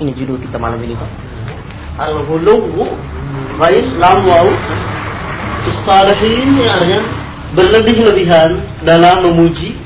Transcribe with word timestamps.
Ini 0.00 0.16
judul 0.16 0.40
kita 0.40 0.56
malam 0.56 0.80
ini 0.80 0.96
Pak. 0.96 1.10
Al-Ghuluwu 2.00 2.88
Baik 3.60 3.84
lam 4.00 4.24
waw 4.24 4.48
Salihin 5.84 6.56
artinya 6.64 7.00
berlebih-lebihan 7.52 8.80
dalam 8.80 9.28
memuji 9.28 9.76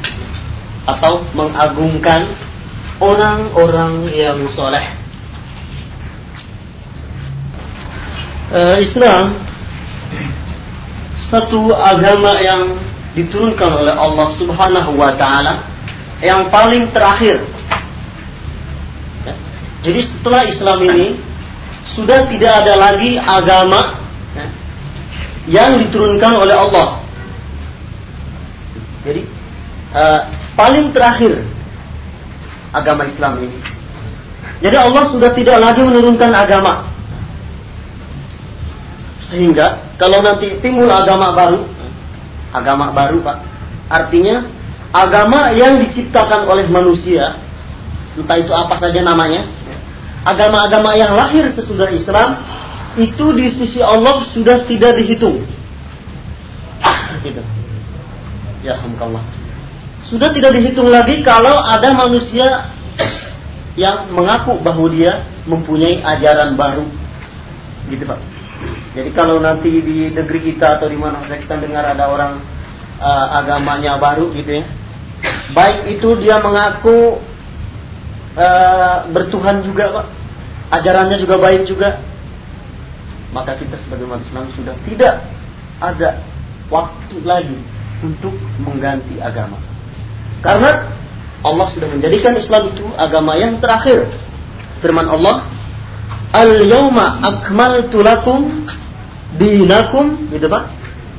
atau 0.87 1.27
mengagungkan 1.35 2.30
orang-orang 3.03 4.06
yang 4.14 4.38
soleh. 4.53 4.85
Uh, 8.54 8.78
Islam 8.78 9.42
satu 11.26 11.74
agama 11.74 12.38
yang 12.38 12.78
diturunkan 13.19 13.83
oleh 13.83 13.94
Allah 13.96 14.28
Subhanahu 14.38 14.94
wa 14.94 15.10
taala 15.19 15.67
yang 16.23 16.52
paling 16.55 16.95
terakhir. 16.95 17.42
Jadi 19.84 20.01
setelah 20.01 20.48
Islam 20.48 20.78
ini 20.88 21.09
sudah 21.92 22.25
tidak 22.33 22.52
ada 22.65 22.75
lagi 22.80 23.20
agama 23.20 24.01
ya, 24.33 24.47
yang 25.45 25.70
diturunkan 25.84 26.33
oleh 26.33 26.56
Allah. 26.56 27.05
Jadi 29.05 29.28
uh, 29.92 30.20
paling 30.56 30.89
terakhir 30.97 31.45
agama 32.73 33.05
Islam 33.05 33.45
ini. 33.45 33.59
Jadi 34.65 34.77
Allah 34.80 35.05
sudah 35.12 35.30
tidak 35.37 35.61
lagi 35.61 35.84
menurunkan 35.84 36.33
agama. 36.33 36.89
Sehingga 39.28 39.97
kalau 40.01 40.25
nanti 40.25 40.56
timbul 40.64 40.89
agama 40.89 41.37
baru, 41.37 41.69
agama 42.56 42.89
baru 42.97 43.20
Pak, 43.20 43.39
artinya 43.92 44.48
agama 44.95 45.53
yang 45.53 45.80
diciptakan 45.84 46.48
oleh 46.48 46.64
manusia, 46.73 47.37
entah 48.16 48.39
itu 48.41 48.53
apa 48.53 48.78
saja 48.80 49.01
namanya, 49.05 49.45
agama-agama 50.24 50.96
yang 50.96 51.12
lahir 51.14 51.52
sesudah 51.52 51.92
Islam, 51.92 52.41
itu 52.96 53.27
di 53.37 53.46
sisi 53.55 53.80
Allah 53.84 54.25
sudah 54.33 54.64
tidak 54.64 54.97
dihitung. 54.98 55.44
Gitu. 57.22 57.42
Ya, 58.64 58.81
alhamdulillah. 58.81 59.25
Sudah 60.05 60.28
tidak 60.33 60.53
dihitung 60.56 60.92
lagi 60.92 61.25
kalau 61.25 61.56
ada 61.64 61.92
manusia 61.97 62.44
yang 63.81 64.12
mengaku 64.12 64.61
bahwa 64.61 64.89
dia 64.92 65.25
mempunyai 65.48 66.00
ajaran 66.00 66.56
baru. 66.56 66.84
Gitu 67.88 68.05
Pak. 68.05 68.20
Jadi 68.94 69.11
kalau 69.11 69.42
nanti 69.42 69.69
di 69.83 70.09
negeri 70.14 70.55
kita 70.55 70.78
atau 70.78 70.86
di 70.86 70.94
mana 70.94 71.27
saja 71.27 71.36
kita 71.42 71.59
dengar 71.59 71.83
ada 71.83 72.06
orang 72.06 72.38
uh, 73.03 73.27
agamanya 73.42 73.98
baru 73.98 74.31
gitu 74.33 74.62
ya. 74.62 74.64
Baik 75.50 75.98
itu 75.98 76.09
dia 76.22 76.38
mengaku 76.38 77.19
uh, 78.37 79.09
bertuhan 79.11 79.63
juga 79.63 79.91
Pak. 79.91 80.07
Ajarannya 80.81 81.17
juga 81.23 81.37
baik 81.39 81.71
juga. 81.71 82.03
Maka 83.35 83.59
kita 83.59 83.79
sebagai 83.83 84.07
umat 84.07 84.23
Islam 84.23 84.47
sudah 84.55 84.75
tidak 84.87 85.27
ada 85.83 86.23
waktu 86.71 87.17
lagi 87.27 87.59
untuk 88.03 88.35
mengganti 88.62 89.19
agama. 89.19 89.59
Karena 90.45 90.93
Allah 91.45 91.67
sudah 91.73 91.89
menjadikan 91.91 92.37
Islam 92.39 92.73
itu 92.73 92.85
agama 92.95 93.37
yang 93.37 93.59
terakhir. 93.59 94.07
Firman 94.81 95.09
Allah, 95.09 95.49
Al-yawma 96.35 97.23
akmaltu 97.23 98.03
lakum 98.03 98.67
dinakum, 99.39 100.31
gitu 100.35 100.51
Pak. 100.51 100.65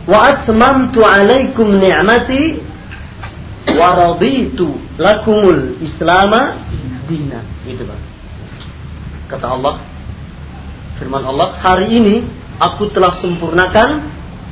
Wa 0.06 0.20
atmamtu 0.34 1.02
alaikum 1.02 1.82
ni'mati 1.82 2.62
wa 3.74 3.88
raditu 3.98 4.78
lakumul 5.02 5.82
islama 5.82 6.62
dina, 7.06 7.42
gitu 7.66 7.86
Pak. 7.86 8.00
Kata 9.32 9.48
Allah, 9.54 9.82
firman 11.02 11.24
Allah, 11.26 11.58
hari 11.62 11.96
ini 11.96 12.26
aku 12.62 12.90
telah 12.94 13.18
sempurnakan 13.22 14.10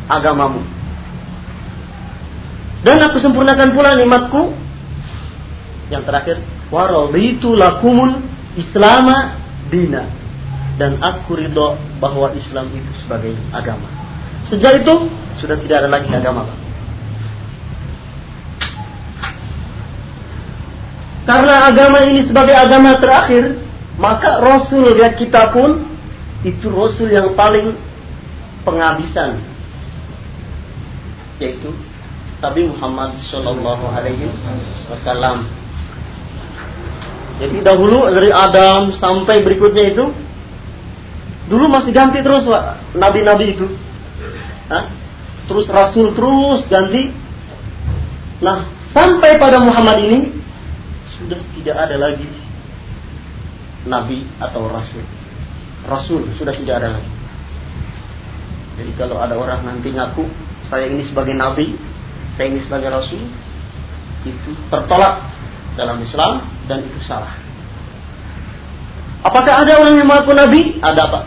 agamamu. 0.09 0.61
Dan 2.83 2.99
aku 2.99 3.21
sempurnakan 3.23 3.71
pula 3.71 3.95
nikmatku 3.95 4.51
yang 5.87 6.03
terakhir, 6.03 6.41
wa 6.67 6.83
raditu 6.89 7.55
lakumul 7.55 8.19
islama 8.59 9.39
dina 9.71 10.23
dan 10.77 10.97
aku 10.97 11.37
ridho 11.37 11.77
bahwa 12.01 12.33
Islam 12.33 12.73
itu 12.73 12.91
sebagai 13.05 13.37
agama. 13.53 13.85
Sejak 14.49 14.83
itu 14.83 14.93
sudah 15.37 15.57
tidak 15.61 15.85
ada 15.85 15.89
lagi 15.89 16.09
agama. 16.11 16.49
Karena 21.23 21.71
agama 21.71 22.03
ini 22.03 22.27
sebagai 22.27 22.51
agama 22.51 22.99
terakhir, 22.99 23.63
maka 23.95 24.43
Rasul 24.43 24.99
ya 24.99 25.15
kita 25.15 25.55
pun 25.55 25.87
itu 26.43 26.67
Rasul 26.67 27.07
yang 27.11 27.31
paling 27.37 27.75
penghabisan, 28.67 29.39
yaitu 31.39 31.71
Nabi 32.43 32.67
Muhammad 32.67 33.15
Shallallahu 33.31 33.85
Alaihi 33.87 34.27
Wasallam. 34.91 35.47
Jadi 37.39 37.63
dahulu 37.63 38.11
dari 38.11 38.29
Adam 38.29 38.93
sampai 38.99 39.41
berikutnya 39.41 39.95
itu 39.95 40.05
Dulu 41.47 41.67
masih 41.67 41.91
ganti 41.91 42.23
terus 42.23 42.47
nabi-nabi 42.95 43.55
itu. 43.55 43.67
Hah? 44.71 44.87
Terus 45.43 45.67
rasul 45.67 46.15
terus 46.15 46.63
ganti. 46.71 47.11
Nah, 48.39 48.71
sampai 48.95 49.35
pada 49.35 49.59
Muhammad 49.59 50.07
ini 50.07 50.19
sudah 51.23 51.39
tidak 51.55 51.75
ada 51.79 51.95
lagi 51.95 52.27
nabi 53.87 54.27
atau 54.37 54.67
rasul. 54.67 55.03
Rasul 55.87 56.21
sudah 56.35 56.51
tidak 56.55 56.83
ada 56.83 56.99
lagi. 56.99 57.11
Jadi 58.79 58.91
kalau 58.99 59.19
ada 59.19 59.39
orang 59.39 59.63
nanti 59.63 59.93
ngaku 59.93 60.27
saya 60.67 60.91
ini 60.91 61.07
sebagai 61.07 61.35
nabi, 61.35 61.75
saya 62.35 62.51
ini 62.51 62.59
sebagai 62.63 62.91
rasul, 62.91 63.23
itu 64.23 64.51
tertolak 64.67 65.23
dalam 65.79 65.99
Islam 66.03 66.47
dan 66.67 66.83
itu 66.83 66.99
salah. 67.03 67.35
Apakah 69.23 69.63
ada 69.63 69.79
orang 69.79 69.99
yang 69.99 70.07
mengaku 70.07 70.35
nabi? 70.35 70.79
Ada 70.83 71.07
Pak 71.07 71.23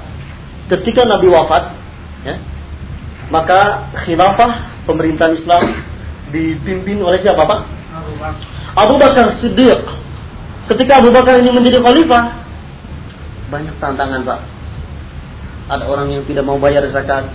ketika 0.70 1.06
Nabi 1.06 1.30
wafat, 1.30 1.64
ya, 2.26 2.36
maka 3.30 3.90
khilafah 4.06 4.82
pemerintahan 4.86 5.38
Islam 5.38 5.62
dipimpin 6.34 6.98
oleh 7.02 7.22
siapa 7.22 7.46
Pak? 7.46 7.60
Siddiq. 9.40 9.82
Ketika 10.66 11.00
Abu 11.00 11.14
Bakar 11.14 11.38
ini 11.40 11.50
menjadi 11.54 11.80
khalifah, 11.80 12.24
banyak 13.48 13.74
tantangan 13.78 14.20
Pak. 14.26 14.40
Ada 15.66 15.84
orang 15.86 16.12
yang 16.14 16.22
tidak 16.26 16.44
mau 16.46 16.58
bayar 16.60 16.86
zakat, 16.90 17.26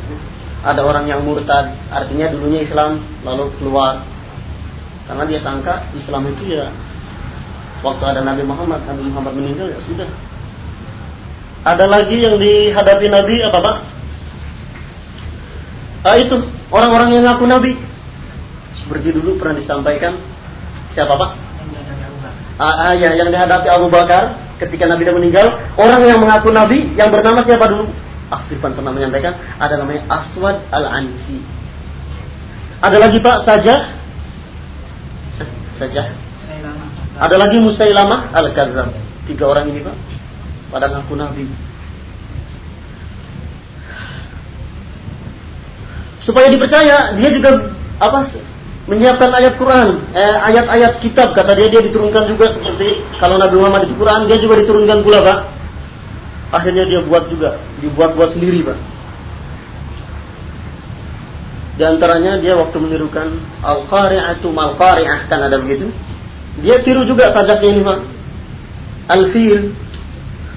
ada 0.64 0.82
orang 0.84 1.08
yang 1.08 1.26
murtad, 1.26 1.76
artinya 1.92 2.32
dulunya 2.32 2.64
Islam 2.64 3.04
lalu 3.26 3.52
keluar. 3.60 4.06
Karena 5.08 5.24
dia 5.28 5.40
sangka 5.42 5.92
Islam 5.98 6.32
itu 6.32 6.56
ya 6.56 6.72
waktu 7.82 8.04
ada 8.06 8.22
Nabi 8.22 8.46
Muhammad, 8.46 8.86
Nabi 8.86 9.04
Muhammad 9.10 9.34
meninggal 9.36 9.68
ya 9.74 9.80
sudah 9.84 10.08
ada 11.62 11.86
lagi 11.86 12.18
yang 12.18 12.42
dihadapi 12.42 13.06
Nabi 13.06 13.36
apa 13.46 13.60
pak? 13.62 13.78
Ah, 16.02 16.18
itu 16.18 16.34
orang-orang 16.74 17.14
yang 17.14 17.24
ngaku 17.30 17.46
Nabi. 17.46 17.78
Seperti 18.82 19.14
dulu 19.14 19.38
pernah 19.38 19.62
disampaikan 19.62 20.18
siapa 20.94 21.14
pak? 21.16 21.32
Ah, 22.62 22.92
ah 22.92 22.94
ya, 22.94 23.18
yang 23.18 23.34
dihadapi 23.34 23.68
Abu 23.72 23.90
Bakar 23.90 24.38
ketika 24.62 24.86
Nabi 24.86 25.08
sudah 25.08 25.16
meninggal. 25.18 25.48
Orang 25.80 26.06
yang 26.06 26.22
mengaku 26.22 26.54
Nabi 26.54 26.94
yang 26.94 27.10
bernama 27.10 27.42
siapa 27.42 27.66
dulu? 27.66 27.90
Ah, 28.30 28.46
Sirpan 28.46 28.78
pernah 28.78 28.94
menyampaikan 28.94 29.34
ada 29.60 29.76
namanya 29.82 30.06
Aswad 30.08 30.62
al 30.70 30.86
Ansi. 30.88 31.42
Ada 32.82 32.98
lagi 32.98 33.18
pak 33.22 33.38
saja, 33.46 33.76
saja. 35.78 36.04
Ada 37.22 37.36
lagi 37.38 37.62
Musailamah 37.62 38.34
al 38.34 38.50
Kadzab. 38.54 38.90
Tiga 39.30 39.46
orang 39.46 39.70
ini 39.70 39.86
pak 39.86 39.98
pada 40.72 40.88
ngaku 40.88 41.14
nabi. 41.20 41.46
Supaya 46.24 46.48
dipercaya, 46.54 47.18
dia 47.18 47.30
juga 47.34 47.74
apa 47.98 48.30
menyiapkan 48.90 49.30
ayat 49.30 49.58
Quran, 49.62 50.10
eh, 50.14 50.38
ayat-ayat 50.52 51.02
kitab 51.02 51.38
kata 51.38 51.54
dia 51.54 51.68
dia 51.70 51.82
diturunkan 51.86 52.26
juga 52.30 52.54
seperti 52.54 53.06
kalau 53.22 53.38
Nabi 53.38 53.56
Muhammad 53.62 53.90
di 53.90 53.96
Quran 53.98 54.26
dia 54.26 54.38
juga 54.42 54.62
diturunkan 54.62 54.98
pula 55.06 55.20
pak. 55.22 55.40
Akhirnya 56.52 56.84
dia 56.84 57.00
buat 57.06 57.32
juga, 57.32 57.62
dibuat-buat 57.80 58.36
sendiri 58.36 58.60
pak. 58.66 58.80
Di 61.80 61.84
antaranya 61.88 62.38
dia 62.42 62.60
waktu 62.60 62.78
menirukan 62.78 63.40
al-qari'atu 63.64 64.48
mal-qari'ah 64.52 65.32
kan 65.32 65.40
ada 65.46 65.58
begitu. 65.62 65.90
Dia 66.60 66.84
tiru 66.84 67.08
juga 67.08 67.32
sajaknya 67.32 67.70
ini 67.74 67.82
pak. 67.86 68.00
Al-fil 69.08 69.72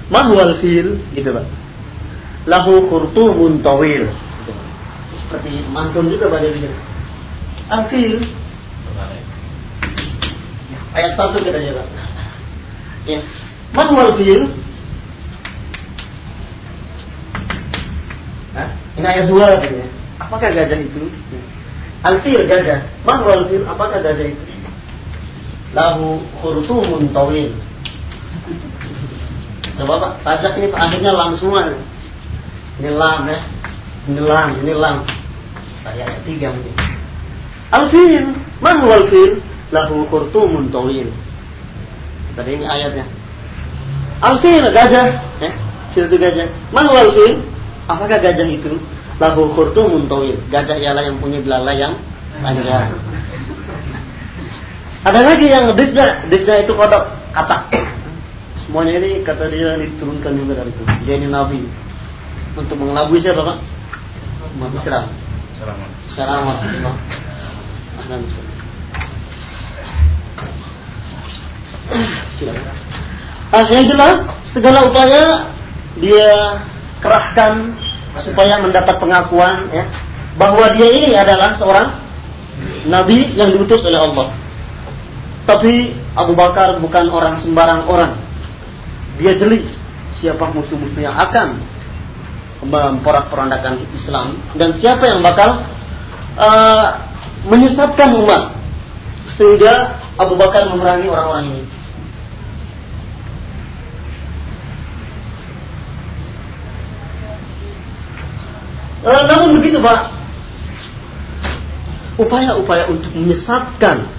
Mahwal 0.09 0.61
fil 0.61 1.01
gitu 1.17 1.29
Pak. 1.33 1.45
Lahu 2.45 2.85
khurtumun 2.85 3.65
tawil. 3.65 4.05
Seperti 5.25 5.65
mantun 5.73 6.13
juga 6.13 6.29
pada 6.29 6.45
dia. 6.45 6.69
Al-Fil 7.69 8.21
Ayat 10.95 11.11
satu 11.19 11.43
kita 11.43 11.59
jaga. 11.59 11.83
Ya. 13.03 13.19
Man 13.75 13.91
wal 13.91 14.15
fil 14.15 14.47
Hah? 18.55 18.69
Ini 18.95 19.03
ayat 19.03 19.25
dua 19.27 19.59
katanya 19.59 19.91
Apakah 20.23 20.55
gajah 20.55 20.79
itu? 20.79 21.11
Ya. 21.35 21.41
Al-fil 22.07 22.47
gajah. 22.47 22.79
Man 23.03 23.19
wal 23.27 23.43
fil 23.51 23.67
apakah 23.67 23.99
gajah 23.99 24.23
itu? 24.23 24.43
Lahu 25.75 26.23
khurtumun 26.39 27.11
tawil. 27.11 27.51
Coba 29.75 29.93
Pak, 29.99 30.13
sajak 30.23 30.55
ini 30.55 30.71
akhirnya 30.71 31.11
lam 31.11 31.35
semua. 31.35 31.67
Ini 32.79 32.95
lam 32.95 33.27
ya. 33.27 33.39
Ini 34.07 34.21
lam, 34.23 34.49
ini 34.63 34.71
lam. 34.71 35.03
Ayat 35.83 36.23
tiga 36.23 36.55
mungkin. 36.55 36.94
Alfil, 37.75 38.31
mahwa 38.63 38.93
alfil? 39.03 39.31
Lahu 39.75 40.07
khurtumun 40.07 40.71
tawil. 40.71 41.11
Tadi 42.39 42.51
ini 42.55 42.65
ayatnya. 42.65 43.05
Alfil 44.23 44.63
gajah, 44.71 45.05
ya. 45.43 45.51
Situ 45.91 46.15
gajah. 46.15 46.47
Mahwa 46.71 47.03
alfil? 47.03 47.43
Apakah 47.91 48.17
gajah 48.23 48.47
itu? 48.47 48.79
Lahu 49.19 49.51
khurtumun 49.51 50.07
tawil. 50.07 50.39
Gajah 50.47 50.79
ialah 50.79 51.03
yang 51.03 51.19
punya 51.19 51.43
belalai 51.43 51.75
yang 51.83 51.99
panjang. 52.39 52.95
Ada 55.05 55.21
lagi 55.21 55.45
yang 55.45 55.69
dikja, 55.77 56.25
dikja 56.33 56.65
itu 56.65 56.73
kodok 56.73 57.05
kata. 57.29 57.69
Semuanya 58.65 58.97
ini 58.97 59.21
kata 59.21 59.53
dia 59.53 59.77
diturunkan 59.77 60.33
juga 60.33 60.63
dari 60.63 60.73
itu. 60.73 60.83
Dia 61.05 61.15
ini 61.21 61.29
nabi 61.29 61.61
untuk 62.57 62.73
mengelabui 62.81 63.21
siapa 63.21 63.37
pak? 63.37 63.57
Umat 64.57 64.73
Islam. 64.73 65.05
Assalamualaikum. 68.05 68.53
Silakan. 72.37 72.75
Ah, 73.49 73.65
yang 73.65 73.85
jelas 73.89 74.17
segala 74.53 74.85
upaya 74.85 75.49
dia 75.97 76.29
kerahkan 77.01 77.73
supaya 78.21 78.61
mendapat 78.61 79.01
pengakuan 79.01 79.73
ya 79.73 79.89
bahwa 80.37 80.69
dia 80.77 80.85
ini 80.85 81.17
adalah 81.17 81.57
seorang 81.57 81.97
nabi 82.85 83.33
yang 83.33 83.49
diutus 83.49 83.81
oleh 83.81 83.97
Allah. 83.97 84.37
Tapi 85.49 85.97
Abu 86.13 86.37
Bakar 86.37 86.77
bukan 86.77 87.09
orang 87.09 87.41
sembarang 87.41 87.89
orang. 87.89 88.21
Dia 89.17 89.33
jeli 89.33 89.65
siapa 90.21 90.45
musuh-musuh 90.53 91.01
yang 91.01 91.17
akan 91.17 91.57
memporak-porandakan 92.69 93.81
Islam 93.97 94.37
dan 94.61 94.77
siapa 94.77 95.09
yang 95.09 95.25
bakal 95.25 95.65
uh, 96.37 97.04
menyesatkan 97.45 98.09
umat 98.25 98.57
sehingga 99.37 100.01
Abu 100.17 100.33
Bakar 100.39 100.69
memerangi 100.71 101.07
orang-orang 101.09 101.45
ini. 101.51 101.63
Uh, 109.05 109.21
namun 109.29 109.61
begitu 109.61 109.77
Pak, 109.77 110.01
upaya-upaya 112.17 112.89
untuk 112.89 113.13
menyesatkan 113.13 114.09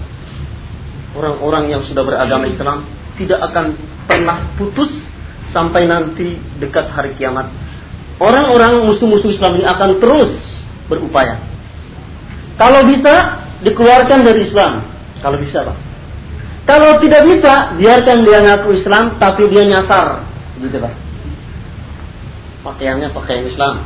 orang-orang 1.11 1.75
yang 1.75 1.81
sudah 1.83 2.07
beragama 2.07 2.47
Islam 2.47 2.87
tidak 3.19 3.41
akan 3.51 3.75
pernah 4.07 4.47
putus 4.55 4.87
sampai 5.51 5.89
nanti 5.89 6.39
dekat 6.61 6.87
hari 6.93 7.17
kiamat. 7.19 7.51
Orang-orang 8.17 8.87
musuh-musuh 8.87 9.27
Islam 9.33 9.59
ini 9.59 9.65
akan 9.67 9.99
terus 9.99 10.31
berupaya. 10.87 11.56
Kalau 12.57 12.81
bisa, 12.89 13.45
dikeluarkan 13.61 14.25
dari 14.25 14.49
Islam. 14.49 14.81
Kalau 15.21 15.37
bisa, 15.37 15.61
Pak. 15.61 15.77
Kalau 16.67 16.99
tidak 16.99 17.23
bisa, 17.23 17.77
biarkan 17.79 18.27
dia 18.27 18.39
ngaku 18.43 18.75
Islam, 18.75 19.15
tapi 19.21 19.47
dia 19.47 19.63
nyasar. 19.63 20.25
Gitu, 20.59 20.77
Pak. 20.81 20.93
Pakaiannya 22.65 23.13
pakaian 23.15 23.45
Islam. 23.47 23.85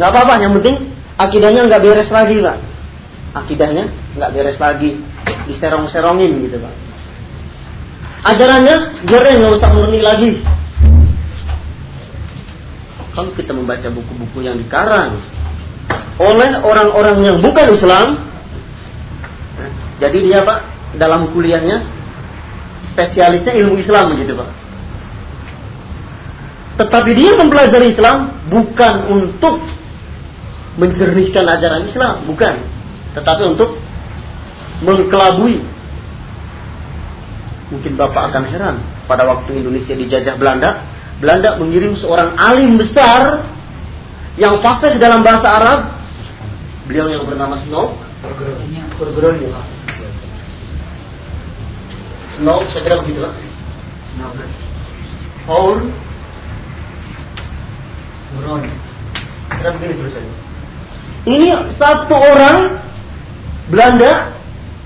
Gak 0.00 0.08
apa-apa, 0.08 0.40
yang 0.40 0.56
penting 0.56 0.96
akidahnya 1.20 1.68
nggak 1.68 1.82
beres 1.84 2.08
lagi, 2.08 2.40
Pak. 2.40 2.58
Akidahnya 3.36 3.84
nggak 4.16 4.30
beres 4.32 4.56
lagi 4.56 4.96
diserong-serongin 5.50 6.46
gitu 6.46 6.56
pak. 6.62 6.74
Ajarannya 8.34 9.06
biar 9.08 9.24
nggak 9.38 9.52
usah 9.58 9.70
murni 9.74 10.00
lagi. 10.04 10.42
Kalau 13.10 13.34
kita 13.34 13.50
membaca 13.50 13.88
buku-buku 13.90 14.46
yang 14.46 14.56
dikarang 14.60 15.18
oleh 16.20 16.60
orang-orang 16.60 17.16
yang 17.24 17.38
bukan 17.40 17.66
Islam, 17.72 18.28
jadi 19.96 20.18
dia 20.20 20.38
pak 20.44 20.68
dalam 21.00 21.32
kuliahnya 21.32 21.80
spesialisnya 22.92 23.56
ilmu 23.56 23.80
Islam 23.80 24.12
begitu 24.12 24.36
pak. 24.36 24.50
Tetapi 26.80 27.10
dia 27.16 27.36
mempelajari 27.36 27.92
Islam 27.92 28.36
bukan 28.48 28.94
untuk 29.08 29.60
menjernihkan 30.80 31.44
ajaran 31.44 31.84
Islam, 31.88 32.24
bukan, 32.24 32.54
tetapi 33.16 33.42
untuk 33.56 33.76
mengkelabui. 34.80 35.60
Mungkin 37.70 37.92
Bapak 37.94 38.32
akan 38.32 38.44
heran, 38.48 38.76
pada 39.06 39.28
waktu 39.28 39.60
Indonesia 39.62 39.94
dijajah 39.94 40.34
Belanda, 40.40 40.88
Belanda 41.20 41.60
mengirim 41.60 41.94
seorang 41.94 42.34
alim 42.34 42.80
besar 42.80 43.44
yang 44.40 44.58
fasih 44.64 44.96
dalam 44.96 45.20
bahasa 45.20 45.48
Arab. 45.52 45.99
Beliau 46.90 47.06
yang 47.06 47.22
bernama 47.22 47.54
Snow. 47.62 47.94
Snow, 52.34 52.58
saya 52.66 52.82
kira 52.82 52.98
begitu 52.98 53.22
lah. 53.22 53.30
Paul 55.46 55.86
Brony. 58.42 58.74
Kira 59.54 59.70
begini 59.78 60.02
tulisannya. 60.02 60.34
Ini 61.30 61.48
satu 61.78 62.10
orang 62.18 62.82
Belanda 63.70 64.34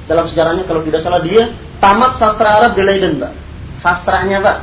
dalam 0.05 0.29
sejarahnya 0.29 0.69
kalau 0.69 0.85
tidak 0.85 1.01
salah 1.01 1.25
dia 1.25 1.57
tamat 1.81 2.21
sastra 2.21 2.61
Arab 2.61 2.77
di 2.77 2.85
Leiden, 2.85 3.17
Pak. 3.17 3.33
Sastranya, 3.81 4.45
Pak. 4.45 4.57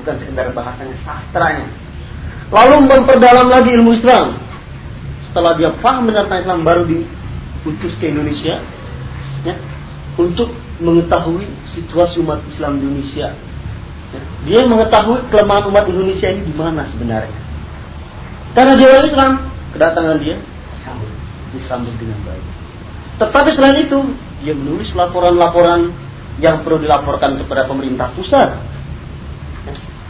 Bukan 0.00 0.16
sekedar 0.16 0.48
bahasanya, 0.56 0.96
sastranya. 1.04 1.68
Lalu 2.48 2.88
memperdalam 2.88 3.52
lagi 3.52 3.76
ilmu 3.76 4.00
Islam. 4.00 4.43
Setelah 5.34 5.58
dia 5.58 5.74
paham 5.82 6.06
benar 6.06 6.30
tentang 6.30 6.46
Islam 6.46 6.62
baru 6.62 6.86
diutus 6.86 7.90
ke 7.98 8.06
Indonesia 8.06 8.62
ya, 9.42 9.58
untuk 10.14 10.54
mengetahui 10.78 11.42
situasi 11.74 12.22
umat 12.22 12.38
Islam 12.46 12.78
di 12.78 12.86
Indonesia. 12.86 13.34
Ya, 14.14 14.22
dia 14.46 14.60
mengetahui 14.62 15.26
kelemahan 15.34 15.66
umat 15.74 15.90
Indonesia 15.90 16.30
ini 16.30 16.46
di 16.46 16.54
mana 16.54 16.86
sebenarnya. 16.86 17.34
Karena 18.54 18.78
dia 18.78 18.86
orang 18.94 19.06
Islam, 19.10 19.32
kedatangan 19.74 20.16
dia 20.22 20.38
disambut, 20.78 21.10
disambut 21.50 21.94
dengan 21.98 22.18
baik. 22.22 22.46
Tetapi 23.18 23.50
selain 23.58 23.78
itu, 23.90 23.98
dia 24.46 24.54
menulis 24.54 24.94
laporan-laporan 24.94 25.90
yang 26.38 26.62
perlu 26.62 26.78
dilaporkan 26.78 27.42
kepada 27.42 27.66
pemerintah 27.66 28.14
pusat 28.14 28.54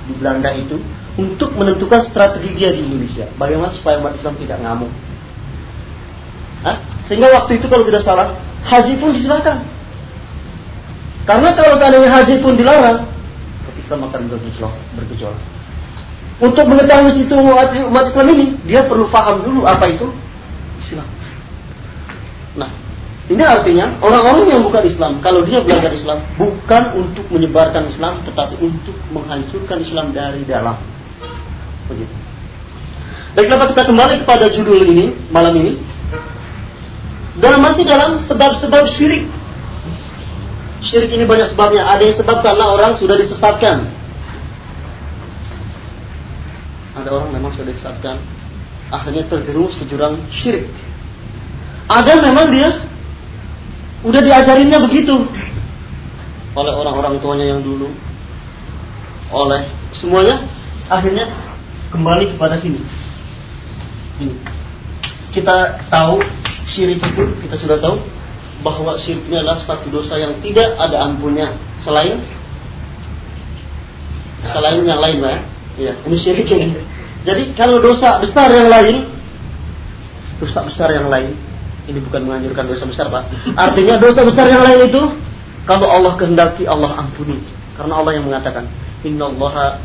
di 0.04 0.12
Belanda 0.20 0.52
itu 0.52 0.76
untuk 1.16 1.56
menentukan 1.56 2.04
strategi 2.12 2.52
dia 2.52 2.76
di 2.76 2.84
Indonesia. 2.84 3.25
Bagaimana 3.40 3.72
supaya 3.72 4.04
umat 4.04 4.20
Islam 4.20 4.37
tidak 4.37 4.60
ngamuk. 4.60 4.92
Sehingga 7.04 7.28
waktu 7.37 7.61
itu 7.61 7.66
kalau 7.68 7.85
tidak 7.85 8.02
salah, 8.02 8.33
haji 8.64 8.97
pun 8.97 9.12
disilakan. 9.12 9.61
Karena 11.28 11.52
kalau 11.56 11.76
seandainya 11.76 12.11
haji 12.12 12.35
pun 12.40 12.56
dilarang, 12.56 13.09
Islam 13.80 14.09
akan 14.09 14.21
bergejolak. 14.33 14.80
bergejolak. 14.97 15.42
Untuk 16.40 16.64
mengetahui 16.66 17.12
situ 17.14 17.37
umat 17.37 18.04
Islam 18.09 18.26
ini, 18.33 18.47
dia 18.64 18.88
perlu 18.88 19.06
paham 19.12 19.44
dulu 19.44 19.68
apa 19.68 19.87
itu 19.92 20.09
Islam. 20.80 21.06
Nah, 22.59 22.71
ini 23.30 23.40
artinya 23.44 24.00
orang-orang 24.02 24.52
yang 24.52 24.61
bukan 24.64 24.83
Islam, 24.88 25.21
kalau 25.21 25.44
dia 25.44 25.61
belajar 25.62 25.92
Islam, 25.94 26.25
bukan 26.40 26.83
untuk 26.97 27.28
menyebarkan 27.30 27.92
Islam, 27.92 28.25
tetapi 28.26 28.56
untuk 28.61 28.97
menghancurkan 29.12 29.78
Islam 29.85 30.11
dari 30.11 30.42
dalam. 30.49 30.80
Begitu. 31.92 32.14
Baik, 33.35 33.47
kenapa 33.50 33.64
kita 33.71 33.83
kembali 33.87 34.14
kepada 34.26 34.47
judul 34.52 34.80
ini 34.87 35.06
malam 35.30 35.54
ini? 35.61 35.93
Dan 37.40 37.58
masih 37.62 37.82
dalam 37.82 38.22
sebab-sebab 38.22 38.84
syirik. 38.94 39.26
Syirik 40.84 41.10
ini 41.14 41.24
banyak 41.26 41.50
sebabnya. 41.50 41.82
Ada 41.86 42.02
yang 42.06 42.16
sebab 42.20 42.38
karena 42.44 42.64
orang 42.70 42.92
sudah 43.00 43.18
disesatkan. 43.18 43.90
Ada 46.94 47.08
orang 47.10 47.34
memang 47.34 47.50
sudah 47.58 47.74
disesatkan. 47.74 48.22
Akhirnya 48.94 49.26
terjerumus 49.26 49.74
ke 49.80 49.84
jurang 49.90 50.22
syirik. 50.30 50.70
Ada 51.90 52.22
memang 52.22 52.54
dia 52.54 52.70
Udah 54.04 54.20
diajarinnya 54.20 54.84
begitu 54.84 55.16
oleh 56.54 56.72
orang-orang 56.76 57.18
tuanya 57.18 57.56
yang 57.56 57.60
dulu, 57.66 57.90
oleh 59.34 59.66
semuanya, 59.90 60.46
akhirnya 60.86 61.26
kembali 61.90 62.36
kepada 62.36 62.62
sini. 62.62 62.78
Ini. 64.22 64.34
Kita 65.34 65.82
tahu 65.90 66.22
syirik 66.71 67.00
itu, 67.00 67.25
kita 67.44 67.56
sudah 67.61 67.76
tahu 67.80 68.00
bahwa 68.64 68.97
syirik 69.02 69.25
ini 69.28 69.37
adalah 69.37 69.61
satu 69.61 69.92
dosa 69.92 70.16
yang 70.16 70.40
tidak 70.40 70.73
ada 70.80 71.04
ampunnya 71.04 71.52
selain 71.85 72.21
selain 74.44 74.85
yang 74.85 75.00
lain 75.00 75.18
lah 75.21 75.40
ya. 75.80 75.92
ini 76.04 76.16
syirik 76.16 76.49
ini. 76.49 76.76
Jadi 77.25 77.56
kalau 77.56 77.80
dosa 77.80 78.21
besar 78.21 78.52
yang 78.52 78.68
lain, 78.68 79.09
dosa 80.40 80.61
besar 80.61 80.92
yang 80.92 81.09
lain, 81.09 81.33
ini 81.88 81.99
bukan 82.04 82.21
menganjurkan 82.28 82.68
dosa 82.68 82.85
besar 82.85 83.09
pak. 83.09 83.25
Artinya 83.56 83.97
dosa 83.97 84.21
besar 84.25 84.44
yang 84.49 84.61
lain 84.61 84.92
itu, 84.92 85.02
kalau 85.64 85.88
Allah 85.88 86.12
kehendaki 86.21 86.68
Allah 86.68 87.00
ampuni. 87.00 87.40
Karena 87.75 87.97
Allah 87.97 88.12
yang 88.14 88.28
mengatakan, 88.28 88.68
Inna 89.02 89.33
Allah 89.33 89.80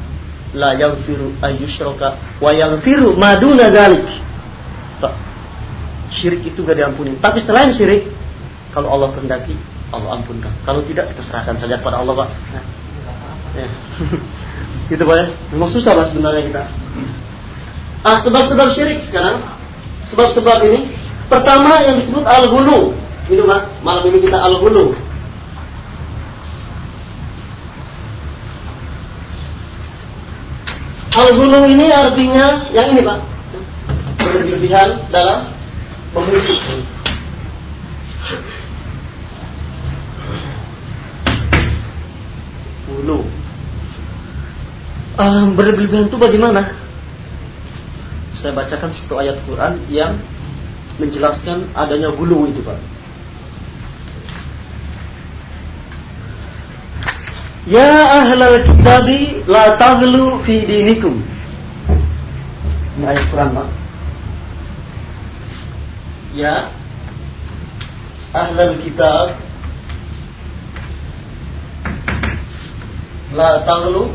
la 0.51 0.71
yaghfiru 0.75 1.39
ayyushraka 1.39 2.39
wa 2.43 2.51
yaghfiru 2.51 3.15
maduna 3.15 3.71
dzalik. 3.71 4.03
Syirik 6.09 6.41
itu 6.45 6.59
gak 6.65 6.77
diampuni. 6.77 7.17
Tapi 7.21 7.45
selain 7.45 7.69
syirik, 7.73 8.09
kalau 8.73 8.89
Allah 8.89 9.13
kehendaki, 9.13 9.53
Allah 9.93 10.21
ampunkan. 10.21 10.53
Kalau 10.65 10.81
tidak, 10.85 11.13
kita 11.13 11.21
serahkan 11.25 11.57
saja 11.61 11.77
kepada 11.77 12.01
Allah, 12.01 12.13
Pak. 12.25 12.29
Nah. 12.29 12.65
Ya. 13.57 13.67
gitu, 14.93 15.03
Pak 15.05 15.15
ya. 15.17 15.25
Memang 15.53 15.69
susah, 15.69 15.93
Pak, 15.93 16.13
sebenarnya 16.13 16.41
kita. 16.49 16.63
Ah, 18.01 18.17
sebab-sebab 18.23 18.67
syirik 18.73 19.05
sekarang. 19.11 19.43
Sebab-sebab 20.09 20.57
ini. 20.65 20.89
Pertama 21.29 21.77
yang 21.85 22.01
disebut 22.01 22.25
al-hulu. 22.25 22.97
Ini 23.29 23.45
Pak, 23.45 23.61
malam 23.85 24.09
ini 24.09 24.17
kita 24.25 24.41
al-hulu. 24.41 24.97
Al-hulu 31.13 31.59
ini 31.69 31.93
artinya 31.93 32.65
yang 32.73 32.97
ini 32.97 33.01
Pak. 33.05 33.19
Berlebihan 34.17 34.89
dalam 35.13 35.58
memuji. 36.13 36.55
Hulu. 42.89 43.19
Uh, 45.19 45.43
berlebihan 45.53 46.07
itu 46.07 46.17
bagaimana? 46.17 46.79
saya 48.39 48.55
bacakan 48.55 48.91
satu 48.95 49.19
ayat 49.19 49.35
Quran 49.43 49.83
yang 49.91 50.15
menjelaskan 50.95 51.67
adanya 51.75 52.07
gulu 52.15 52.47
itu 52.47 52.63
Pak. 52.63 52.79
Ya 57.67 58.23
ahlal 58.23 58.63
kitabi 58.63 59.43
la 59.43 59.75
taghlu 59.75 60.39
fi 60.47 60.63
dinikum. 60.63 61.19
Ini 62.97 63.05
ayat 63.11 63.27
Quran 63.27 63.49
Pak. 63.59 63.67
Ya. 66.38 66.69
Ahlal 68.33 68.77
kitab. 68.86 69.41
La 73.33 73.62
taghlu 73.65 74.13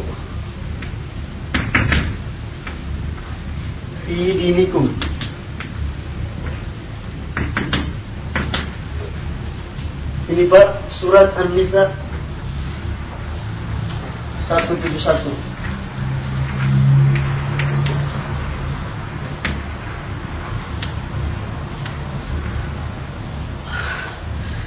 fi 4.06 4.18
dinikum. 4.38 4.90
Ini 10.30 10.50
Pak 10.50 10.68
surat 10.98 11.34
An-Nisa. 11.34 11.94
171 14.44 15.43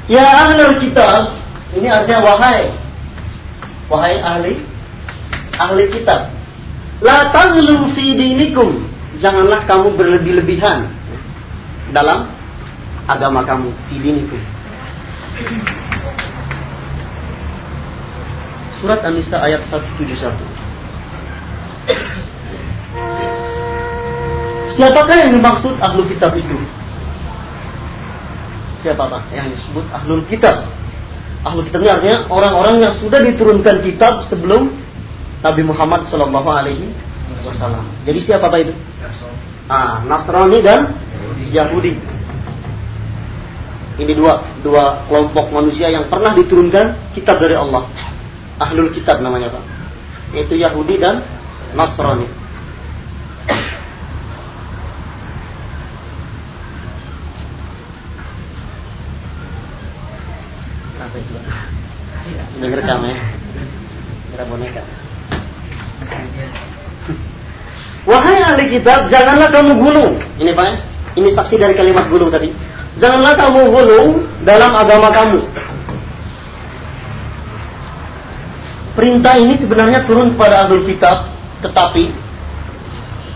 Ya 0.07 0.23
ahlul 0.23 0.79
kitab 0.79 1.35
Ini 1.75 1.87
artinya 1.91 2.19
wahai 2.23 2.71
Wahai 3.91 4.15
ahli 4.23 4.53
Ahli 5.59 5.83
kitab 5.91 6.31
La 7.03 7.29
tazlu 7.29 7.93
fi 7.93 8.17
dinikum 8.17 8.87
janganlah 9.17 9.65
kamu 9.65 9.97
berlebih-lebihan 9.97 10.89
dalam 11.91 12.29
agama 13.07 13.41
kamu 13.47 13.71
itu. 13.95 14.37
Surat 18.77 19.01
An-Nisa 19.01 19.41
ayat 19.41 19.65
171. 19.65 20.37
Siapakah 24.77 25.15
yang 25.17 25.31
dimaksud 25.41 25.73
ahlu 25.81 26.05
kitab 26.05 26.37
itu? 26.37 26.53
Siapa 28.81 29.03
pak 29.09 29.33
yang 29.33 29.49
disebut 29.49 29.85
ahlul 29.89 30.23
kitab? 30.29 30.69
Ahlu 31.45 31.65
kitab 31.65 31.79
ini 31.85 31.91
artinya 31.93 32.17
orang-orang 32.29 32.81
yang 32.81 32.93
sudah 32.97 33.21
diturunkan 33.23 33.81
kitab 33.85 34.25
sebelum 34.27 34.73
Nabi 35.41 35.61
Muhammad 35.65 36.09
Shallallahu 36.09 36.49
Alaihi 36.49 36.91
Wasallam. 37.45 37.85
Jadi 38.03 38.19
siapa 38.25 38.49
pak 38.49 38.59
itu? 38.67 38.73
Ah, 39.69 40.01
Nasrani 40.05 40.59
dan 40.61 40.93
Yahudi. 41.49 42.17
Ini 43.97 44.13
dua 44.13 44.45
dua 44.61 45.09
kelompok 45.09 45.49
manusia 45.49 45.89
yang 45.89 46.05
pernah 46.05 46.37
diturunkan 46.37 47.17
kitab 47.17 47.41
dari 47.41 47.57
Allah. 47.57 47.89
Ahlul 48.61 48.93
kitab 48.93 49.21
namanya 49.25 49.53
Pak. 49.53 49.63
Yaitu 50.37 50.57
Yahudi 50.57 51.01
dan 51.01 51.25
Nasrani. 51.73 52.29
Ini 62.57 62.73
rekam 62.73 63.01
ya. 63.05 63.17
Kira 64.33 64.43
boneka. 64.49 64.81
Wahai 68.07 68.39
kitab, 68.69 69.07
janganlah 69.11 69.49
kamu 69.49 69.71
gulung. 69.79 70.13
Ini 70.37 70.51
Pak, 70.53 70.67
ini 71.17 71.29
saksi 71.33 71.55
dari 71.57 71.73
kalimat 71.73 72.07
gulung 72.11 72.29
tadi. 72.29 72.53
Janganlah 72.97 73.33
kamu 73.37 73.61
gulung 73.69 74.09
dalam 74.41 74.71
agama 74.73 75.09
kamu. 75.13 75.41
Perintah 78.97 79.37
ini 79.37 79.53
sebenarnya 79.61 80.09
turun 80.09 80.33
kepada 80.33 80.65
ahli 80.65 80.81
kitab, 80.89 81.29
tetapi 81.61 82.09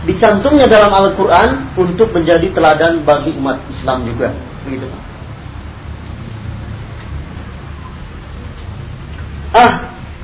dicantumnya 0.09 0.65
dalam 0.65 0.89
Al-Quran 0.89 1.77
untuk 1.77 2.09
menjadi 2.09 2.49
teladan 2.49 3.05
bagi 3.05 3.37
umat 3.37 3.61
Islam 3.69 4.09
juga. 4.09 4.33
Begitu 4.65 4.89
Pak. 4.89 5.01
Ah, 9.51 9.71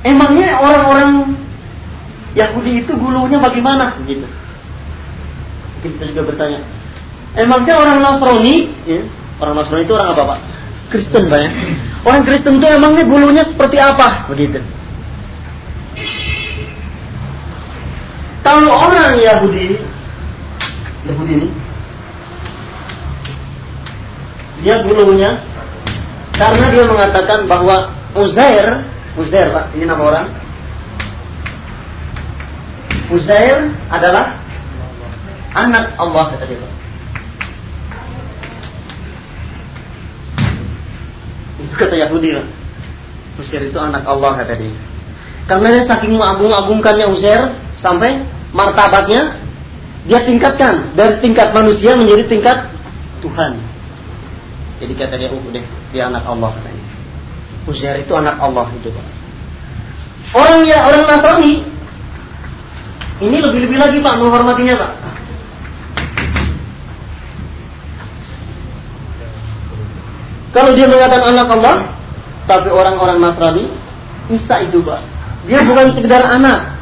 emangnya 0.02 0.56
orang-orang 0.58 1.36
Yahudi 2.34 2.82
itu 2.82 2.92
gulunya 2.98 3.38
bagaimana? 3.38 3.94
Gitu. 4.02 4.24
Mungkin 5.78 5.94
kita 5.94 6.04
juga 6.10 6.34
bertanya. 6.34 6.58
Emangnya 7.38 7.78
orang 7.78 8.02
Nasrani, 8.02 8.66
ya, 8.82 9.06
orang 9.38 9.54
Nasrani 9.62 9.86
itu 9.86 9.94
orang 9.94 10.10
apa 10.10 10.22
pak? 10.26 10.38
Kristen 10.90 11.30
pak 11.30 11.38
ya? 11.38 11.50
Orang 12.02 12.22
Kristen 12.26 12.58
itu 12.58 12.66
emangnya 12.66 13.06
gulunya 13.06 13.46
seperti 13.46 13.78
apa? 13.78 14.26
Begitu. 14.26 14.58
Kalau 18.42 18.74
orang 18.74 19.22
Yahudi, 19.22 19.78
Yahudi 21.06 21.32
ini, 21.38 21.48
dia 24.66 24.82
gulunya 24.82 25.38
karena 26.34 26.66
dia 26.74 26.84
mengatakan 26.90 27.46
bahwa 27.46 27.94
Uzair, 28.18 28.82
Uzair 29.14 29.54
pak, 29.54 29.78
ini 29.78 29.86
nama 29.86 30.02
orang, 30.02 30.26
Uzair 33.14 33.70
adalah 33.90 34.37
anak 35.66 35.98
Allah 35.98 36.24
kata 36.34 36.44
dia. 36.46 36.68
Itu 41.58 41.74
kata 41.74 41.94
Yahudi 41.98 42.30
lah. 42.38 42.46
Uzair 43.38 43.66
itu 43.66 43.78
anak 43.78 44.06
Allah 44.06 44.38
kata 44.38 44.54
dia. 44.54 44.74
Karena 45.48 45.66
dia 45.72 45.84
saking 45.88 46.14
mengagung-agungkannya 46.14 47.06
Uzair 47.10 47.56
sampai 47.80 48.22
martabatnya 48.54 49.40
dia 50.06 50.20
tingkatkan 50.24 50.94
dari 50.94 51.20
tingkat 51.20 51.50
manusia 51.52 51.98
menjadi 51.98 52.24
tingkat 52.30 52.58
Tuhan. 53.20 53.58
Jadi 54.78 54.92
kata 54.94 55.14
dia, 55.18 55.28
oh 55.34 55.42
deh, 55.50 55.66
dia 55.90 56.06
anak 56.06 56.22
Allah 56.22 56.54
katanya. 56.54 56.84
Uzair 57.66 57.96
itu 58.00 58.12
anak 58.14 58.38
Allah 58.38 58.70
itu 58.72 58.88
Pak. 58.88 59.06
Orang 60.38 60.64
ya 60.68 60.84
orang 60.84 61.08
Nasrani 61.08 61.64
ini 63.18 63.36
lebih-lebih 63.42 63.78
lagi 63.80 63.98
Pak 63.98 64.14
menghormatinya 64.22 64.74
Pak. 64.78 64.92
Kalau 70.52 70.72
dia 70.72 70.88
mengatakan 70.88 71.36
anak 71.36 71.48
Allah, 71.60 71.76
tapi 72.48 72.68
orang-orang 72.72 73.20
Nasrani, 73.20 73.68
Isa 74.32 74.64
itu 74.64 74.80
Pak. 74.80 75.00
Dia 75.48 75.60
bukan 75.64 75.92
sekedar 75.92 76.24
anak, 76.24 76.76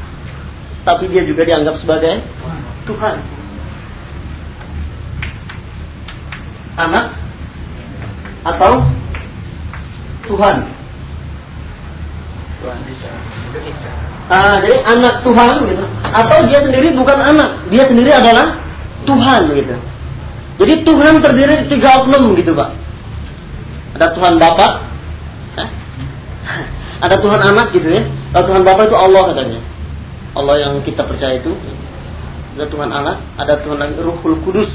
tapi 0.86 1.10
dia 1.10 1.26
juga 1.26 1.42
dianggap 1.42 1.78
sebagai 1.82 2.22
Tuhan. 2.86 3.16
Anak 6.76 7.06
atau 8.46 8.86
Tuhan. 10.30 10.56
Tuhan 12.62 12.78
Isa. 12.90 13.10
Ah, 14.26 14.58
jadi 14.58 14.82
anak 14.82 15.22
Tuhan 15.22 15.70
gitu 15.70 15.86
atau 16.02 16.38
dia 16.50 16.58
sendiri 16.58 16.88
bukan 16.98 17.14
anak, 17.14 17.70
dia 17.70 17.86
sendiri 17.86 18.10
adalah 18.10 18.58
Tuhan 19.06 19.54
gitu. 19.54 19.76
Jadi 20.56 20.74
Tuhan 20.82 21.14
terdiri 21.22 21.52
dari 21.52 21.64
tiga 21.70 22.02
oknum 22.02 22.34
gitu 22.34 22.56
pak. 22.56 22.85
Ada 23.96 24.12
Tuhan 24.12 24.36
Bapak, 24.36 24.72
ada 27.00 27.16
Tuhan 27.16 27.40
anak 27.40 27.72
gitu 27.72 27.88
ya. 27.88 28.04
Kalau 28.32 28.44
Tuhan 28.52 28.62
Bapak 28.64 28.92
itu 28.92 28.96
Allah 28.96 29.22
katanya. 29.32 29.60
Allah 30.36 30.54
yang 30.60 30.74
kita 30.84 31.00
percaya 31.08 31.40
itu. 31.40 31.56
Ada 32.56 32.68
Tuhan 32.68 32.92
anak, 32.92 33.24
ada 33.40 33.56
Tuhan 33.64 33.80
lagi 33.80 33.96
Ruhul 33.96 34.36
Kudus. 34.44 34.68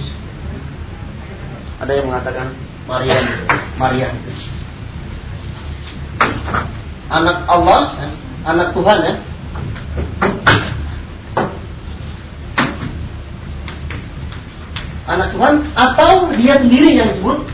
Ada 1.82 2.01
yang 2.01 2.10
mengatakan 2.10 2.54
Maria, 2.90 3.18
Maria. 3.78 4.10
Anak 7.13 7.38
Allah, 7.46 7.82
anak 8.46 8.68
Tuhan 8.74 8.98
ya. 9.06 9.16
Anak 15.10 15.30
Tuhan 15.36 15.54
atau 15.78 16.34
dia 16.38 16.58
sendiri 16.58 16.98
yang 16.98 17.13
disebut 17.13 17.46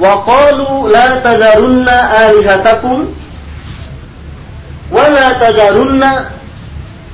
wa 0.00 0.24
qalu 0.24 0.88
la 0.88 1.20
tazarunna 1.20 2.32
alihatakum 2.32 3.12
wa 4.88 5.04
la 5.12 5.36
tazarunna 5.36 6.32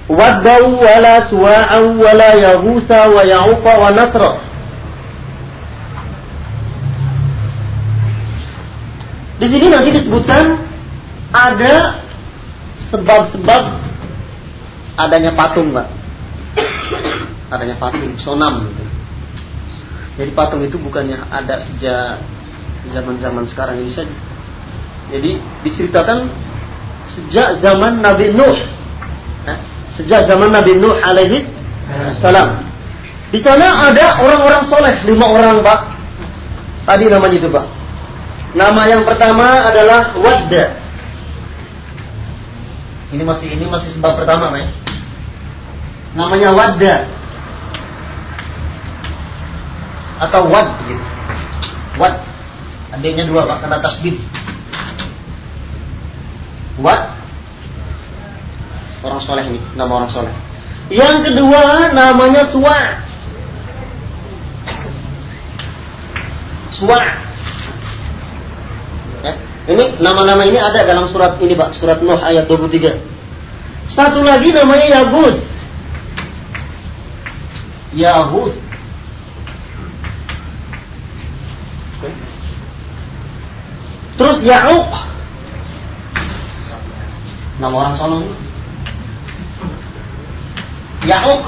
waddau 0.06 0.78
wa 0.78 0.94
la 1.02 1.26
suwa'u 1.26 1.98
wa 1.98 2.10
la 2.14 2.30
yahusa 2.38 3.10
wa 3.10 3.26
ya'uqa 3.26 3.72
wa 3.82 3.90
nasra 3.90 4.46
Di 9.38 9.46
sini 9.46 9.70
nanti 9.70 9.94
disebutkan 9.94 10.67
ada 11.38 12.03
sebab-sebab 12.90 13.62
adanya 14.98 15.33
patung, 15.38 15.70
Pak. 15.70 15.87
Adanya 17.55 17.79
patung, 17.79 18.18
sonam. 18.18 18.66
Gitu. 18.66 18.85
Jadi 20.18 20.31
patung 20.35 20.66
itu 20.66 20.74
bukannya 20.83 21.22
ada 21.31 21.62
sejak 21.62 22.18
zaman-zaman 22.90 23.46
sekarang 23.46 23.79
ini 23.79 23.94
saja. 23.94 24.11
Jadi 25.14 25.38
diceritakan 25.62 26.29
sejak 27.14 27.62
zaman 27.62 28.03
Nabi 28.03 28.35
Nuh. 28.35 28.59
Sejak 29.94 30.27
zaman 30.27 30.51
Nabi 30.51 30.74
Nuh 30.77 30.98
alaihi 31.01 31.46
salam. 32.18 32.66
Di 33.29 33.38
sana 33.44 33.92
ada 33.92 34.24
orang-orang 34.24 34.62
soleh, 34.66 34.94
lima 35.05 35.29
orang 35.29 35.61
pak. 35.61 35.81
Tadi 36.88 37.05
namanya 37.12 37.37
itu 37.37 37.48
pak. 37.53 37.66
Nama 38.57 38.83
yang 38.88 39.03
pertama 39.05 39.68
adalah 39.68 40.16
Wadda. 40.16 40.88
Ini 43.09 43.23
masih 43.25 43.49
ini 43.49 43.64
masih 43.64 43.90
sebab 43.97 44.21
pertama, 44.21 44.53
ya. 44.57 44.68
Namanya 46.12 46.53
Wadda. 46.53 46.97
Atau 50.29 50.51
Wad 50.51 50.68
gitu. 50.85 51.05
Wad. 51.97 52.14
Adanya 52.92 53.25
dua 53.29 53.49
Pak, 53.49 53.64
kena 53.64 53.79
tasbih. 53.81 54.16
Wad. 56.83 57.16
Orang 58.99 59.23
soleh 59.23 59.44
ini, 59.47 59.61
nama 59.79 60.05
orang 60.05 60.11
soleh. 60.11 60.35
Yang 60.88 61.33
kedua 61.33 61.92
namanya 61.92 62.49
Suwa. 62.49 62.81
Suwa. 66.73 67.27
Ini 69.68 70.00
nama-nama 70.00 70.48
ini 70.48 70.57
ada 70.57 70.81
dalam 70.88 71.12
surat 71.12 71.37
ini 71.44 71.52
Pak, 71.52 71.76
surat 71.76 72.00
Nuh 72.00 72.16
ayat 72.16 72.48
23. 72.48 73.92
Satu 73.92 74.24
lagi 74.24 74.48
namanya 74.57 75.04
Yahus. 75.04 75.37
Yahus. 77.92 78.54
Terus 84.18 84.38
Ya'uq. 84.40 84.90
Nama 87.61 87.74
orang 87.76 87.94
sono. 88.00 88.18
Ya'uq. 91.04 91.44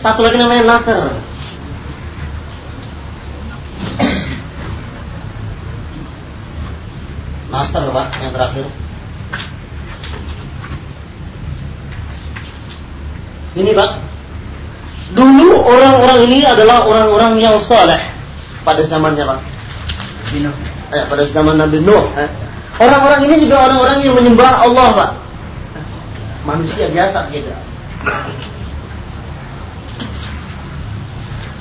Satu 0.00 0.20
lagi 0.22 0.38
namanya 0.38 0.64
Nasr. 0.64 1.29
Master 7.70 7.94
Pak 7.94 8.08
yang 8.18 8.32
terakhir. 8.34 8.66
Ini 13.50 13.70
Pak, 13.74 13.90
dulu 15.14 15.50
orang-orang 15.62 16.18
ini 16.26 16.42
adalah 16.42 16.82
orang-orang 16.86 17.38
yang 17.38 17.62
soleh 17.62 18.10
pada 18.66 18.82
zamannya 18.90 19.22
Pak. 19.22 19.40
Eh, 20.90 21.04
pada 21.06 21.22
zaman 21.30 21.62
Nabi 21.62 21.78
Nuh. 21.78 22.10
Eh. 22.18 22.30
Orang-orang 22.82 23.30
ini 23.30 23.46
juga 23.46 23.70
orang-orang 23.70 24.02
yang 24.02 24.18
menyembah 24.18 24.66
Allah 24.66 24.88
Pak. 24.90 25.10
Manusia 26.42 26.90
biasa 26.90 27.30
gitu. 27.30 27.54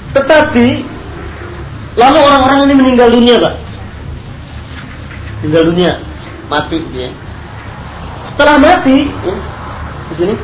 Tetapi 0.10 0.68
lalu 2.02 2.18
orang-orang 2.18 2.60
ini 2.66 2.74
meninggal 2.74 3.14
dunia 3.14 3.38
Pak 3.38 3.69
tinggal 5.42 5.64
dunia 5.70 6.00
mati 6.50 6.78
dia 6.92 7.10
setelah 8.34 8.56
mati 8.60 8.98
ya, 9.10 9.36
di 10.10 10.14
sini 10.18 10.36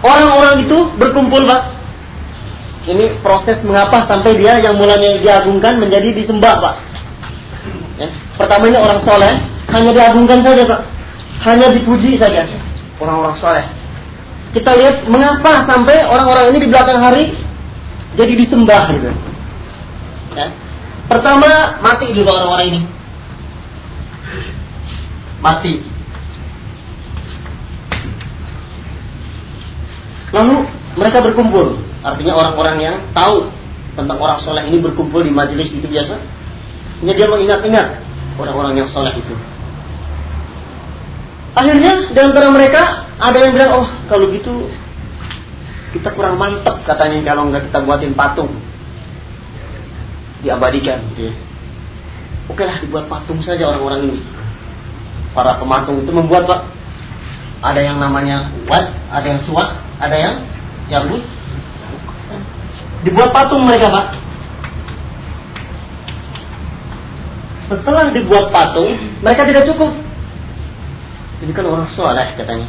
orang-orang 0.00 0.54
itu 0.64 0.78
berkumpul 0.96 1.42
pak 1.46 1.62
ini 2.90 3.20
proses 3.20 3.60
mengapa 3.62 4.08
sampai 4.08 4.40
dia 4.40 4.56
yang 4.58 4.74
mulanya 4.74 5.20
diagungkan 5.20 5.78
menjadi 5.78 6.16
disembah 6.16 6.54
pak 6.58 6.74
ya. 8.00 8.08
pertama 8.40 8.68
ini 8.70 8.78
orang 8.80 9.00
soleh 9.04 9.34
hanya 9.70 9.90
diagungkan 9.92 10.40
saja 10.42 10.62
pak 10.64 10.80
hanya 11.40 11.72
dipuji 11.72 12.20
saja 12.20 12.44
orang-orang 13.00 13.34
soleh. 13.40 13.66
Kita 14.52 14.76
lihat 14.76 15.08
mengapa 15.08 15.64
sampai 15.64 16.04
orang-orang 16.04 16.52
ini 16.54 16.58
di 16.66 16.68
belakang 16.68 17.00
hari 17.00 17.32
jadi 18.18 18.32
disembah 18.36 18.82
gitu. 18.92 19.10
Ya. 20.36 20.46
Pertama 21.10 21.82
mati 21.82 22.14
juga 22.14 22.38
orang-orang 22.38 22.66
ini. 22.70 22.80
Mati. 25.42 25.74
Lalu 30.30 30.70
mereka 30.94 31.18
berkumpul. 31.18 31.82
Artinya 32.06 32.38
orang-orang 32.38 32.76
yang 32.78 32.96
tahu 33.10 33.50
tentang 33.98 34.22
orang 34.22 34.38
soleh 34.46 34.62
ini 34.70 34.78
berkumpul 34.78 35.26
di 35.26 35.34
majelis 35.34 35.74
itu 35.74 35.82
biasa. 35.90 36.14
Hanya 37.02 37.12
dia 37.18 37.26
mengingat-ingat 37.26 37.86
orang-orang 38.38 38.78
yang 38.78 38.86
soleh 38.86 39.10
itu. 39.18 39.34
Akhirnya 41.58 42.14
di 42.14 42.20
antara 42.22 42.54
mereka 42.54 43.10
ada 43.18 43.36
yang 43.42 43.50
bilang, 43.50 43.82
oh 43.82 43.86
kalau 44.06 44.30
gitu 44.30 44.70
kita 45.90 46.14
kurang 46.14 46.38
mantep 46.38 46.86
katanya 46.86 47.34
kalau 47.34 47.50
nggak 47.50 47.66
kita 47.66 47.82
buatin 47.82 48.14
patung 48.14 48.69
diabadikan 50.42 51.04
gitu 51.14 51.30
ya. 51.30 51.34
Oke 52.50 52.62
lah 52.66 52.82
dibuat 52.82 53.06
patung 53.06 53.40
saja 53.40 53.70
orang-orang 53.70 54.10
ini. 54.10 54.20
Para 55.30 55.56
pematung 55.62 56.02
itu 56.02 56.10
membuat 56.10 56.48
pak. 56.50 56.60
Ada 57.60 57.92
yang 57.92 58.00
namanya 58.00 58.50
wat, 58.66 58.90
ada 59.12 59.26
yang 59.26 59.40
suat, 59.44 59.78
ada 60.00 60.16
yang 60.16 60.34
yabus. 60.88 61.22
Dibuat 63.06 63.30
patung 63.30 63.62
mereka 63.64 63.92
pak. 63.92 64.06
Setelah 67.70 68.10
dibuat 68.10 68.50
patung, 68.50 68.98
mereka 69.22 69.46
tidak 69.46 69.68
cukup 69.70 69.94
ini 71.40 71.52
kan 71.56 71.64
orang 71.64 71.88
soleh 71.96 72.36
katanya. 72.36 72.68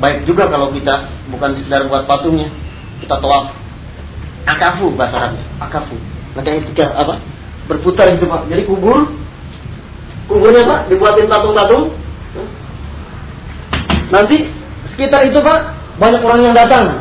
Baik 0.00 0.24
juga 0.24 0.48
kalau 0.48 0.72
kita 0.72 1.12
bukan 1.28 1.60
sekedar 1.60 1.84
buat 1.92 2.08
patungnya, 2.08 2.48
kita 3.04 3.20
tawaf. 3.20 3.52
Akafu 4.48 4.96
bahasa 4.96 5.20
Arabnya, 5.20 5.44
akafu. 5.60 6.00
Makanya 6.36 6.60
tiga 6.72 6.86
apa? 6.94 7.18
Berputar 7.66 8.10
itu 8.14 8.26
pak. 8.26 8.46
Jadi 8.50 8.62
kubur, 8.66 9.10
kuburnya 10.26 10.62
pak 10.66 10.80
dibuatin 10.90 11.26
patung-patung. 11.30 11.94
Nanti 14.10 14.50
sekitar 14.94 15.26
itu 15.26 15.38
pak 15.42 15.58
banyak 15.98 16.22
orang 16.22 16.40
yang 16.50 16.54
datang. 16.54 16.98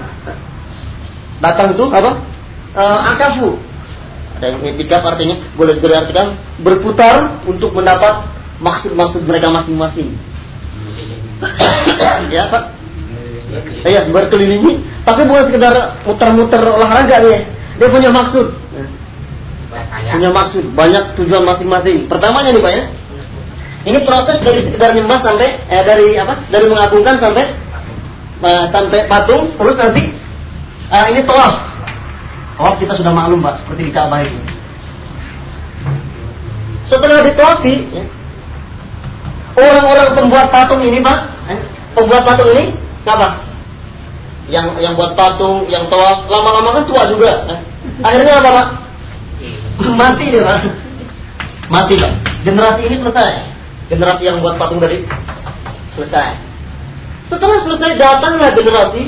Datang 1.40 1.74
itu 1.74 1.86
apa? 1.90 2.12
Uh, 2.78 3.00
akafu. 3.16 3.50
Ada 4.40 4.56
yang 4.56 4.62
itikaf 4.72 5.04
artinya 5.04 5.36
boleh 5.60 5.76
diartikan 5.84 6.40
berputar 6.64 7.44
untuk 7.44 7.76
mendapat 7.76 8.24
maksud-maksud 8.64 9.28
mereka 9.28 9.52
masing-masing 9.52 10.16
ya 12.36 12.52
Pak? 12.52 12.64
Iya, 13.82 14.06
berkelilingi, 14.14 15.04
tapi 15.08 15.26
bukan 15.26 15.50
sekedar 15.50 16.06
muter-muter 16.06 16.62
olahraga 16.62 17.18
dia. 17.26 17.50
Dia 17.80 17.88
punya 17.90 18.14
maksud. 18.14 18.54
Punya 20.10 20.30
maksud, 20.34 20.74
banyak 20.74 21.04
tujuan 21.22 21.46
masing-masing. 21.46 22.10
Pertamanya 22.10 22.50
nih 22.50 22.62
Pak 22.62 22.74
ya. 22.74 22.84
Ini 23.80 23.98
proses 24.04 24.38
dari 24.44 24.66
sekedar 24.66 24.92
nyembah 24.92 25.20
sampai 25.24 25.50
eh, 25.70 25.84
dari 25.86 26.18
apa? 26.20 26.50
Dari 26.52 26.66
mengagungkan 26.68 27.16
sampai 27.22 27.56
uh, 28.44 28.66
sampai 28.76 29.08
patung, 29.08 29.56
terus 29.56 29.76
nanti 29.80 30.04
uh, 30.92 31.06
ini 31.14 31.24
tawaf. 31.24 31.56
Tawaf 32.60 32.76
kita 32.82 32.98
sudah 33.00 33.14
maklum 33.14 33.40
Pak, 33.40 33.64
seperti 33.64 33.88
di 33.88 33.94
Ka'bah 33.96 34.20
itu. 34.26 34.40
Setelah 36.90 37.22
ditawafi, 37.22 37.76
ya, 37.94 38.04
orang-orang 39.60 40.10
pembuat 40.16 40.48
patung 40.54 40.82
ini 40.84 41.00
pak 41.04 41.18
eh, 41.52 41.60
pembuat 41.94 42.24
patung 42.24 42.50
ini 42.56 42.74
apa 43.04 43.28
yang 44.50 44.78
yang 44.82 44.94
buat 44.98 45.14
patung 45.14 45.66
yang 45.70 45.86
tua 45.90 46.26
lama-lama 46.26 46.82
kan 46.82 46.84
tua 46.90 47.04
juga 47.10 47.32
eh. 47.54 47.60
akhirnya 48.02 48.34
apa 48.42 48.50
pak 48.50 48.68
mati 50.00 50.26
dia 50.32 50.44
pak. 50.44 50.60
Mati 51.72 51.94
pak. 51.96 52.14
Generasi 52.44 52.82
ini 52.88 52.96
selesai? 53.00 53.32
Generasi 53.90 54.24
yang 54.28 54.44
buat 54.44 54.60
patung 54.60 54.80
tadi 54.84 55.04
selesai. 55.98 56.38
Setelah 57.30 57.60
selesai 57.62 57.92
datanglah 57.98 58.52
generasi. 58.54 59.04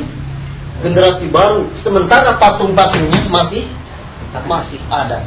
Generasi 0.81 1.25
baru. 1.29 1.69
Sementara 1.81 2.37
patung-patungnya 2.41 3.29
masih 3.29 3.69
masih 4.47 4.79
ada. 4.89 5.21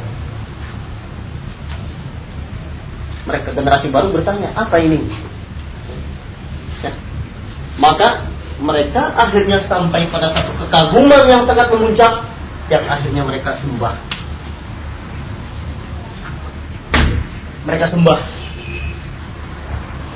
Mereka 3.25 3.57
generasi 3.57 3.89
baru 3.89 4.13
bertanya, 4.13 4.53
apa 4.53 4.77
ini? 4.77 5.01
Ya. 6.85 6.93
Maka 7.81 8.29
mereka 8.61 9.17
akhirnya 9.17 9.65
sampai 9.65 10.07
pada 10.13 10.29
satu 10.29 10.53
kekaguman 10.61 11.25
yang 11.25 11.41
sangat 11.49 11.73
memuncak 11.73 12.21
yang 12.69 12.85
akhirnya 12.85 13.25
mereka 13.25 13.57
sembah. 13.57 14.14
Mereka 17.65 17.85
sembah. 17.89 18.19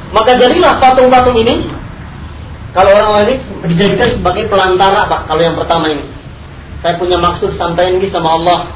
Maka 0.09 0.31
jadilah 0.37 0.81
patung-patung 0.81 1.37
ini 1.37 1.69
kalau 2.69 2.93
orang 2.93 3.25
ini 3.25 3.35
dijadikan 3.65 4.13
sebagai 4.13 4.45
pelantara, 4.45 5.09
Pak. 5.09 5.25
Kalau 5.25 5.41
yang 5.41 5.57
pertama 5.57 5.89
ini, 5.89 6.05
saya 6.85 7.01
punya 7.01 7.17
maksud 7.17 7.57
sampai 7.57 7.97
ini 7.97 8.05
sama 8.13 8.37
Allah. 8.37 8.69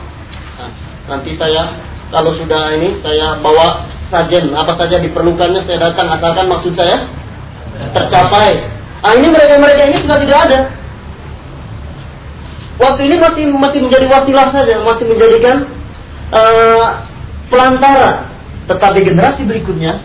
Nah, 0.57 0.71
nanti 1.13 1.38
saya 1.38 1.77
kalau 2.09 2.33
sudah 2.33 2.73
ini 2.73 2.97
saya 3.01 3.38
bawa 3.41 3.86
sajen 4.09 4.53
apa 4.53 4.77
saja 4.77 5.01
diperlukannya 5.01 5.62
saya 5.65 5.89
datang 5.89 6.09
asalkan 6.13 6.49
maksud 6.49 6.73
saya 6.73 7.09
tercapai. 7.93 8.65
Ah 9.05 9.13
ini 9.13 9.29
mereka-mereka 9.29 9.81
ini 9.93 9.97
sudah 10.01 10.17
tidak 10.25 10.39
ada. 10.49 10.59
Waktu 12.81 13.01
ini 13.05 13.15
masih 13.21 13.43
masih 13.53 13.79
menjadi 13.86 14.05
wasilah 14.09 14.47
saja, 14.49 14.81
masih 14.81 15.05
menjadikan 15.05 15.69
uh, 16.33 17.05
pelantara. 17.53 18.33
Tetapi 18.69 18.99
generasi 19.04 19.43
berikutnya 19.43 19.99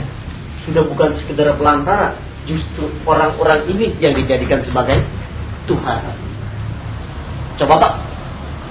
sudah 0.66 0.82
bukan 0.86 1.14
sekedar 1.22 1.54
pelantara, 1.54 2.18
justru 2.46 2.90
orang-orang 3.06 3.66
ini 3.70 3.94
yang 4.02 4.18
dijadikan 4.18 4.62
sebagai 4.66 5.02
Tuhan. 5.70 6.00
Coba 7.62 7.74
Pak, 7.78 7.92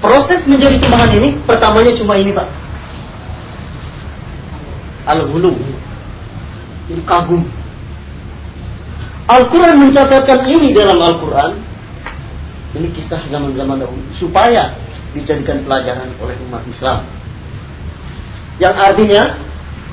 proses 0.03 0.43
menjadi 0.49 0.75
sembahan 0.81 1.11
ini 1.15 1.29
pertamanya 1.47 1.95
cuma 1.95 2.19
ini 2.19 2.35
Pak 2.35 2.61
al-hulu. 5.05 5.53
Jadi 6.89 7.01
kagum. 7.07 7.43
Al-Quran 9.29 9.75
mencatatkan 9.79 10.49
ini 10.49 10.75
dalam 10.75 10.99
Al-Quran. 10.99 11.51
Ini 12.75 12.87
kisah 12.95 13.21
zaman-zaman 13.31 13.83
dahulu. 13.83 14.03
Supaya 14.19 14.75
dijadikan 15.15 15.63
pelajaran 15.63 16.11
oleh 16.19 16.35
umat 16.47 16.63
Islam. 16.67 17.07
Yang 18.61 18.75
artinya, 18.77 19.23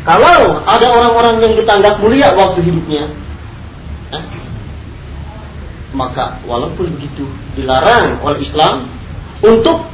kalau 0.05 0.61
ada 0.61 0.87
orang-orang 0.93 1.41
yang 1.41 1.53
kita 1.57 1.81
anggap 1.81 2.05
mulia 2.05 2.37
waktu 2.37 2.61
hidupnya, 2.69 3.09
eh, 4.13 4.25
maka 5.97 6.45
walaupun 6.45 6.93
begitu 7.01 7.25
dilarang 7.57 8.21
oleh 8.21 8.45
Islam 8.45 8.93
untuk 9.41 9.89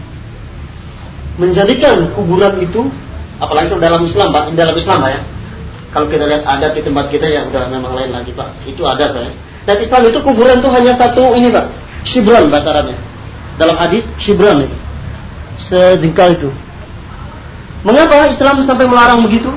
menjadikan 1.38 2.10
kuburan 2.18 2.58
itu 2.66 2.90
apalagi 3.38 3.70
itu 3.70 3.78
dalam 3.78 4.02
Islam 4.02 4.34
pak 4.34 4.50
dalam 4.58 4.74
Islam 4.74 4.98
ya. 5.06 5.22
Kalau 5.94 6.10
kita 6.10 6.26
lihat 6.26 6.42
adat 6.42 6.74
di 6.74 6.82
tempat 6.82 7.06
kita 7.14 7.30
ya 7.30 7.46
udah 7.46 7.70
memang 7.70 7.94
lain 7.94 8.10
lagi 8.10 8.34
pak 8.34 8.58
itu 8.66 8.82
adat 8.82 9.14
pak 9.14 9.22
ya. 9.30 9.32
Dan 9.70 9.76
Islam 9.78 10.02
itu 10.10 10.18
kuburan 10.18 10.58
itu 10.58 10.68
hanya 10.74 10.98
satu 10.98 11.30
ini 11.38 11.54
pak 11.54 11.70
shibran 12.10 12.50
bahasa 12.50 12.74
Arabnya. 12.74 12.98
Dalam 13.54 13.78
hadis 13.78 14.02
shibran 14.18 14.66
itu. 14.66 14.76
Sejengkal 15.70 16.34
itu 16.34 16.50
mengapa 17.84 18.32
Islam 18.32 18.64
sampai 18.64 18.86
melarang 18.88 19.22
begitu 19.22 19.52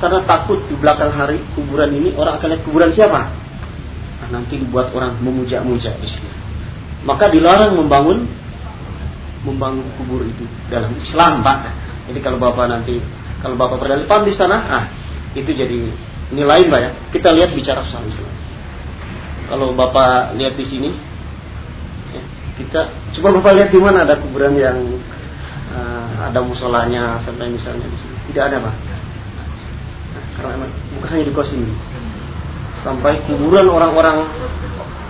karena 0.00 0.22
takut 0.24 0.62
di 0.70 0.74
belakang 0.78 1.12
hari 1.12 1.42
kuburan 1.52 1.90
ini 1.92 2.14
orang 2.14 2.38
akan 2.38 2.48
lihat 2.54 2.62
kuburan 2.62 2.90
siapa 2.94 3.28
nah, 4.22 4.28
nanti 4.40 4.56
dibuat 4.56 4.94
orang 4.94 5.18
memuja-muja 5.20 5.92
di 5.98 6.08
sini 6.08 6.30
maka 7.04 7.28
dilarang 7.28 7.74
membangun 7.74 8.24
membangun 9.42 9.86
kubur 9.98 10.22
itu 10.22 10.46
dalam 10.70 10.94
Islam 10.96 11.42
pak 11.42 11.58
jadi 12.06 12.18
kalau 12.22 12.38
bapak 12.38 12.70
nanti 12.70 13.02
kalau 13.42 13.54
bapak 13.58 13.82
berdalipan 13.82 14.24
di 14.24 14.32
sana, 14.32 14.56
ah 14.66 14.84
itu 15.36 15.50
jadi 15.52 15.92
nilai 16.32 16.66
mbak 16.66 16.80
ya. 16.80 16.90
Kita 17.12 17.28
lihat 17.34 17.52
bicara 17.52 17.84
soal 17.86 18.06
Islam. 18.08 18.32
Kalau 19.46 19.70
bapak 19.76 20.34
lihat 20.34 20.54
di 20.56 20.64
sini, 20.66 20.90
ya, 22.10 22.22
kita 22.58 22.80
coba 23.18 23.38
bapak 23.42 23.52
lihat 23.60 23.70
di 23.70 23.78
mana 23.78 24.02
ada 24.02 24.18
kuburan 24.18 24.56
yang 24.56 24.78
ada 26.26 26.40
musolanya 26.42 27.22
sampai 27.22 27.50
misalnya 27.50 27.86
di 27.86 27.96
sini. 27.98 28.16
Tidak 28.32 28.42
ada 28.50 28.56
pak. 28.58 28.74
Nah, 28.74 30.24
karena 30.36 30.66
bukan 30.98 31.08
hanya 31.14 31.24
di 31.24 31.32
kos 31.34 31.50
ini, 31.54 31.72
sampai 32.82 33.22
kuburan 33.30 33.70
orang-orang 33.70 34.26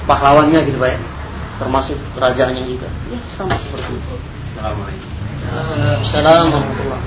pahlawannya 0.04 0.60
gitu 0.68 0.78
pak 0.78 0.90
ya, 0.94 0.98
termasuk 1.62 1.96
kerajaannya 2.14 2.62
juga. 2.68 2.88
Ya 3.08 3.18
sama 3.34 3.56
seperti 3.56 3.96
itu. 3.96 4.14
Assalamualaikum. 4.54 5.10
Assalamualaikum 6.04 6.60
warahmatullahi 6.60 7.02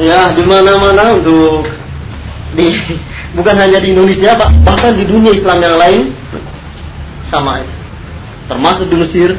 Ya, 0.00 0.32
di 0.32 0.42
mana-mana 0.48 1.12
untuk 1.12 1.68
Bukan 3.30 3.54
hanya 3.54 3.78
di 3.78 3.94
Indonesia, 3.94 4.34
Pak, 4.34 4.50
bahkan 4.66 4.98
di 4.98 5.06
dunia 5.06 5.30
Islam 5.30 5.62
yang 5.62 5.78
lain 5.78 6.10
sama 7.30 7.62
itu. 7.62 7.79
Termasuk 8.50 8.90
di 8.90 8.96
Mesir. 8.98 9.30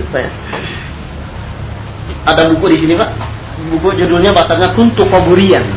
Ada 2.24 2.48
buku 2.56 2.66
di 2.72 2.78
sini, 2.80 2.94
Pak. 2.96 3.12
Buku 3.76 3.92
judulnya 4.00 4.32
bahasanya 4.32 4.72
Kuntu 4.72 5.04
Kuburian. 5.12 5.68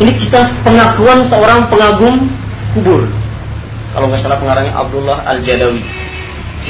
Ini 0.00 0.16
kisah 0.16 0.64
pengakuan 0.64 1.26
seorang 1.28 1.68
pengagum 1.68 2.30
kubur. 2.72 3.04
Kalau 3.92 4.06
nggak 4.08 4.22
salah 4.22 4.38
pengarangnya 4.40 4.72
Abdullah 4.78 5.26
Al-Jadawi. 5.28 5.82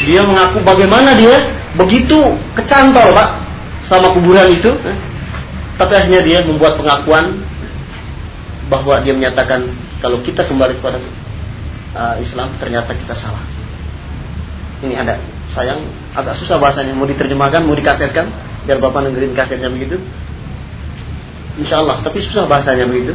Dia 0.09 0.25
mengaku 0.25 0.65
bagaimana 0.67 1.15
dia 1.15 1.37
begitu 1.79 2.19
kecantol, 2.59 3.13
Pak, 3.15 3.29
sama 3.87 4.11
kuburan 4.17 4.51
itu. 4.51 4.73
Tapi 5.79 5.93
akhirnya 5.95 6.25
dia 6.27 6.39
membuat 6.43 6.81
pengakuan 6.81 7.39
bahwa 8.67 8.99
dia 9.05 9.15
menyatakan 9.15 9.69
kalau 10.03 10.19
kita 10.27 10.43
kembali 10.49 10.81
kepada 10.83 10.99
uh, 11.95 12.17
Islam 12.19 12.57
ternyata 12.59 12.91
kita 12.97 13.15
salah. 13.15 13.45
Ini 14.81 14.97
ada 14.97 15.21
sayang 15.53 15.87
agak 16.15 16.39
susah 16.39 16.57
bahasanya 16.59 16.95
mau 16.95 17.07
diterjemahkan 17.07 17.67
mau 17.67 17.75
dikasetkan 17.75 18.31
biar 18.67 18.79
bapak 18.79 19.11
dengerin 19.11 19.33
kasetnya 19.35 19.69
begitu. 19.71 19.99
Insya 21.59 21.83
Allah 21.83 22.01
tapi 22.03 22.23
susah 22.25 22.47
bahasanya 22.47 22.87
begitu. 22.87 23.15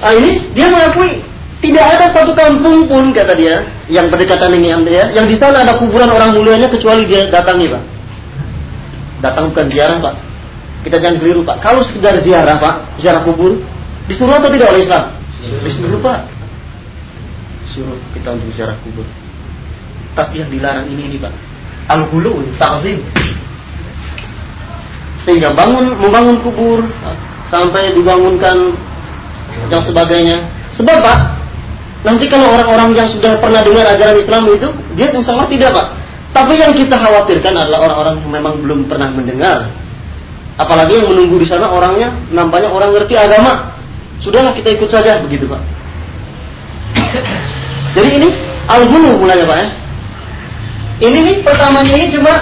Ah 0.00 0.12
ini 0.12 0.52
dia 0.52 0.68
mengakui 0.68 1.24
tidak 1.64 1.84
ada 1.96 2.06
satu 2.12 2.36
kampung 2.36 2.84
pun 2.86 3.10
kata 3.16 3.32
dia 3.34 3.64
yang 3.88 4.12
berdekatan 4.12 4.52
dengan 4.52 4.84
dia 4.84 5.08
yang 5.16 5.24
di 5.24 5.34
sana 5.40 5.64
ada 5.64 5.80
kuburan 5.80 6.12
orang 6.12 6.36
mulianya 6.36 6.68
kecuali 6.68 7.08
dia 7.08 7.26
datangi 7.28 7.66
pak. 7.70 7.82
Datang 9.24 9.50
bukan 9.50 9.66
ziarah 9.72 9.98
pak. 9.98 10.14
Kita 10.84 10.96
jangan 11.02 11.16
keliru 11.18 11.42
pak. 11.42 11.58
Kalau 11.64 11.82
sekedar 11.82 12.20
ziarah 12.22 12.60
pak, 12.62 13.00
ziarah 13.02 13.26
kubur, 13.26 13.58
Disuruh 14.06 14.38
atau 14.38 14.50
tidak 14.54 14.70
oleh 14.70 14.86
Islam? 14.86 15.04
Disuruh 15.66 15.98
Pak. 15.98 16.20
Suruh 17.74 17.98
kita 18.14 18.38
untuk 18.38 18.50
ziarah 18.54 18.78
kubur. 18.86 19.06
Tapi 20.16 20.40
yang 20.40 20.48
dilarang 20.48 20.88
ini 20.88 21.12
ini 21.12 21.16
Pak. 21.20 21.32
Al-hulu, 21.92 22.42
ta'zim. 22.56 23.04
Sehingga 25.22 25.52
bangun 25.52 25.94
membangun 26.00 26.40
kubur 26.40 26.80
sampai 27.52 27.92
dibangunkan 27.92 28.74
yang 29.68 29.82
sebagainya. 29.84 30.48
Sebab 30.74 30.96
Pak, 31.04 31.18
nanti 32.08 32.26
kalau 32.32 32.48
orang-orang 32.56 32.96
yang 32.96 33.08
sudah 33.12 33.36
pernah 33.38 33.60
dengar 33.60 33.86
ajaran 33.92 34.16
Islam 34.16 34.42
itu, 34.48 34.68
dia 34.96 35.12
insya 35.12 35.36
Allah 35.36 35.50
tidak 35.52 35.70
Pak. 35.76 35.86
Tapi 36.32 36.54
yang 36.58 36.72
kita 36.72 36.96
khawatirkan 36.96 37.54
adalah 37.54 37.78
orang-orang 37.86 38.14
yang 38.24 38.32
memang 38.32 38.54
belum 38.64 38.80
pernah 38.88 39.12
mendengar. 39.12 39.68
Apalagi 40.56 41.04
yang 41.04 41.12
menunggu 41.12 41.36
di 41.36 41.46
sana 41.48 41.68
orangnya 41.68 42.16
nampaknya 42.32 42.72
orang 42.72 42.96
ngerti 42.96 43.12
agama, 43.12 43.76
Sudahlah 44.24 44.56
kita 44.56 44.72
ikut 44.72 44.88
saja 44.88 45.20
begitu 45.20 45.44
Pak. 45.44 45.60
Jadi 47.96 48.08
ini 48.16 48.28
al-ghulu 48.64 49.20
mulanya 49.20 49.44
Pak 49.44 49.58
ya. 49.60 49.68
Ini 50.96 51.12
nih 51.12 51.36
pertamanya 51.44 51.92
ini 51.92 52.08
cuma 52.08 52.32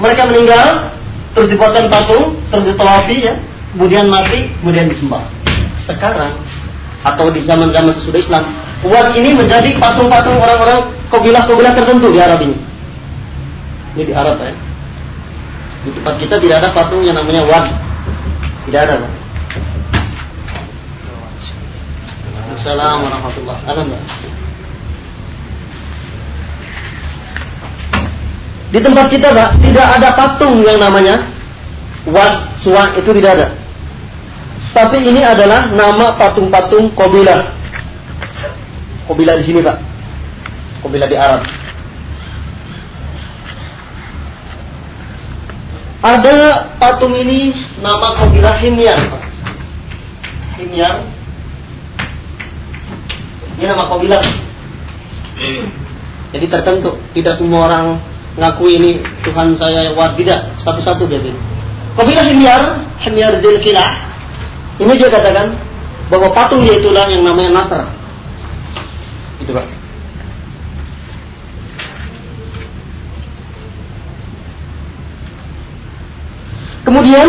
mereka 0.00 0.24
meninggal 0.24 0.94
terus 1.36 1.52
dibuatkan 1.52 1.90
patung, 1.92 2.38
terus 2.48 2.64
ditolapi 2.72 3.28
ya, 3.28 3.34
kemudian 3.76 4.08
mati, 4.08 4.48
kemudian 4.62 4.88
disembah. 4.88 5.28
Sekarang 5.84 6.40
atau 7.04 7.28
di 7.28 7.44
zaman-zaman 7.44 7.92
sesudah 8.00 8.20
Islam, 8.20 8.44
Wat 8.84 9.16
ini 9.16 9.36
menjadi 9.36 9.76
patung-patung 9.76 10.40
orang-orang 10.40 10.92
kabilah-kabilah 11.12 11.72
tertentu 11.76 12.08
di 12.08 12.20
Arab 12.20 12.40
ini. 12.40 12.56
Ini 13.96 14.02
di 14.08 14.14
Arab 14.16 14.40
ya. 14.40 14.56
Di 15.84 15.90
tempat 15.92 16.14
kita 16.16 16.40
tidak 16.40 16.56
ada 16.64 16.68
patung 16.72 17.04
yang 17.04 17.16
namanya 17.16 17.44
Wat. 17.44 17.68
Tidak 18.64 18.80
ada, 18.80 18.94
Pak. 19.04 19.12
Assalamualaikum 22.64 23.12
warahmatullahi 23.12 23.60
wabarakatuh. 23.60 24.33
Di 28.72 28.78
tempat 28.80 29.06
kita, 29.12 29.32
Pak, 29.34 29.60
tidak 29.60 29.86
ada 30.00 30.08
patung 30.16 30.62
yang 30.64 30.80
namanya 30.80 31.32
Wat 32.08 32.60
Suwa 32.60 32.96
itu 32.96 33.10
tidak 33.16 33.32
ada. 33.40 33.48
Tapi 34.74 34.98
ini 35.04 35.24
adalah 35.24 35.72
nama 35.72 36.16
patung-patung 36.20 36.92
Kobilah. 36.96 37.52
Kobilah 39.08 39.34
di 39.40 39.44
sini, 39.44 39.60
Pak. 39.64 39.76
Kobilah 40.84 41.08
di 41.08 41.16
Arab. 41.16 41.42
Ada 46.04 46.36
patung 46.76 47.16
ini 47.16 47.56
nama 47.80 48.20
Kobilah 48.20 48.60
Himyar, 48.60 49.00
Pak. 49.08 49.24
Ini 53.54 53.70
nama 53.70 53.86
kabilah. 53.86 54.22
Jadi 56.34 56.46
tertentu, 56.50 56.98
tidak 57.14 57.38
semua 57.38 57.70
orang 57.70 58.02
ngaku 58.34 58.64
ini 58.66 58.90
Tuhan 59.22 59.54
saya 59.54 59.90
yang 59.90 59.96
satu-satu 60.62 61.06
dia 61.06 61.22
ini. 61.22 61.38
Kabilah 61.94 62.26
Himyar, 62.26 62.62
Himyar 63.06 63.38
Dil 63.38 63.62
Kilah, 63.62 63.90
ini 64.82 64.92
dia 64.98 65.06
katakan 65.06 65.54
bahwa 66.10 66.34
patung 66.34 66.66
dia 66.66 66.82
itulah 66.82 67.06
yang 67.06 67.22
namanya 67.22 67.62
Nasr. 67.62 67.86
Itu 69.38 69.54
pak. 69.54 69.66
Kemudian 76.84 77.28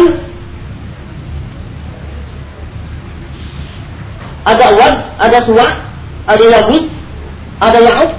ada 4.45 4.67
Wad, 4.75 4.95
ada 5.21 5.39
Suwa, 5.45 5.67
ada 6.25 6.43
Yahud, 6.43 6.83
ada 7.61 7.79
Ya'uk. 7.79 8.13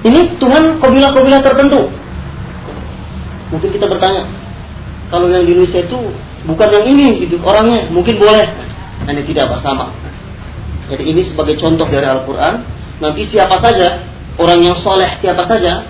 Ini 0.00 0.20
Tuhan 0.42 0.82
kabilah-kabilah 0.82 1.42
tertentu. 1.42 1.99
Mungkin 3.50 3.68
kita 3.74 3.86
bertanya, 3.90 4.30
kalau 5.10 5.26
yang 5.26 5.42
di 5.42 5.58
Indonesia 5.58 5.82
itu 5.82 5.98
bukan 6.46 6.68
yang 6.70 6.86
ini 6.86 7.08
itu 7.26 7.36
orangnya, 7.42 7.90
mungkin 7.90 8.16
boleh. 8.18 8.46
Ini 9.10 9.22
tidak 9.26 9.50
apa 9.50 9.58
sama. 9.64 9.86
Jadi 10.90 11.02
ini 11.06 11.22
sebagai 11.26 11.58
contoh 11.58 11.86
dari 11.90 12.06
Al-Quran. 12.06 12.54
Nanti 13.02 13.26
siapa 13.26 13.58
saja, 13.58 14.06
orang 14.38 14.60
yang 14.60 14.76
soleh 14.78 15.18
siapa 15.18 15.46
saja, 15.50 15.88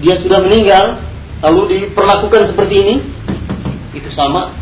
dia 0.00 0.14
sudah 0.22 0.38
meninggal, 0.40 1.02
lalu 1.44 1.88
diperlakukan 1.90 2.52
seperti 2.52 2.74
ini, 2.78 2.94
itu 3.92 4.08
sama 4.14 4.54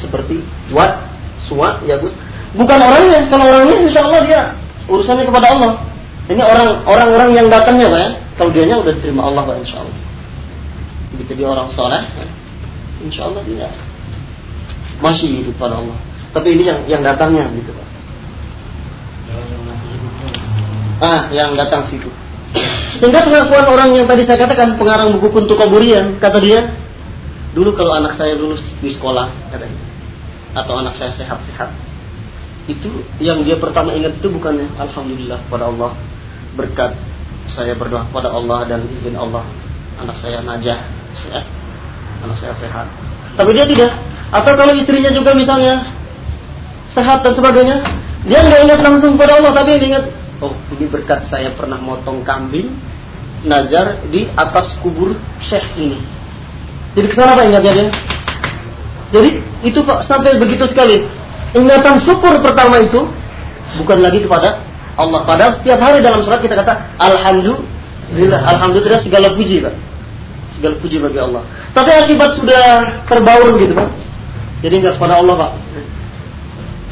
seperti 0.00 0.42
Wat, 0.72 1.04
Suwa, 1.46 1.84
Yahud. 1.84 2.10
Bukan 2.54 2.78
orangnya, 2.78 3.28
kalau 3.28 3.44
orangnya 3.50 3.76
insya 3.86 4.00
Allah 4.06 4.20
dia 4.24 4.40
urusannya 4.88 5.24
kepada 5.26 5.46
Allah. 5.52 5.72
Ini 6.24 6.40
orang 6.40 6.68
orang-orang 6.88 7.30
yang 7.36 7.46
datangnya 7.52 7.92
pak 7.92 8.00
ya. 8.00 8.10
Kalau 8.40 8.50
dianya 8.50 8.76
udah 8.80 8.92
diterima 8.96 9.28
Allah 9.28 9.42
pak 9.44 9.56
insya 9.60 9.84
Allah. 9.84 9.96
Begitu 11.14 11.42
dia 11.42 11.48
orang 11.48 11.70
soleh, 11.72 12.02
ya. 12.10 12.26
insya 13.06 13.30
Allah 13.30 13.42
dia 13.46 13.70
masih 14.98 15.42
hidup 15.42 15.54
pada 15.58 15.78
Allah. 15.78 15.98
Tapi 16.34 16.58
ini 16.58 16.66
yang 16.66 16.80
yang 16.90 17.02
datangnya 17.06 17.46
gitu 17.54 17.70
pak. 17.70 17.88
Ah, 21.02 21.22
yang 21.30 21.54
datang 21.54 21.86
situ. 21.90 22.10
Sehingga 22.98 23.26
pengakuan 23.26 23.66
orang 23.66 23.90
yang 23.94 24.06
tadi 24.06 24.22
saya 24.22 24.38
katakan 24.38 24.78
pengarang 24.78 25.10
buku 25.18 25.34
Kuntu 25.34 25.58
Kaburian, 25.58 26.22
kata 26.22 26.38
dia, 26.38 26.70
dulu 27.50 27.74
kalau 27.74 27.98
anak 27.98 28.14
saya 28.14 28.38
lulus 28.38 28.62
di 28.78 28.94
sekolah, 28.94 29.50
katanya, 29.50 29.82
atau 30.54 30.78
anak 30.78 30.94
saya 30.94 31.10
sehat-sehat, 31.18 31.74
itu 32.64 32.88
yang 33.20 33.44
dia 33.44 33.60
pertama 33.60 33.92
ingat 33.92 34.16
itu 34.16 34.32
bukannya 34.32 34.72
alhamdulillah 34.80 35.36
pada 35.52 35.68
Allah 35.68 35.92
berkat 36.56 36.96
saya 37.52 37.76
berdoa 37.76 38.08
pada 38.08 38.32
Allah 38.32 38.64
dan 38.64 38.88
izin 38.88 39.20
Allah 39.20 39.44
anak 40.00 40.16
saya 40.18 40.42
najah. 40.42 40.80
Sehat 41.14 41.46
anak 42.24 42.36
saya 42.40 42.54
sehat. 42.56 42.86
Tapi 43.36 43.50
dia 43.52 43.68
tidak. 43.68 43.92
Atau 44.32 44.56
kalau 44.56 44.72
istrinya 44.74 45.12
juga 45.12 45.36
misalnya 45.36 45.84
sehat 46.90 47.22
dan 47.22 47.36
sebagainya 47.36 47.76
dia 48.24 48.40
nggak 48.40 48.60
ingat 48.64 48.80
langsung 48.80 49.20
pada 49.20 49.36
Allah 49.36 49.52
tapi 49.52 49.76
dia 49.76 49.88
ingat 49.98 50.04
oh 50.40 50.54
ini 50.72 50.86
berkat 50.88 51.26
saya 51.28 51.52
pernah 51.52 51.76
motong 51.76 52.22
kambing 52.24 52.72
najar 53.44 54.00
di 54.08 54.24
atas 54.34 54.72
kubur 54.80 55.12
syekh 55.44 55.76
ini. 55.76 56.00
Jadi 56.96 57.06
ke 57.10 57.14
sana 57.14 57.36
apa 57.36 57.42
ingatnya 57.44 57.72
dia? 57.74 57.88
Jadi 59.12 59.30
itu 59.66 59.78
pak 59.84 60.08
sampai 60.08 60.40
begitu 60.40 60.64
sekali. 60.70 61.04
Ingatan 61.54 62.02
syukur 62.02 62.42
pertama 62.42 62.82
itu 62.82 63.06
bukan 63.78 63.98
lagi 64.02 64.24
kepada 64.24 64.64
Allah. 64.98 65.22
Padahal 65.22 65.52
setiap 65.60 65.78
hari 65.78 66.02
dalam 66.02 66.22
surat 66.26 66.42
kita 66.42 66.58
kata 66.58 66.98
Alhamdulillah, 66.98 67.62
Alhamdulillah 68.12 69.00
segala 69.00 69.32
puji 69.32 69.64
Pak. 69.64 69.74
Segala 70.58 70.74
puji 70.78 71.00
bagi 71.00 71.18
Allah. 71.18 71.42
Tapi 71.72 71.90
akibat 71.90 72.30
sudah 72.38 72.64
terbaur 73.08 73.56
gitu 73.56 73.72
Pak. 73.72 73.88
Jadi 74.60 74.74
nggak 74.84 74.94
kepada 75.00 75.20
Allah 75.20 75.34
Pak. 75.38 75.52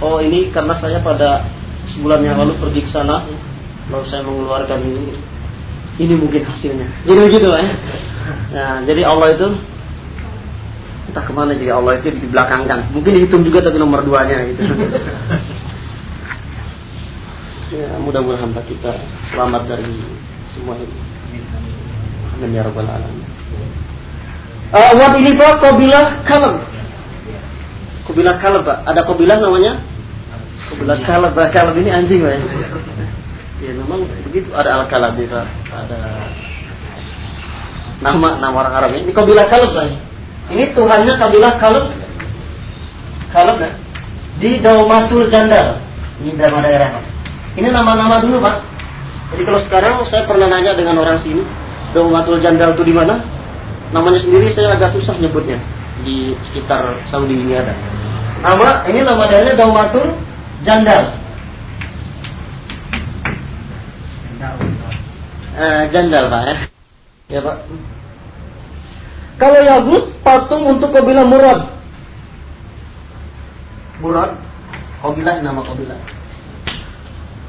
Oh 0.03 0.18
ini 0.18 0.51
karena 0.51 0.75
saya 0.81 0.98
pada 0.98 1.46
sebulan 1.94 2.27
yang 2.27 2.37
lalu 2.40 2.59
pergi 2.59 2.81
ke 2.83 2.90
sana, 2.90 3.22
lalu 3.92 4.05
saya 4.09 4.22
mengeluarkan 4.27 4.79
ini. 4.83 5.14
Ini 6.01 6.14
mungkin 6.16 6.42
hasilnya. 6.48 6.88
Jadi 7.05 7.18
begitu 7.20 7.46
Pak 7.53 7.61
ya. 7.61 7.72
Nah, 8.53 8.75
jadi 8.88 9.03
Allah 9.05 9.29
itu 9.37 9.46
entah 11.12 11.25
ke 11.29 11.33
mana 11.35 11.53
jika 11.53 11.77
Allah 11.77 12.01
itu 12.01 12.09
di 12.14 12.25
belakang 12.31 12.64
kan 12.64 12.88
mungkin 12.94 13.12
dihitung 13.18 13.44
juga 13.44 13.61
tapi 13.61 13.77
nomor 13.77 14.01
duanya 14.07 14.48
gitu 14.48 14.62
Ya, 17.72 17.88
mudah-mudahan 17.96 18.53
kita 18.68 19.01
selamat 19.33 19.64
dari 19.64 19.96
semua 20.53 20.77
ini. 20.77 20.97
Amin 22.37 22.57
ya 22.57 22.62
rabbal 22.65 22.88
alamin. 22.88 23.29
Uh, 24.73 24.93
wat 24.97 25.12
ini 25.21 25.37
Pak 25.37 25.61
kabilah 25.61 26.25
Kalab. 26.25 26.65
Kabilah 28.09 28.35
Kalab 28.41 28.62
Pak. 28.65 28.79
Ada 28.88 29.01
kabilah 29.05 29.37
namanya? 29.41 29.73
Kabilah 30.73 30.99
Kalab 31.05 31.33
Pak. 31.37 31.53
Kalab 31.53 31.77
ini 31.77 31.93
anjing 31.93 32.25
Pak. 32.25 32.41
Ya 33.62 33.73
memang 33.77 34.09
begitu 34.29 34.49
ada 34.53 34.81
al 34.81 34.85
Kalab 34.88 35.17
Pak. 35.17 35.47
Ada 35.73 35.99
nama 38.01 38.29
nama 38.41 38.57
orang 38.65 38.75
Arab 38.81 38.91
ini. 38.97 39.12
Kabilah 39.12 39.47
Kalab 39.53 39.73
Pak. 39.77 39.87
Ini 40.53 40.65
Tuhannya 40.73 41.15
kabilah 41.21 41.53
Kalab. 41.61 41.85
Kalab 43.33 43.57
ya. 43.61 43.71
Di 44.41 44.61
Daumatul 44.61 45.29
Jandal. 45.29 45.81
Ini 46.25 46.33
nama 46.37 46.65
daerah 46.65 46.88
Pak. 46.97 47.05
Ini 47.61 47.69
nama-nama 47.69 48.25
dulu 48.25 48.41
Pak. 48.41 48.71
Jadi 49.33 49.42
kalau 49.49 49.61
sekarang 49.64 49.95
saya 50.05 50.29
pernah 50.29 50.49
nanya 50.53 50.77
dengan 50.77 51.01
orang 51.01 51.16
sini, 51.25 51.40
Daumatul 51.97 52.40
Jandal 52.40 52.77
itu 52.77 52.85
di 52.85 52.92
mana? 52.92 53.21
Namanya 53.92 54.21
sendiri 54.21 54.53
saya 54.53 54.77
agak 54.77 54.92
susah 54.97 55.16
nyebutnya. 55.16 55.61
Di 56.05 56.37
sekitar 56.49 57.01
Saudi 57.09 57.37
ini 57.37 57.57
ada. 57.57 57.73
Nama 58.42 58.88
ini 58.88 59.01
nama 59.05 59.25
daerahnya 59.29 59.57
Daumatul 59.57 60.16
Jandal. 60.64 61.23
Eh, 65.53 65.83
jandal 65.92 66.33
Pak 66.33 66.42
ya. 66.49 66.57
Ya 67.29 67.40
Pak. 67.45 67.57
Kalau 69.37 69.61
Yagus 69.61 70.05
patung 70.25 70.64
untuk 70.64 70.92
kabilah 70.97 71.29
Murad. 71.29 71.61
Murad, 74.01 74.33
kabilah 75.05 75.45
nama 75.45 75.61
kabilah. 75.61 76.21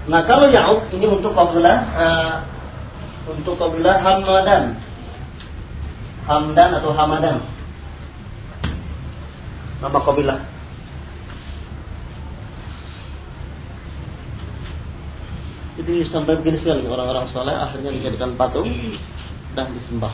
Nah 0.03 0.21
kalau 0.27 0.51
Ya'ub 0.51 0.91
ini 0.91 1.05
untuk 1.07 1.31
kabilah 1.31 1.77
uh, 1.95 2.33
untuk 3.31 3.55
kabilah 3.55 4.03
Hamadan. 4.03 4.75
Hamdan 6.23 6.69
atau 6.79 6.91
Hamadan. 6.91 7.43
Nama 9.83 9.99
kabilah. 9.99 10.39
Jadi 15.73 16.05
sampai 16.05 16.37
begini 16.39 16.61
sekali 16.61 16.85
orang-orang 16.85 17.27
soleh 17.33 17.55
akhirnya 17.55 17.91
dijadikan 17.91 18.37
patung 18.37 18.69
dan 19.57 19.73
disembah. 19.73 20.13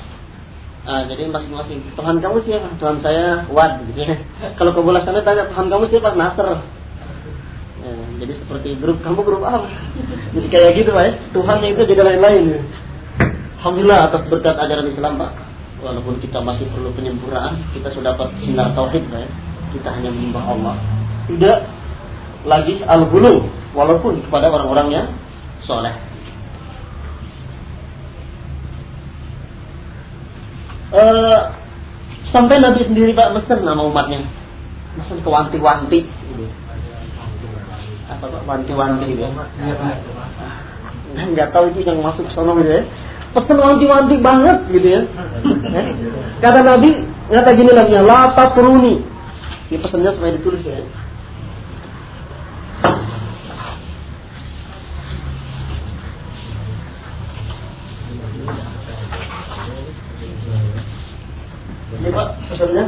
Nah, 0.88 1.04
jadi 1.06 1.28
masing-masing 1.28 1.84
Tuhan 1.93 2.23
kamu 2.23 2.39
siapa? 2.47 2.69
Tuhan 2.80 2.97
saya 3.04 3.43
Wad 3.52 3.84
gitu 3.91 3.99
ya. 3.99 4.17
Kalau 4.58 4.71
kabilah 4.71 5.04
sana 5.04 5.19
tanya 5.21 5.52
Tuhan 5.52 5.67
kamu 5.67 5.91
siapa? 5.91 6.15
Nasr. 6.15 6.78
Jadi 8.19 8.34
seperti 8.36 8.69
grup 8.75 8.99
kamu 8.99 9.23
grup 9.23 9.47
apa? 9.47 9.71
Jadi 10.36 10.47
kayak 10.51 10.71
gitu 10.75 10.91
pak 10.91 11.03
ya. 11.08 11.13
Tuhan 11.32 11.58
itu 11.63 11.82
jadi 11.88 12.01
lain-lain. 12.03 12.67
Alhamdulillah 13.63 14.12
atas 14.12 14.27
berkat 14.27 14.60
ajaran 14.60 14.91
Islam 14.91 15.15
pak. 15.15 15.32
Walaupun 15.79 16.19
kita 16.19 16.43
masih 16.43 16.67
perlu 16.67 16.91
penyempurnaan, 16.91 17.55
kita 17.71 17.88
sudah 17.95 18.12
dapat 18.12 18.36
sinar 18.43 18.75
tauhid 18.75 19.08
pak 19.08 19.23
ya. 19.23 19.29
Kita 19.71 19.88
hanya 19.95 20.12
menyembah 20.12 20.43
Allah. 20.43 20.75
Tidak 21.32 21.58
lagi 22.43 22.84
al-ghulu 22.84 23.47
walaupun 23.71 24.19
kepada 24.27 24.51
orang-orang 24.51 24.88
yang 24.91 25.08
soleh. 25.63 25.95
Uh, 30.89 31.53
sampai 32.36 32.60
Nabi 32.60 32.84
sendiri 32.84 33.15
pak 33.15 33.32
mesen 33.32 33.63
nama 33.63 33.79
umatnya, 33.88 34.27
mesen 34.99 35.23
ke 35.23 35.29
wanti-wanti. 35.32 36.03
Gitu 36.03 36.47
apa 38.09 38.25
pak? 38.25 38.41
Wanti-wanti 38.49 39.05
gitu 39.13 39.21
ya? 39.21 39.31
Nggak 41.29 41.49
tahu 41.53 41.69
itu 41.73 41.85
yang 41.85 42.01
masuk 42.01 42.25
ke 42.25 42.33
sana 42.33 42.57
gitu 42.57 42.71
ya. 42.73 42.83
Pesen 43.29 43.57
wanti-wanti 43.61 44.15
banget 44.17 44.57
gitu 44.73 44.87
ya. 44.89 45.01
Kata 46.41 46.65
Nabi 46.65 47.05
kata 47.29 47.53
gini 47.53 47.69
namanya 47.69 48.01
lata 48.01 48.57
peruni 48.57 49.05
ini 49.69 49.77
pesannya 49.77 50.17
supaya 50.17 50.33
ditulis 50.33 50.65
ya 50.65 50.81
ini 62.01 62.09
pak 62.09 62.29
pesannya 62.49 62.85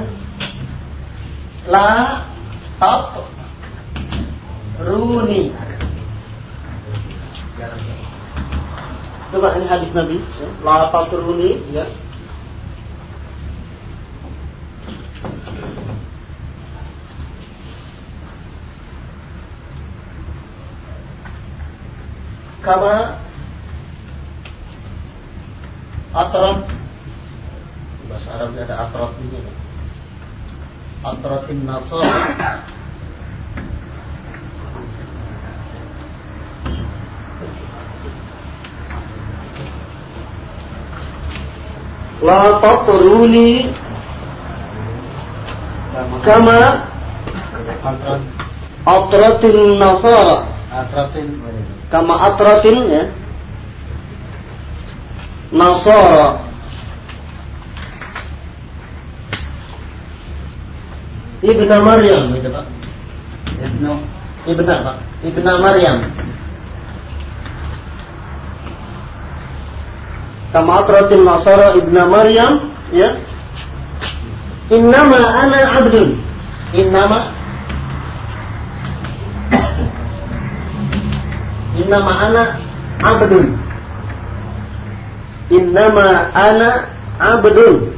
la 1.70 1.90
tap 2.82 3.30
Runi. 4.82 5.54
Coba 9.32 9.56
ini 9.56 9.66
hadis 9.70 9.94
Nabi, 9.96 10.18
ya. 10.20 10.51
La 10.62 10.88
tatruni 10.94 11.58
ya. 11.74 11.86
Kama 22.62 23.18
atraf 26.14 26.58
bahasa 28.06 28.30
Arabnya 28.38 28.70
ada 28.70 28.76
atraf 28.86 29.12
ini 29.18 29.40
atrafin 31.02 31.66
nasar 31.66 32.21
Tatruni 42.62 43.76
kama 46.24 46.60
atratin 48.88 49.58
nasara 49.78 50.38
atratin 50.72 51.28
kama 51.92 52.14
atratin 52.32 52.78
ya 52.88 53.04
nasara 55.52 56.52
Ibnu 61.42 61.66
Maryam 61.82 62.38
gitu 62.38 62.54
Pak. 62.54 62.66
Ibnu 63.58 63.92
Ibnu 64.46 64.62
Pak. 64.86 64.98
Ibnu 65.26 65.52
Maryam. 65.58 65.98
Kama 70.52 70.84
atratin 70.84 71.24
nasara 71.24 71.76
ibna 71.80 72.04
maryam 72.06 72.72
ya. 72.92 73.16
Innama 74.72 75.20
ana 75.20 75.60
abdun. 75.80 76.10
Innama. 76.72 77.20
Innama 81.76 82.12
ana 82.20 82.44
abdun. 83.04 83.48
Innama 85.52 86.08
ana 86.36 86.70
abdun. 87.20 87.96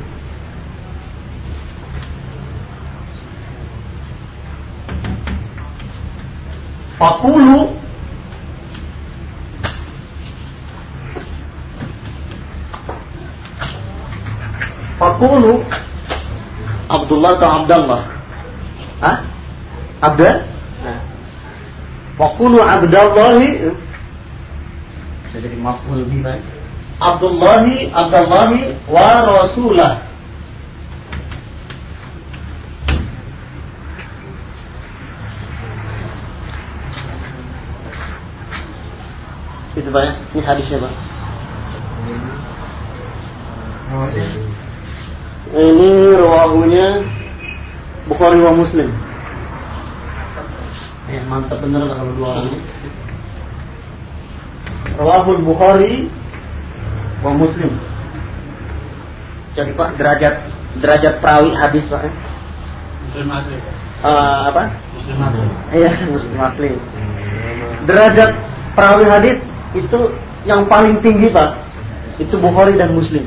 Fakulu 6.97 7.82
Fakulu 15.23 15.63
Abdullah 16.91 17.39
atau 17.39 17.49
Abdullah? 17.63 18.03
Hah? 18.99 19.17
Abda? 20.03 20.31
Nah. 20.83 20.99
Fakulu 22.19 22.59
Abdallahi 22.59 23.71
Bisa 25.23 25.37
jadi 25.39 25.55
maful 25.63 26.03
bima 26.11 26.43
Abdullahi 26.99 27.87
Abdullahi 27.87 28.75
wa 28.91 29.23
Rasulah 29.23 30.03
Itu 39.73 39.87
Pak 39.87 40.03
ya? 40.03 40.11
Ini 40.35 40.41
hadisnya 40.43 40.77
Pak 40.83 40.93
Oh, 43.93 44.09
iya 44.11 44.52
ini 45.53 45.89
rawahunya 46.17 46.87
Bukhari 48.03 48.39
wa 48.43 48.51
Muslim. 48.51 48.89
Ya, 51.07 51.21
mantap 51.29 51.61
benar 51.61 51.87
kalau 51.93 52.11
dua 52.17 52.27
orang 52.35 52.47
ini. 52.51 52.59
Rawahul 54.97 55.41
Bukhari 55.45 55.93
wa 57.21 57.31
Muslim. 57.37 57.71
Jadi 59.53 59.71
Pak 59.77 59.95
derajat 60.01 60.35
derajat 60.81 61.13
perawi 61.21 61.53
hadis 61.53 61.85
Pak. 61.87 62.09
Muslim 63.07 63.27
asli. 63.29 63.57
Uh, 64.03 64.39
apa? 64.49 64.63
Muslim 64.97 65.17
asli. 65.21 65.45
Iya, 65.71 65.91
Muslim 66.09 66.37
asli. 66.41 66.69
Derajat 67.85 68.31
perawi 68.73 69.05
hadis 69.05 69.37
itu 69.77 69.99
yang 70.43 70.67
paling 70.67 70.99
tinggi 70.99 71.31
pak 71.31 71.55
itu 72.19 72.35
Bukhari 72.37 72.77
dan 72.77 72.93
Muslim. 72.93 73.25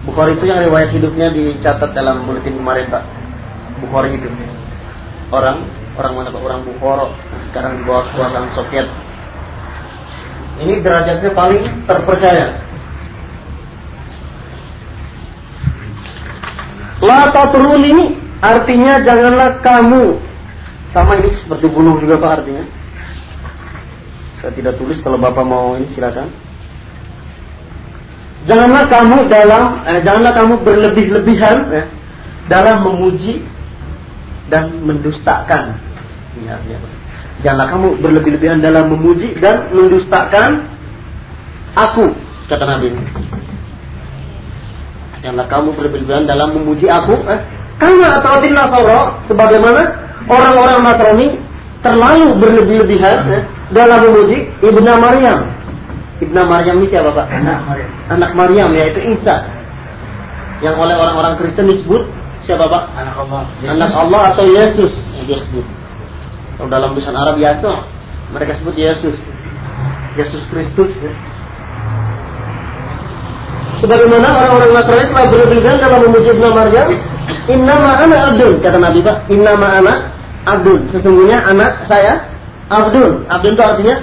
Bukhari 0.00 0.40
itu 0.40 0.48
yang 0.48 0.64
riwayat 0.64 0.96
hidupnya 0.96 1.28
dicatat 1.28 1.92
dalam 1.92 2.24
buletin 2.24 2.56
kemarin 2.56 2.88
pak. 2.88 3.04
Bukhari 3.84 4.16
itu 4.16 4.32
orang 5.28 5.68
orang 5.96 6.12
mana 6.16 6.28
pak 6.32 6.40
orang 6.40 6.60
Bukhara 6.64 7.12
sekarang 7.52 7.72
di 7.80 7.82
bawah 7.84 8.08
kekuasaan 8.08 8.48
Soviet. 8.56 8.88
Ini 10.60 10.74
derajatnya 10.80 11.30
paling 11.36 11.62
terpercaya. 11.84 12.46
La 17.00 17.32
tatrun 17.32 17.80
ini 17.80 18.16
artinya 18.44 19.00
janganlah 19.00 19.60
kamu 19.64 20.20
sama 20.92 21.16
ini 21.16 21.32
seperti 21.44 21.68
bunuh 21.68 22.00
juga 22.00 22.16
pak 22.20 22.40
artinya. 22.40 22.64
Saya 24.40 24.52
tidak 24.56 24.80
tulis 24.80 24.96
kalau 25.04 25.20
bapak 25.20 25.44
mau 25.44 25.76
ini 25.76 25.92
silakan. 25.92 26.49
Janganlah 28.48 28.88
kamu 28.88 29.28
dalam 29.28 29.62
eh, 29.84 30.00
janganlah 30.00 30.32
kamu 30.32 30.54
berlebih-lebihan 30.64 31.56
eh, 31.76 31.86
dalam 32.48 32.88
memuji 32.88 33.44
dan 34.48 34.80
mendustakan. 34.82 35.76
Ya, 36.40 36.56
ya. 36.64 36.78
Janganlah 37.40 37.68
kamu 37.72 37.88
berlebih-lebihan 38.04 38.58
dalam 38.60 38.92
memuji 38.92 39.36
dan 39.40 39.72
mendustakan 39.72 40.68
aku, 41.72 42.12
kata 42.48 42.64
Nabi. 42.64 42.96
Janganlah 45.20 45.46
kamu 45.52 45.68
berlebihan 45.76 46.24
dalam 46.24 46.56
memuji 46.56 46.88
aku. 46.88 47.12
Eh? 47.28 47.40
Karena 47.76 48.20
atau 48.20 48.40
Nasoro, 48.44 49.00
sebagaimana 49.28 49.82
orang-orang 50.28 50.80
Nasrani 50.80 51.28
terlalu 51.84 52.40
berlebih-lebihan 52.40 53.18
eh? 53.28 53.42
dalam 53.72 54.04
memuji 54.04 54.48
Ibnu 54.64 54.92
Maryam. 54.96 55.59
Ibnu 56.20 56.40
Maryam 56.44 56.76
ini 56.80 56.86
siapa 56.92 57.10
Pak? 57.12 57.26
Anak 57.32 57.60
Maryam. 57.64 57.90
Anak 58.12 58.30
Maryam 58.36 58.70
yaitu 58.76 59.00
Isa. 59.00 59.36
Yang 60.60 60.76
oleh 60.76 60.94
orang-orang 60.96 61.34
Kristen 61.40 61.72
disebut 61.72 62.04
siapa 62.44 62.68
Pak? 62.68 62.82
Anak 62.96 63.16
Allah. 63.16 63.42
Anak 63.64 63.92
Allah 63.96 64.22
atau 64.36 64.44
Yesus 64.44 64.92
yang 65.16 65.26
disebut. 65.26 65.64
Kalau 66.60 66.68
dalam 66.68 66.92
tulisan 66.92 67.16
Arab 67.16 67.40
biasa 67.40 67.68
mereka 68.36 68.52
sebut 68.60 68.76
Yesus. 68.76 69.16
Yesus 70.20 70.42
Kristus. 70.52 70.92
Ya 71.00 71.12
sebagaimana 73.80 74.28
orang-orang 74.36 74.70
Nasrani 74.76 75.08
telah 75.08 75.26
berlebihan 75.26 75.76
dalam 75.80 76.00
memuji 76.06 76.28
Ibnu 76.36 76.48
Maryam, 76.52 76.88
"Inna 77.48 77.74
ana 77.74 78.16
abdun," 78.30 78.54
kata 78.60 78.78
Nabi 78.78 79.00
Pak, 79.00 79.16
"Inna 79.32 79.56
ana 79.56 79.94
abdun." 80.44 80.80
Sesungguhnya 80.92 81.40
anak 81.48 81.88
saya 81.88 82.28
abdun. 82.68 83.24
Abdun 83.26 83.52
itu 83.56 83.64
artinya 83.64 83.96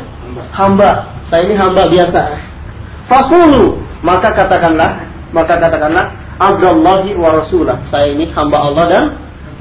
hamba. 0.51 0.91
Saya 1.27 1.41
ini 1.43 1.55
hamba 1.59 1.91
biasa. 1.91 2.21
Fakulu, 3.11 3.83
maka 4.03 4.31
katakanlah, 4.31 5.03
maka 5.35 5.59
katakanlah, 5.59 6.11
Abdullahi 6.37 7.17
wa 7.17 7.41
Rasulah. 7.41 7.83
Saya 7.91 8.13
ini 8.13 8.31
hamba 8.31 8.57
Allah 8.61 8.85
dan 8.87 9.03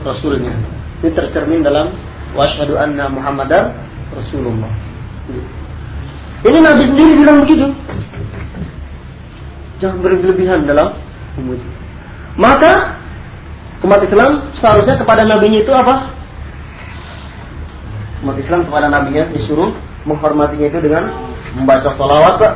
Rasulnya. 0.04 0.54
Ini 1.02 1.10
tercermin 1.10 1.64
dalam 1.66 1.90
Washadu 2.36 2.76
anna 2.76 3.08
Muhammadan 3.08 3.72
Rasulullah. 4.12 4.70
Ini 6.44 6.58
Nabi 6.62 6.82
sendiri 6.86 7.12
bilang 7.18 7.38
begitu. 7.42 7.66
Jangan 9.82 9.98
berlebihan 10.04 10.68
dalam 10.68 10.94
memuji. 11.40 11.66
Maka 12.36 12.96
umat 13.82 14.04
Islam 14.04 14.52
seharusnya 14.60 15.00
kepada 15.00 15.24
nabinya 15.24 15.64
itu 15.64 15.72
apa? 15.72 16.12
Umat 18.24 18.36
Islam 18.40 18.68
kepada 18.68 18.92
nabinya 18.92 19.28
disuruh 19.32 19.72
menghormatinya 20.04 20.68
itu 20.68 20.78
dengan 20.80 21.12
membaca 21.56 21.88
salawat 21.96 22.34
Pak. 22.36 22.54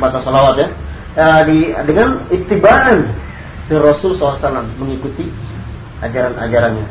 Baca 0.00 0.18
salawat 0.24 0.54
ya. 0.56 0.68
ya 1.14 1.28
di, 1.44 1.70
dengan 1.84 2.24
ittibaan 2.32 3.12
dari 3.68 3.80
Rasul 3.80 4.16
SAW 4.16 4.40
mengikuti 4.80 5.28
ajaran-ajarannya. 6.00 6.86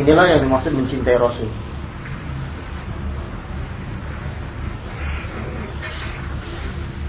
Inilah 0.00 0.24
yang 0.32 0.40
dimaksud 0.48 0.72
mencintai 0.72 1.20
Rasul. 1.20 1.48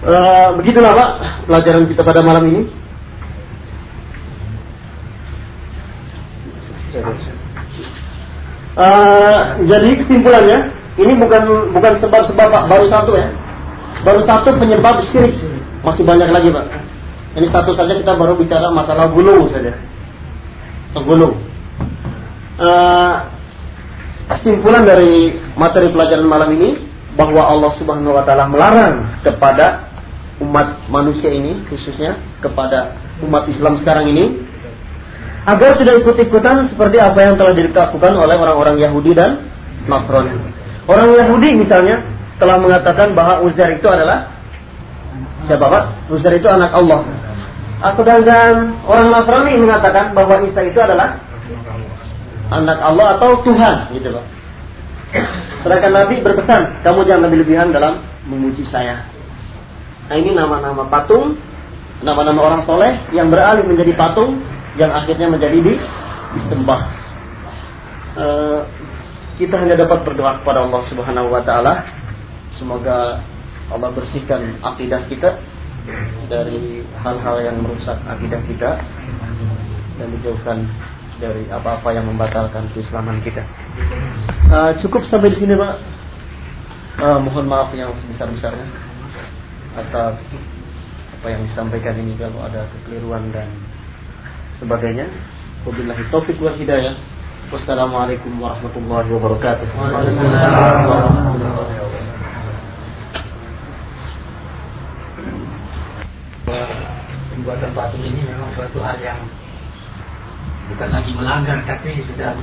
Uh, 0.00 0.56
begitulah 0.56 0.96
Pak 0.96 1.10
pelajaran 1.44 1.84
kita 1.88 2.00
pada 2.00 2.20
malam 2.24 2.44
ini. 2.48 2.62
Uh, 8.80 9.60
jadi 9.68 9.90
kesimpulannya 10.00 10.79
ini 10.98 11.12
bukan 11.14 11.70
bukan 11.70 11.92
sebab-sebab 12.02 12.46
Pak 12.50 12.64
baru 12.66 12.86
satu 12.90 13.14
ya. 13.14 13.30
Baru 14.02 14.24
satu 14.26 14.56
penyebab 14.58 15.04
syirik. 15.12 15.36
Masih 15.86 16.02
banyak 16.02 16.30
lagi 16.34 16.48
Pak. 16.50 16.66
Ini 17.38 17.46
satu 17.54 17.78
saja 17.78 17.94
kita 17.94 18.18
baru 18.18 18.34
bicara 18.34 18.74
masalah 18.74 19.06
gulu 19.14 19.46
saja. 19.54 19.76
Gulu. 20.98 21.30
Uh, 22.60 23.14
kesimpulan 24.34 24.82
dari 24.82 25.38
materi 25.54 25.94
pelajaran 25.94 26.26
malam 26.26 26.50
ini 26.58 26.76
bahwa 27.14 27.46
Allah 27.46 27.72
Subhanahu 27.78 28.14
wa 28.14 28.24
taala 28.26 28.50
melarang 28.50 29.22
kepada 29.22 29.90
umat 30.42 30.88
manusia 30.88 31.30
ini 31.30 31.62
khususnya 31.68 32.18
kepada 32.40 32.96
umat 33.22 33.46
Islam 33.50 33.78
sekarang 33.84 34.10
ini 34.10 34.40
agar 35.44 35.76
tidak 35.80 36.04
ikut-ikutan 36.04 36.68
seperti 36.68 37.00
apa 37.00 37.18
yang 37.24 37.34
telah 37.40 37.56
dilakukan 37.56 38.12
oleh 38.12 38.36
orang-orang 38.36 38.76
Yahudi 38.76 39.16
dan 39.16 39.50
Nasrani. 39.88 40.59
Orang 40.88 41.16
Yahudi 41.16 41.60
misalnya 41.60 42.00
telah 42.40 42.56
mengatakan 42.56 43.12
bahwa 43.12 43.44
Uzair 43.44 43.76
itu 43.76 43.88
adalah 43.88 44.32
siapa 45.44 45.66
Pak? 45.66 45.84
Uzair 46.12 46.40
itu 46.40 46.48
anak 46.48 46.72
Allah. 46.72 47.04
Sedangkan 47.80 48.76
orang 48.84 49.08
Nasrani 49.08 49.56
mengatakan 49.56 50.12
bahwa 50.12 50.44
Isa 50.44 50.60
itu 50.68 50.76
adalah 50.76 51.16
anak 52.52 52.78
Allah 52.80 53.06
atau 53.16 53.40
Tuhan 53.40 53.88
gitu 53.96 54.12
Pak. 54.12 54.26
Sedangkan 55.64 55.92
Nabi 55.92 56.22
berpesan, 56.24 56.84
kamu 56.84 57.04
jangan 57.04 57.22
lebih-lebihan 57.28 57.68
dalam 57.72 58.00
memuji 58.28 58.64
saya. 58.68 59.04
Nah 60.08 60.16
ini 60.16 60.34
nama-nama 60.34 60.86
patung, 60.88 61.36
nama-nama 62.02 62.40
orang 62.40 62.62
soleh 62.64 62.96
yang 63.12 63.28
beralih 63.28 63.62
menjadi 63.66 63.92
patung, 63.94 64.40
yang 64.78 64.90
akhirnya 64.90 65.28
menjadi 65.28 65.58
di, 65.60 65.74
disembah. 66.36 66.80
E, 68.16 68.26
kita 69.40 69.56
hanya 69.56 69.72
dapat 69.72 70.04
berdoa 70.04 70.44
kepada 70.44 70.68
Allah 70.68 70.84
Subhanahu 70.92 71.32
Wa 71.32 71.40
Taala. 71.40 71.80
Semoga 72.60 73.24
Allah 73.72 73.90
bersihkan 73.96 74.60
akidah 74.60 75.08
kita 75.08 75.40
dari 76.28 76.84
hal-hal 77.00 77.36
yang 77.40 77.56
merusak 77.64 77.96
akidah 78.04 78.36
kita 78.44 78.70
dan 79.96 80.06
dijauhkan 80.20 80.68
dari 81.16 81.48
apa-apa 81.48 81.88
yang 81.96 82.04
membatalkan 82.04 82.68
keislaman 82.76 83.24
kita. 83.24 83.40
Uh, 84.52 84.76
cukup 84.84 85.08
sampai 85.08 85.32
di 85.32 85.40
sini, 85.40 85.56
Pak. 85.56 85.74
Uh, 87.00 87.16
mohon 87.24 87.48
maaf 87.48 87.72
yang 87.72 87.96
sebesar-besarnya 87.96 88.68
atas 89.80 90.20
apa 91.16 91.26
yang 91.32 91.40
disampaikan 91.48 91.96
ini 91.96 92.12
kalau 92.20 92.44
ada 92.44 92.68
kekeliruan 92.76 93.32
dan 93.32 93.48
sebagainya. 94.60 95.08
Wabillahi 95.64 96.04
taufik 96.12 96.36
wal 96.44 96.56
hidayah. 96.60 96.92
Wassalamualaikum 97.50 98.38
warahmatullahi 98.38 99.10
wabarakatuh. 99.10 99.66
Pembuatan 107.34 107.70
patung 107.74 108.06
ini 108.06 108.22
memang 108.22 108.54
suatu 108.54 108.78
hal 108.78 109.02
yang 109.02 109.18
bukan 110.70 110.94
lagi 110.94 111.10
melanggar 111.10 111.58
tapi 111.66 111.98
sudah 112.06 112.38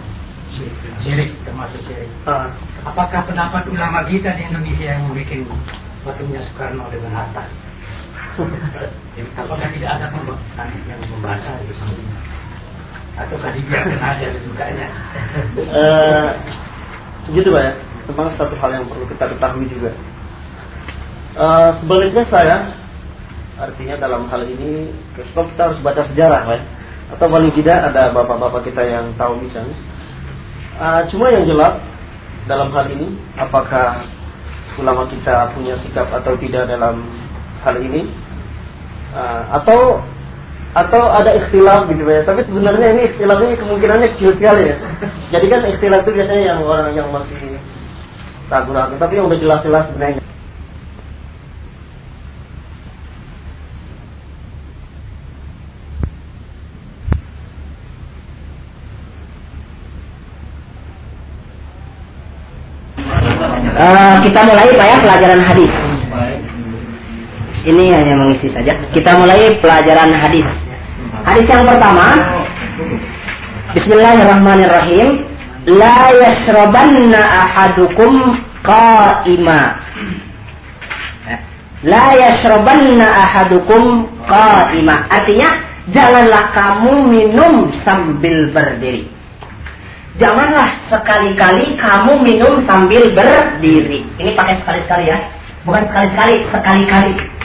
syirik 0.99 1.31
termasuk 1.47 1.79
syirik. 1.87 2.11
Ah. 2.27 2.51
Apakah 2.83 3.23
pendapat 3.23 3.63
ulama 3.71 4.03
kita 4.11 4.35
di 4.35 4.43
Indonesia 4.43 4.91
yang 4.91 5.07
membuat 5.07 5.39
patungnya 6.03 6.43
Soekarno 6.51 6.83
dengan 6.91 7.15
Hatta. 7.15 7.47
Apakah 9.39 9.67
tidak 9.71 9.87
ada 9.87 10.11
pembahasan 10.11 10.67
yang 10.83 10.99
membaca 11.07 11.51
itu 11.63 11.71
sebenarnya? 11.79 12.36
Ataukah 13.17 13.51
dibiarkan 13.57 13.97
aja 13.97 14.27
sesukanya? 14.29 14.87
uh, 15.73 16.29
gitu 17.35 17.49
Pak 17.49 17.63
ya. 17.65 17.73
Memang 18.07 18.31
satu 18.39 18.55
hal 18.55 18.71
yang 18.77 18.85
perlu 18.87 19.05
kita 19.09 19.25
ketahui 19.35 19.65
juga. 19.67 19.91
Uh, 21.37 21.69
sebaliknya 21.81 22.23
saya, 22.29 22.57
artinya 23.59 23.95
dalam 23.99 24.29
hal 24.31 24.41
ini, 24.47 24.93
kita 25.17 25.61
harus 25.61 25.81
baca 25.81 26.01
sejarah 26.13 26.41
Pak 26.45 26.55
ya. 26.55 26.63
Atau 27.17 27.27
paling 27.31 27.51
tidak 27.55 27.91
ada 27.91 28.11
bapak-bapak 28.11 28.67
kita 28.67 28.83
yang 28.85 29.11
tahu 29.17 29.39
misalnya. 29.41 29.75
Uh, 30.77 31.01
cuma 31.09 31.33
yang 31.33 31.43
jelas 31.49 31.81
dalam 32.45 32.69
hal 32.69 32.85
ini, 32.93 33.17
apakah 33.35 34.07
ulama 34.77 35.09
kita 35.09 35.51
punya 35.57 35.73
sikap 35.81 36.07
atau 36.13 36.37
tidak 36.37 36.69
dalam 36.69 37.01
hal 37.65 37.75
ini 37.81 38.05
uh, 39.11 39.57
atau 39.61 39.99
atau 40.77 41.09
ada 41.09 41.33
ikhtilaf 41.33 41.89
gitu 41.89 42.05
ya 42.05 42.21
tapi 42.21 42.45
sebenarnya 42.45 42.93
ini 42.93 43.01
ikhtilaf 43.09 43.41
ini 43.41 43.57
kemungkinannya 43.57 44.07
kecil 44.13 44.37
sekali 44.37 44.69
ya 44.69 44.75
jadi 45.33 45.45
kan 45.49 45.61
ikhtilaf 45.73 46.05
itu 46.05 46.11
biasanya 46.13 46.43
yang 46.53 46.59
orang 46.61 46.93
yang 46.93 47.09
masih 47.09 47.57
ragu-ragu 48.45 48.93
tapi 49.01 49.17
yang 49.17 49.25
udah 49.25 49.39
jelas-jelas 49.41 49.89
sebenarnya 49.89 50.21
Uh, 63.77 64.17
kita 64.25 64.41
mulai 64.41 64.73
Pak 64.73 64.87
ya 64.89 64.97
pelajaran 65.05 65.41
hadis. 65.45 65.69
Ini 67.61 67.83
hanya 67.93 68.17
mengisi 68.17 68.49
saja. 68.49 68.73
Kita 68.89 69.21
mulai 69.21 69.53
pelajaran 69.61 70.17
hadis. 70.17 70.49
Hadis 71.07 71.47
yang 71.47 71.63
pertama. 71.63 72.07
Bismillahirrahmanirrahim. 73.75 75.07
La 75.67 76.11
yashrabanna 76.11 77.19
ahadukum 77.19 78.35
qa'ima. 78.63 79.59
La 81.87 82.05
yashrabanna 82.15 83.05
ahadukum 83.07 84.07
qa'ima. 84.27 84.95
Artinya, 85.07 85.49
janganlah 85.95 86.43
kamu 86.51 86.93
minum 87.07 87.71
sambil 87.87 88.51
berdiri. 88.51 89.07
Janganlah 90.17 90.89
sekali-kali 90.89 91.77
kamu 91.77 92.25
minum 92.25 92.65
sambil 92.65 93.13
berdiri. 93.13 94.03
Ini 94.17 94.33
pakai 94.33 94.59
sekali-sekali 94.65 95.13
ya. 95.13 95.19
Bukan 95.63 95.83
sekali-sekali, 95.87 96.35
sekali-kali. 96.51 97.36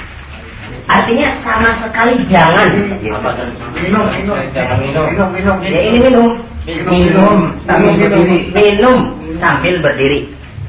Artinya 0.90 1.28
sama 1.46 1.70
sekali 1.78 2.14
jangan. 2.26 2.68
Minum, 2.74 4.04
minum, 4.10 4.36
minum, 4.50 4.76
minum, 4.82 5.28
minum. 5.30 5.56
Ya 5.62 5.80
ini 5.86 5.98
minum. 6.02 6.26
Minum 6.66 7.38
sambil 7.66 7.92
berdiri. 7.98 8.38
Minum 8.54 8.98
sambil 9.38 9.74
berdiri. 9.82 10.20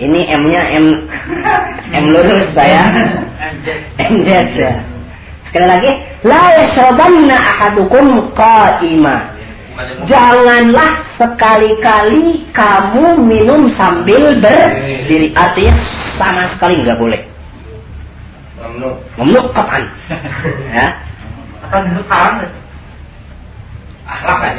Ini 0.01 0.19
M-nya 0.41 0.61
M 0.73 0.85
M 2.01 2.05
lurus 2.09 2.49
saya. 2.57 2.83
M 4.01 4.13
ya. 4.25 4.41
Sekali 5.53 5.69
lagi, 5.69 5.91
la 6.25 6.43
yashrabanna 6.65 7.37
ahadukum 7.37 8.33
qa'ima. 8.33 9.37
Janganlah 10.09 11.13
sekali-kali 11.13 12.49
kamu 12.49 13.21
minum 13.21 13.69
sambil 13.77 14.41
berdiri. 14.41 15.29
Artinya 15.37 15.77
sama 16.17 16.49
sekali 16.57 16.81
nggak 16.81 16.97
boleh. 16.97 17.32
Memluk 19.19 19.45
kapan? 19.51 19.83
ya. 20.77 20.87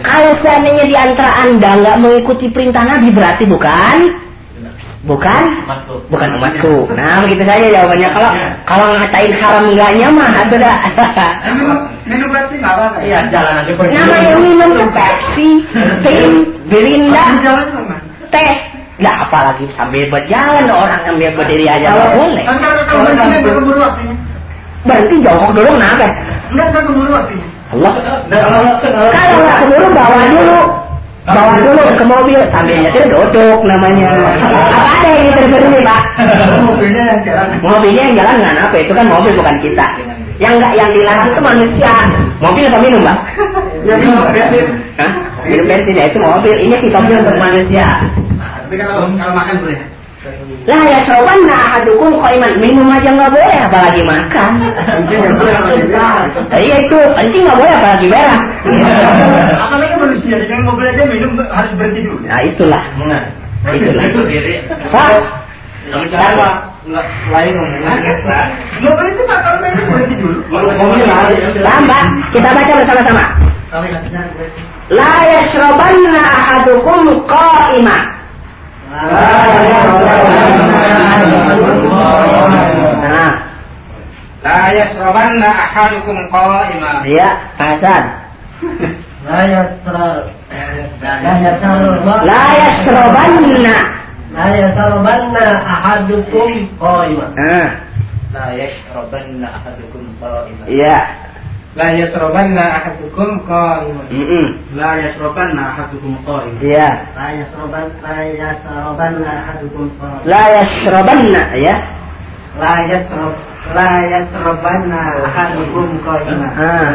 Kalau 0.04 0.30
seandainya 0.42 0.84
di 0.88 0.96
antara 0.96 1.30
anda 1.46 1.70
nggak 1.78 2.00
mengikuti 2.00 2.50
perintah 2.50 2.82
Nabi 2.82 3.12
berarti 3.14 3.44
bukan 3.46 3.98
bukan 5.04 5.42
bukan 6.08 6.28
umatku. 6.40 6.88
Nah 6.96 7.20
begitu 7.22 7.44
saja 7.44 7.66
jawabannya. 7.70 8.08
Kalau 8.08 8.30
kalau 8.64 8.86
ngatain 8.96 9.32
haram 9.36 9.64
enggaknya 9.68 10.06
mah 10.10 10.30
ada 10.32 10.56
dah. 10.56 10.76
Minum 12.08 12.28
Pepsi 12.32 12.54
nggak 12.60 12.72
apa-apa. 12.72 12.98
Iya 13.04 13.18
jalan 13.28 13.54
aja. 13.64 13.72
Namanya 13.72 14.36
minum 14.40 14.90
Pepsi, 14.92 15.48
tim, 16.04 16.32
Belinda, 16.68 17.24
teh. 18.32 18.73
Ya 18.94 19.10
apalagi 19.26 19.66
sambil 19.74 20.06
berjalan 20.06 20.70
orang 20.70 21.02
sambil 21.02 21.34
berdiri 21.34 21.66
aja 21.66 21.90
nggak 21.90 22.14
boleh. 22.14 22.44
Berhenti 24.84 25.16
jongkok 25.24 25.50
dulu 25.56 25.70
kenapa? 25.74 26.06
Enggak, 26.52 26.66
enggak 26.70 26.82
keburu 26.86 27.10
waktunya. 27.10 27.46
Allah. 27.74 27.92
Kalau 28.30 29.40
nggak 29.42 29.58
keburu 29.66 29.86
bawa 29.90 30.18
dulu. 30.30 30.60
Bawa 31.24 31.56
dulu 31.56 31.82
ke 31.96 32.04
mobil 32.04 32.40
sambil 32.52 32.76
nyetir 32.84 33.04
duduk 33.08 33.58
namanya. 33.64 34.12
Apa 34.76 34.90
ada 35.00 35.08
yang 35.08 35.48
berdiri 35.48 35.80
pak? 35.80 36.02
Mobilnya 36.62 37.02
yang 37.02 37.20
jalan. 37.24 37.46
Mobilnya 37.64 38.02
yang 38.12 38.14
jalan 38.20 38.34
nggak 38.44 38.54
apa? 38.60 38.76
Itu 38.78 38.92
kan 38.92 39.06
mobil 39.08 39.32
bukan 39.34 39.56
kita. 39.64 39.86
Yang 40.38 40.54
nggak 40.60 40.72
yang 40.76 40.90
dilarang 40.92 41.28
itu 41.32 41.40
manusia. 41.40 41.94
Mobil 42.44 42.64
apa 42.68 42.78
minum 42.78 43.00
pak? 43.02 43.18
Ya 43.88 43.94
minum 43.98 44.20
bensin. 44.30 44.66
Minum 45.48 45.64
bensin 45.66 45.94
ya 45.98 46.04
itu 46.12 46.18
mobil. 46.20 46.54
Ini 46.60 46.74
kita 46.78 46.96
mobil 47.02 47.18
untuk 47.24 47.38
manusia. 47.40 47.88
Tapi 48.74 48.82
kalau 48.90 49.06
kalau 49.14 49.34
makan 49.38 49.54
boleh. 49.62 49.78
Lah 50.66 50.82
ya 50.88 50.98
soban 51.06 51.38
nah 51.46 51.60
ahadukum 51.78 52.18
qaiman 52.18 52.58
minum 52.58 52.90
aja 52.90 53.06
nggak 53.06 53.30
boleh 53.30 53.58
apalagi 53.70 54.02
makan. 54.02 54.50
Nah, 56.50 56.58
Iya 56.58 56.76
itu 56.82 56.98
kencing 57.14 57.42
nggak 57.46 57.58
boleh 57.60 57.72
apalagi 57.78 58.06
berak. 58.10 58.40
Apalagi 59.62 59.94
manusia, 59.94 60.36
yang 60.42 60.66
mobil 60.66 60.90
aja 60.90 61.02
minum 61.06 61.38
harus 61.38 61.70
berhenti 61.78 62.00
dulu. 62.02 62.18
Nah 62.26 62.40
itulah. 62.42 62.82
Itulah. 63.62 64.06
Pak. 64.90 65.10
Sama. 65.94 66.48
lain 67.30 67.52
ngomongnya. 67.54 67.94
Mobil 68.82 69.06
itu 69.14 69.22
kalau 69.30 69.60
minum 69.62 69.84
berhenti 69.86 70.14
dulu. 70.18 70.38
Lambat. 71.62 72.04
Kita 72.34 72.48
baca 72.50 72.72
bersama-sama. 72.82 73.24
La 74.90 75.12
yashrabanna 75.30 76.22
ahadukum 76.26 77.22
qa'ima. 77.28 78.23
Nah, 83.04 83.32
La 84.44 84.58
yasrabanna 84.76 85.48
ahadukum 85.48 86.16
qa'ima. 86.28 86.90
iya, 87.08 87.28
Hasan. 87.56 88.04
La 89.24 89.40
yasra 89.48 90.28
La 91.00 91.32
yasra 91.40 91.72
La 92.28 92.42
yasrabanna 94.60 95.44
ahadukum 95.64 96.50
qa'ima. 96.76 97.26
Nah, 97.40 97.70
La 98.36 98.46
yasrabanna 98.52 99.46
ahadukum 99.58 100.02
qa'ima. 100.20 100.64
iya. 100.68 100.98
La 101.74 101.90
yasrobanna 101.90 102.62
ahadukum 102.78 103.42
qarimun. 103.50 104.06
Mm 104.06 104.22
-mm. 104.22 104.46
La 104.78 104.94
yasrobanna 104.94 105.74
ahadukum 105.74 106.14
kau? 106.22 106.38
Iya. 106.62 107.02
La 107.18 107.34
yasroban 107.34 107.90
la 107.98 108.18
yasrobanna 108.30 109.30
ahadukum 109.42 109.90
qarimun. 109.98 110.22
La 110.22 110.42
yasrobanna 110.54 111.42
ya. 111.58 111.76
La 112.62 112.74
yasrob 112.86 113.34
la 113.74 113.90
yasrobanna 114.06 115.00
ahadukum 115.26 115.98
qarimun. 116.06 116.46
Ah. 116.54 116.94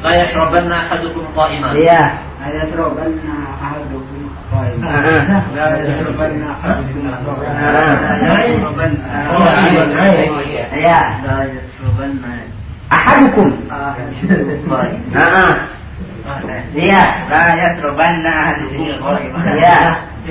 La 0.00 0.10
yasrobanna 0.16 0.76
ahadukum 0.88 1.24
qarimun. 1.36 1.76
Iya. 1.76 2.24
La 2.40 2.48
yasrobanna 2.56 3.36
ahadukum 3.60 4.00
La 4.80 5.68
yasrobanna 5.76 6.48
ahadukum 6.56 7.04
qarimun. 7.36 7.60
La 8.16 8.40
yasrobanna. 8.48 9.12
Iya. 10.72 11.00
La 11.20 11.36
yasrobanna 11.52 12.43
ahadukum. 13.04 13.48
Nah, 15.12 15.68
Iya, 16.72 17.28
la 17.28 17.52
yasrubanna 17.52 18.32
ahadukum. 18.32 18.80
Iya. 19.44 19.78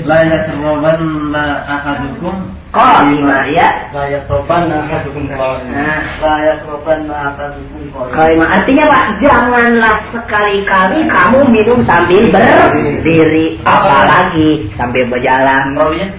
La 0.09 0.19
yasrubanna 0.25 1.45
ahadukum. 1.69 2.35
Qaima 2.73 3.45
ya. 3.53 3.69
La 3.93 4.09
yasrubanna 4.09 4.89
ahadukum 4.89 5.29
qaima. 5.29 5.85
La 6.17 6.35
yasrubanna 6.49 7.37
ahadukum 7.37 7.93
qaima. 8.09 8.45
Artinya 8.57 8.89
Pak, 8.89 9.05
janganlah 9.21 9.97
sekali-kali 10.09 11.05
kamu 11.05 11.39
minum 11.53 11.79
sambil 11.85 12.25
berdiri, 12.33 13.61
apalagi 13.61 14.65
sambil 14.73 15.05
berjalan. 15.05 15.77
Rawinya? 15.77 16.09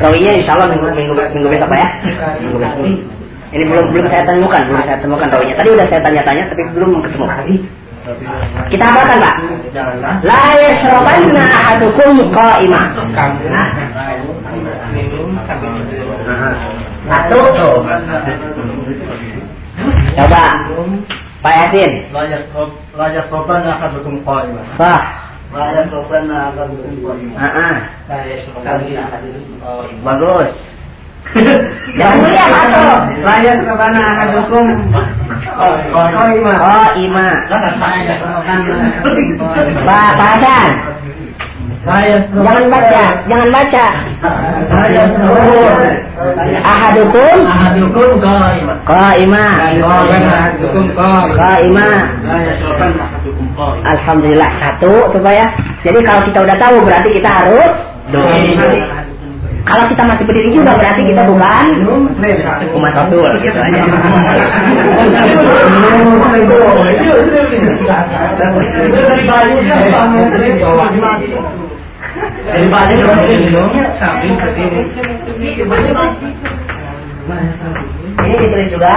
Rawinya 0.00 0.32
insya 0.40 0.56
Allah 0.56 0.72
minggu, 0.72 0.88
minggu, 0.96 1.14
minggu 1.36 1.48
besok 1.52 1.68
Pak 1.68 1.78
ya. 1.84 1.88
Minggu 2.40 2.56
besok. 2.64 3.19
Ini 3.50 3.66
belum 3.66 3.90
belum 3.90 4.06
saya 4.06 4.22
temukan, 4.22 4.62
belum 4.62 4.82
saya 4.86 4.98
temukan 5.02 5.26
rawinya. 5.26 5.58
Tadi 5.58 5.68
udah 5.74 5.86
saya 5.90 6.00
tanya-tanya, 6.06 6.42
tapi 6.54 6.62
belum 6.70 7.02
ketemu. 7.02 7.26
Kita 8.70 8.84
apakan 8.86 9.16
Pak? 9.20 9.34
La 10.24 10.38
ahadukum 11.36 12.32
qa'imah. 12.32 12.86
Satu. 17.10 17.40
Coba. 20.16 20.44
Pak 21.40 21.54
Yasin. 21.56 21.92
La 22.14 23.06
yasrabanna 23.12 23.70
ahadukum. 23.76 24.14
La 25.52 25.66
yasrabanna. 25.76 26.38
Ah, 27.36 27.44
ah. 27.44 27.76
Bagus. 30.06 30.52
Jangan 31.98 32.16
mulia 32.22 32.44
Pak 32.50 32.64
tuh. 32.74 32.96
La 33.22 33.36
yasrabanna 33.44 34.02
ahadukum 34.02 34.66
qa'ima. 35.54 36.54
Oh, 36.58 36.86
Ima. 36.96 37.28
La 37.50 37.58
yasrabanna 38.08 38.86
Pak 39.86 40.08
Pak 40.18 40.30
Hasan. 40.38 40.70
Jangan 41.80 42.68
baca, 42.68 43.04
jangan 43.24 43.48
baca. 43.48 43.86
Ahadukum 46.60 47.36
ahadukum 47.48 48.08
qa'ima. 48.20 48.74
qaima. 48.84 49.44
ahadukum 49.80 50.84
qa'ima. 50.92 51.88
Alhamdulillah 53.80 54.50
satu 54.60 54.92
tuh 55.08 55.20
Pak 55.24 55.32
ya. 55.32 55.48
Jadi 55.80 55.98
kalau 56.04 56.20
kita 56.28 56.38
udah 56.44 56.56
tahu 56.60 56.76
berarti 56.84 57.08
kita 57.16 57.30
harus 57.32 57.72
doa. 58.12 58.99
Kalau 59.60 59.84
kita 59.92 60.02
masih 60.08 60.24
berdiri 60.24 60.50
juga 60.56 60.72
berarti 60.80 61.02
kita 61.04 61.22
bukan 61.28 61.64
umat 62.74 62.92
Rasul 62.96 63.28
gitu 63.44 63.58
aja. 63.60 63.80
Dari 72.50 72.66
ke. 72.68 74.50
Ini 78.20 78.68
juga 78.68 78.92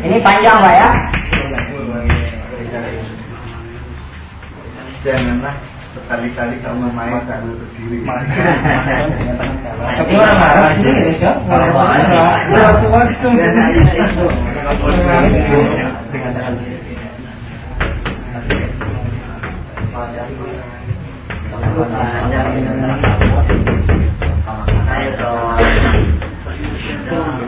Ini 0.00 0.16
panjang 0.22 0.58
Pak 0.62 0.74
ya? 0.78 0.88
Janganlah 5.00 5.56
sekali-kali 5.90 6.60
kamu 6.62 6.86
main 6.94 7.18
kamu 7.26 7.50
berdiri. 7.56 7.98
Tapi 9.80 10.12
orang 10.14 10.38
marah 10.38 10.70
sini 10.78 11.18
ya, 11.18 11.34
Jangan. 11.34 11.34
Iza 26.60 27.39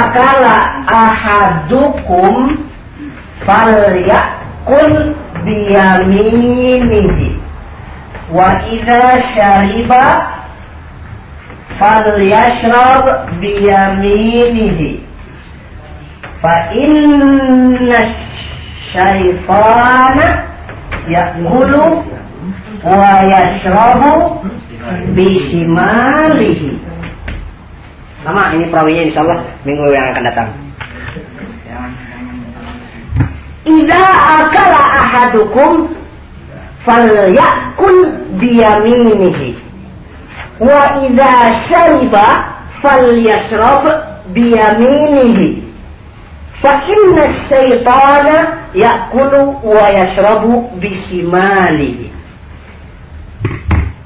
akala 0.00 0.56
ahadukum 0.86 2.60
falyakul 3.46 5.16
biyaminihi 5.44 7.30
wa 8.30 8.48
idza 8.68 9.02
syariba 9.34 10.04
falyashrab 11.80 13.04
biyaminihi 13.40 15.00
fa 16.44 16.68
inna 16.76 18.29
syaitana 18.92 20.44
yakulu 21.08 22.04
wa 22.84 23.12
yashrabu 23.22 24.42
bisimalihi 25.14 26.78
sama 28.20 28.52
ini 28.52 28.68
perawinya 28.68 29.02
insya 29.08 29.20
Allah 29.24 29.40
minggu 29.64 29.88
yang 29.96 30.12
akan 30.12 30.24
datang. 30.28 30.48
Ida 33.64 34.04
akala 34.12 34.80
ahadukum 35.00 35.88
falyakul 36.84 37.96
biyaminihi. 38.36 39.56
Wa 40.60 41.00
idza 41.00 41.32
syariba 41.68 42.26
falyashrab 42.84 43.84
biyaminihi 44.36 45.59
syaitana 47.48 48.68
yakulu 48.76 49.60
wa 49.64 49.84
yashrabu 49.90 50.68
bisimalihi 50.80 52.12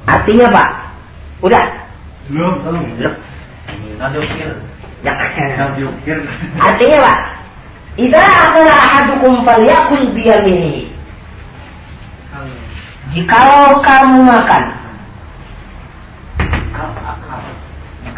artinya 0.06 0.46
Pak 0.54 0.70
udah? 1.44 1.64
Belum. 2.32 2.54
Belum. 2.64 2.82
Ya. 5.04 5.12
Artinya 6.56 6.98
Pak, 7.04 7.18
Idza 7.94 8.18
akala 8.18 8.74
ahadukum 8.74 9.44
falyakul 9.46 10.08
biyaminihi. 10.16 10.90
Jikalau 13.14 13.78
kamu 13.84 14.26
makan, 14.26 14.64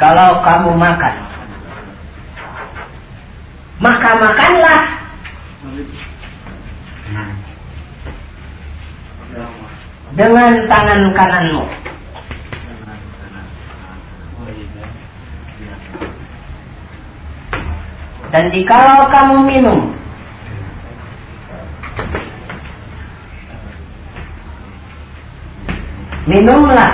kalau 0.01 0.41
kamu 0.41 0.71
makan, 0.81 1.15
maka 3.77 4.11
makanlah 4.17 4.81
dengan 10.17 10.53
tangan 10.65 11.01
kananmu. 11.13 11.65
Dan 18.27 18.45
jikalau 18.53 19.07
kamu 19.09 19.37
minum 19.49 19.81
Minumlah 26.27 26.93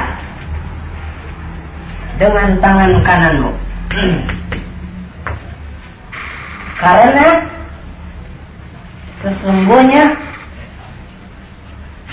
dengan 2.20 2.60
tangan 2.60 2.92
kananmu. 3.00 3.50
Karena 6.82 7.46
sesungguhnya 9.22 10.18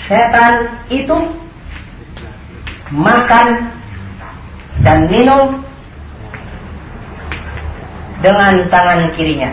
setan 0.06 0.78
itu 0.86 1.16
makan 2.94 3.66
dan 4.86 5.10
minum 5.10 5.58
dengan 8.22 8.62
tangan 8.70 9.10
kirinya. 9.18 9.50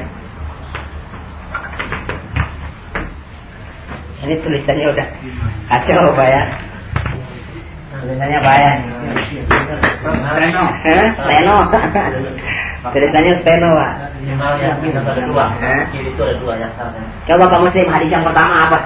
Ini 4.22 4.38
tulisannya 4.46 4.88
udah 4.94 5.08
kacau 5.66 6.14
Pak 6.14 6.28
ya. 6.30 6.44
Tulisannya 8.06 8.40
Pak 8.46 8.56
ya. 8.62 8.74
Steno. 11.26 11.56
Hah? 11.74 12.67
Tulisannya 12.94 13.34
steno 13.42 13.70
Pak. 13.76 13.92
Minimalnya 14.22 14.70
itu 14.82 15.00
ada 15.00 15.24
dua. 15.24 15.46
Hah? 15.58 15.82
Kiri 15.94 16.10
itu 16.12 16.22
ada 16.22 16.36
dua 16.40 16.54
ya. 16.60 16.70
Coba 17.28 17.44
kamu 17.52 17.64
muslim 17.70 17.88
hadis 17.92 18.10
yang 18.12 18.26
pertama 18.26 18.56
apa? 18.68 18.80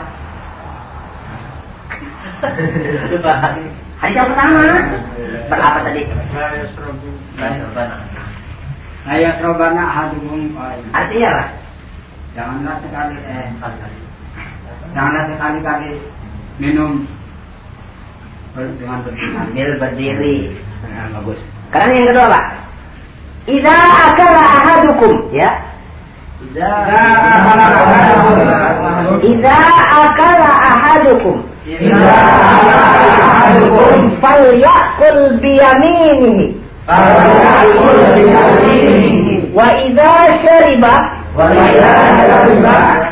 Hadis 4.01 4.15
yang 4.17 4.29
pertama 4.33 4.61
berapa 5.49 5.79
tadi? 5.85 6.01
Ayat 9.01 9.35
robana 9.41 9.83
hadukum 9.89 10.53
Artinya 10.93 11.27
apa? 11.33 11.45
Janganlah 12.31 12.75
sekali 12.79 13.15
eh 13.27 13.47
janganlah 14.91 15.23
sekali-kali 15.27 15.91
minum 16.59 17.07
dengan 18.55 18.99
berdiri. 19.03 19.31
Sambil 19.31 19.69
berdiri. 19.79 20.37
Nah, 20.83 21.07
bagus. 21.19 21.39
Sekarang 21.71 21.91
yang 21.95 22.07
kedua 22.11 22.25
Pak. 22.27 22.45
Iza 23.47 23.73
akala 24.05 24.41
ahadukum 24.57 25.13
ya. 25.33 25.49
Iza 29.21 29.57
akala 30.03 30.49
ahadukum 30.69 31.37
falyakul 34.21 35.37
biyaminihi 35.41 36.45
wa 39.53 39.67
idza 39.85 40.13
syariba 40.41 40.93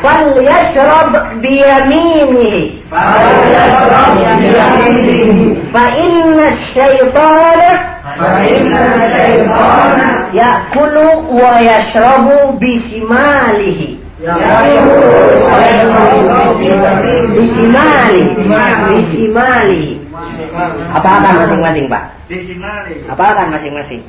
falyashrab 0.02 1.10
biyaminihi 1.40 2.82
fa 5.72 5.84
syaitana 8.16 10.06
yakulu 10.32 11.06
wa 11.36 11.60
yashrabu 11.60 12.58
bisimalihi 12.58 14.00
bisimalihi 17.34 18.30
bisimalihi 18.88 20.00
Apalkan 20.92 21.34
masing-masing 21.46 21.86
Pak? 21.88 22.04
Apalkan 23.08 23.46
masing-masing? 23.54 24.02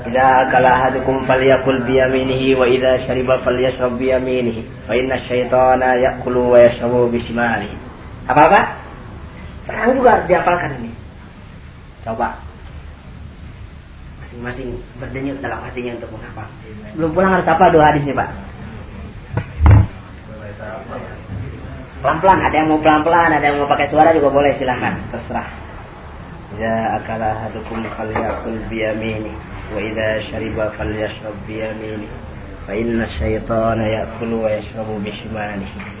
Idza 0.00 0.48
akala 0.48 0.80
ahadukum 0.80 1.28
falyakul 1.28 1.84
biyaminihi 1.84 2.56
wa 2.56 2.64
idza 2.66 3.04
syariba 3.04 3.40
falyashrab 3.44 4.00
biyaminihi 4.00 4.88
fa 4.88 4.96
inna 4.96 5.20
syaitana 5.28 6.00
ya'kulu 6.00 6.56
wa 6.56 6.58
yashrabu 6.58 7.08
bisimalihi. 7.12 7.76
Apa 8.26 8.42
Pak? 8.48 8.64
Sekarang 9.68 9.92
juga 9.96 10.08
harus 10.18 10.26
diapalkan 10.26 10.70
ini. 10.82 10.90
Coba. 12.02 12.49
Masing-masing 14.40 14.80
berdenyut 14.96 15.36
dalam 15.44 15.60
hatinya 15.60 16.00
untuk 16.00 16.16
menghafal. 16.16 16.48
Belum 16.96 17.12
pulang 17.12 17.36
harus 17.36 17.44
apa 17.44 17.64
dua 17.68 17.92
hadisnya 17.92 18.16
Pak? 18.16 18.28
Pelan-pelan, 22.00 22.40
ada 22.40 22.56
yang 22.56 22.72
mau 22.72 22.80
pelan-pelan, 22.80 23.36
ada 23.36 23.44
yang 23.44 23.60
mau 23.60 23.68
pakai 23.68 23.92
suara 23.92 24.16
juga 24.16 24.32
boleh 24.32 24.56
silahkan, 24.56 24.96
terserah. 25.12 25.44
Ya 26.56 26.96
akala 26.96 27.36
hadukum 27.44 27.84
falyakul 27.92 28.56
biyamini 28.72 29.36
wa 29.76 29.78
idza 29.84 30.24
syariba 30.32 30.72
falyashrab 30.80 31.36
biyamini 31.44 32.08
fa 32.64 32.72
inna 32.72 33.04
syaitana 33.20 33.84
ya'kulu 33.84 34.40
wa 34.40 34.48
yashrabu 34.48 34.96
bishimalihi. 35.04 36.00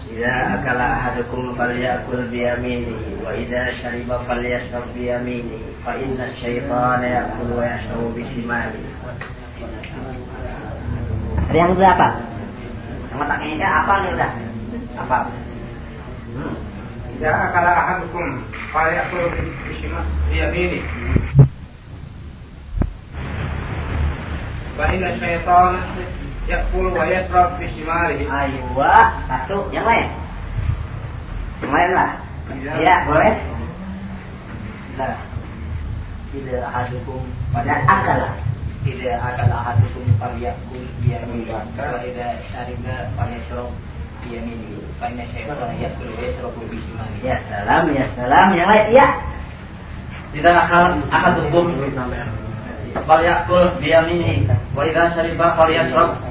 إذا 0.12 0.34
أكل 0.54 0.76
أحدكم 0.80 1.54
فليأكل 1.58 2.28
بيمينه 2.30 2.96
وإذا 3.26 3.62
شرب 3.82 4.20
فليشرب 4.28 4.84
بيمينه 4.94 5.58
فإن 5.86 6.16
الشيطان 6.30 7.02
يأكل 7.02 7.48
ويشرب 7.52 8.14
بشماله 8.16 8.84
Ada 11.46 11.58
yang 11.62 11.78
berapa? 11.78 12.08
Yang 13.06 13.18
otaknya 13.22 13.48
ini 13.54 13.64
apa 13.64 13.92
nih 14.02 14.10
udah? 14.18 14.30
Apa? 14.98 15.18
إذا 17.16 17.30
أكل 17.32 17.64
أحدكم 17.64 18.26
فليأكل 18.74 19.22
بيمينه 20.28 20.82
yakul 26.49 26.89
wa 26.93 27.05
yasrab 27.05 27.57
fi 27.61 27.65
shimalihi. 27.69 28.25
Aywa, 28.25 29.21
satu, 29.29 29.69
yang 29.69 29.85
lain. 29.85 30.07
Yang 31.61 31.71
lain 31.73 31.91
lah. 31.93 32.11
Iya 32.51 32.73
ya, 32.83 32.95
boleh. 33.07 33.33
Nah, 34.99 35.15
tidak 36.31 36.63
ahadukum 36.67 37.21
pada 37.55 37.73
akal 37.85 38.17
lah. 38.27 38.35
Tidak 38.81 39.17
akal 39.19 39.49
ahadukum 39.51 40.05
falyakul 40.17 40.83
biyamini. 40.99 41.47
Wa 41.47 41.63
iya. 41.77 42.01
idza 42.01 42.27
syariba 42.49 42.95
falyashrab 43.15 43.71
biyamini. 44.25 44.83
Fa 44.99 45.05
inna 45.13 45.23
syaitana 45.31 45.75
yakul 45.79 46.09
wa 46.11 46.21
yasrab 46.25 46.55
fi 46.57 46.77
shimalihi. 46.81 47.23
Ya 47.23 47.37
salam, 47.47 47.83
ya 47.93 48.05
salam, 48.17 48.47
yang 48.57 48.67
lain. 48.67 48.85
Iya 48.91 49.07
Tidak 50.31 50.55
akal 50.55 50.85
ahadukum 51.13 51.65
iya. 51.77 52.99
falyakul 53.05 53.65
biyamini. 53.79 54.49
Wa 54.75 54.81
idza 54.83 55.13
syariba 55.15 55.55
falyashrab 55.55 56.30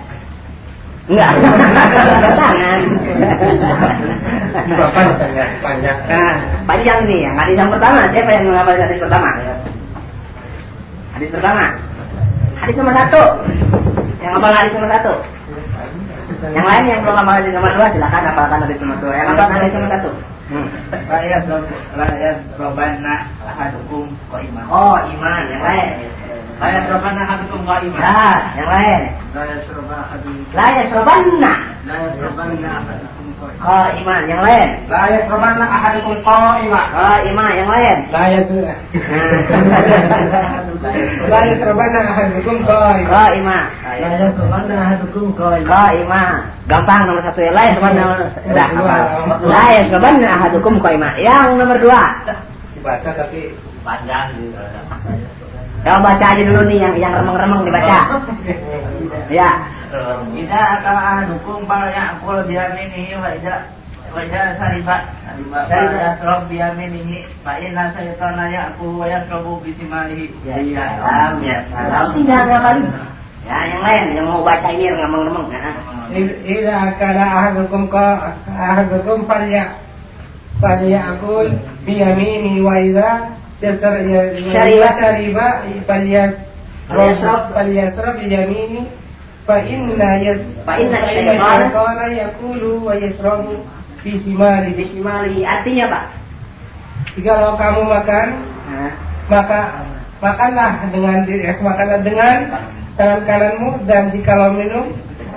enggak. 1.11 1.31
Tangan. 2.39 2.81
Bapak 4.51 5.05
panjang. 5.61 5.97
Nah, 6.07 6.35
panjang 6.65 6.99
nih 7.07 7.19
yang 7.27 7.35
hadis 7.35 7.55
yang 7.59 7.71
pertama. 7.71 8.07
Siapa 8.11 8.29
yang 8.31 8.43
menghafal 8.47 8.79
hadis 8.79 8.99
pertama? 8.99 9.29
Hadis 11.15 11.29
pertama. 11.29 11.65
Hadis 12.61 12.75
nomor 12.77 12.93
satu. 12.95 13.23
Yang 14.21 14.31
hafal 14.37 14.53
hadis 14.53 14.71
nomor 14.73 14.89
satu. 14.89 15.13
Yang 16.41 16.65
lain 16.65 16.83
yang 16.87 16.99
belum 17.03 17.15
hafal 17.19 17.35
hadis 17.41 17.51
nomor 17.53 17.71
dua 17.75 17.87
silakan 17.91 18.21
hafalkan 18.31 18.59
hadis 18.65 18.77
nomor 18.79 18.97
dua. 19.03 19.13
Yang 19.13 19.27
hafal 19.35 19.49
hadis 19.51 19.71
nomor 19.75 19.89
satu. 19.91 20.11
Hmm. 20.51 20.67
Layas 21.95 22.37
robana 22.59 23.15
ahadukum 23.39 24.11
qaimah. 24.27 24.67
oh 24.67 24.99
iman 24.99 25.43
yang 25.47 25.63
lain 25.63 25.89
Layas 26.61 26.85
robana 26.93 27.21
ahadukum 27.25 27.65
qa'iman 27.65 27.97
nah 27.97 28.53
yang 28.53 28.69
lain 28.69 29.01
Layas 29.33 29.65
robana 29.73 30.03
ahadukum 30.13 30.45
la 30.53 30.67
yasrobanna 30.77 31.53
Layas 31.89 32.13
robana 32.21 32.69
ahadukum 32.85 33.25
qaimah. 33.41 33.65
oh 33.65 33.87
iman 33.97 34.21
yang 34.29 34.41
lain 34.45 34.69
Layas 34.85 35.25
robana 35.25 35.65
ahadukum 35.65 36.15
qaimah. 36.21 36.85
oh 36.93 37.17
iman 37.33 37.49
yang 37.57 37.65
lain 37.65 37.97
Layas 38.13 38.45
Layas 41.33 41.59
robana 41.65 41.99
ahadukum 42.13 42.57
qaimah. 42.61 43.09
oh 43.09 43.29
iman 43.41 43.65
Layas 43.81 44.33
robana 44.37 44.75
ahadukum 44.85 45.25
qaimah. 45.33 45.65
Qaimah. 45.65 46.31
Gampang 46.69 47.01
nomor 47.09 47.25
satu 47.25 47.41
ya. 47.41 47.51
La 47.57 47.63
yasrabanna 47.73 48.03
Udah 48.53 48.67
apa? 48.69 48.97
La 49.49 49.63
yasrabanna 49.81 50.29
ahadukum 50.29 50.77
qaimah. 50.77 51.17
Yang 51.17 51.57
nomor 51.57 51.77
dua. 51.81 52.21
Dibaca 52.77 53.09
tapi 53.17 53.49
panjang 53.81 54.29
gitu 54.37 54.61
kamu 55.81 56.05
baca 56.05 56.25
aja 56.37 56.43
dulu 56.45 56.61
nih 56.69 56.77
yang 56.77 56.95
yang 57.01 57.13
remeng-remeng 57.17 57.65
dibaca. 57.65 58.21
ya. 59.41 59.49
Ida 60.37 60.63
kalau 60.85 61.01
ahadukum 61.01 61.65
bal 61.65 61.89
ya'kul 61.89 62.45
bi 62.45 62.53
yaminihi 62.53 63.17
wa 63.17 63.33
ida 63.33 63.65
wa 64.13 64.21
ida 64.23 64.55
sariba 64.55 65.09
sariba 65.25 65.59
ya, 65.67 65.81
yasrab 65.99 66.47
bi 66.47 66.61
yaminihi 66.61 67.27
fa 67.41 67.57
inna 67.59 67.91
saytana 67.97 68.45
ya'kulu 68.53 69.01
wa 69.01 69.09
yasrabu 69.09 69.57
bi 69.65 69.73
shimalihi. 69.73 70.29
Ya 70.45 70.61
ya. 70.61 70.85
Salam 71.01 71.33
ya. 71.41 71.57
Salam 71.73 72.05
tidak 72.13 72.39
ada 72.45 72.57
kali. 72.61 72.83
Ya 73.41 73.57
yang 73.73 73.81
lain 73.81 74.03
yang 74.21 74.27
mau 74.29 74.45
baca 74.45 74.69
ini 74.69 74.85
remeng-remeng. 74.85 75.47
Ya. 75.49 75.61
Ida 76.45 76.77
kalau 77.01 77.25
ahadukum 77.25 77.89
ka 77.89 78.37
ahadukum 78.45 79.25
fal 79.25 79.43
ya 79.49 79.81
fal 80.61 80.77
ya'kul 80.77 81.49
bi 81.89 81.99
yaminihi 82.05 82.61
wa 82.61 82.77
ida 82.77 83.40
شرب. 83.62 84.52
شرب 84.52 85.36
فليشرب 85.88 86.32
فليشرب. 86.90 87.42
فليشرب 87.56 88.14
بيمينه 88.20 88.84
فإن 89.46 89.80
يس- 90.26 90.46
فإن 90.66 90.90
الشيطان- 90.90 91.62
الشيطان 91.62 91.98
يأكل 92.12 92.62
ويشرب 92.86 93.44
في 94.02 94.10
شماله 94.22 94.70
Bismillah. 94.76 95.22
Artinya 95.46 95.84
Pak. 95.90 96.04
Jikalau 97.16 97.56
kamu 97.56 97.82
makan 97.86 98.28
Nah. 98.66 98.92
maka 99.26 99.60
makanlah 100.20 100.70
dengan 100.90 101.22
diri- 101.24 101.46
eh, 101.46 101.56
makanlah 101.62 102.00
dengan 102.02 102.36
tangan 102.98 103.20
kananmu 103.24 103.68
dan 103.86 104.10
jikalau 104.12 104.50
minum 104.52 104.86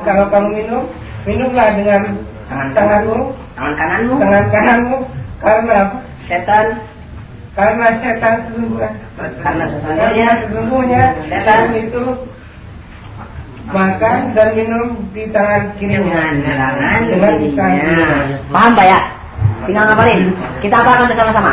kalau 0.04 0.26
kamu 0.28 0.50
minum 0.60 0.84
minumlah 1.24 1.68
dengan 1.78 2.02
Tangan 2.50 2.70
tanganmu 2.74 3.20
Tangan 3.54 3.74
kananmu. 3.78 4.14
tangan 4.18 4.46
kananmu 4.50 4.98
karena 5.40 5.74
apa? 5.86 5.98
Setan. 6.26 6.68
karena 7.55 7.87
setan 8.03 8.35
sesungguhnya 8.51 8.91
Karena 9.43 9.65
sesungguhnya 9.71 10.29
sesungguhnya 10.43 11.03
setan 11.31 11.71
itu 11.79 12.03
makan 13.71 14.19
dan 14.37 14.49
minum 14.53 14.87
di 15.15 15.25
tangan 15.33 15.73
kirinya 15.81 16.35
dengan 16.37 16.59
tangan 16.69 17.01
kirinya. 17.09 17.93
Paham 18.53 18.73
Pak 18.77 18.87
ya? 18.87 19.01
Tinggal 19.65 19.85
ngapalin. 19.89 20.23
Kita 20.61 20.77
apakan 20.85 21.09
bersama-sama. 21.09 21.53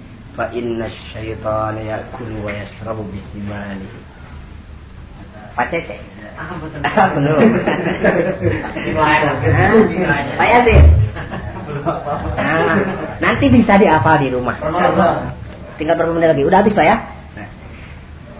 فإن 0.36 0.82
الشيطان 0.82 1.76
يأكل 1.76 2.30
ويشرب 2.44 2.98
بشماله 3.08 3.92
Pak 5.56 5.72
Cece. 5.72 5.96
Belum. 7.16 7.40
Pak 10.36 10.48
Yasin. 10.52 10.84
Nah, 12.36 12.76
nanti 13.24 13.48
bisa 13.48 13.80
dihafal 13.80 14.20
di 14.20 14.28
rumah. 14.36 14.60
Tinggal 15.80 15.96
berapa 15.96 16.12
menit 16.12 16.36
lagi. 16.36 16.44
Udah 16.44 16.60
habis 16.60 16.76
Pak 16.76 16.84
ya? 16.84 16.96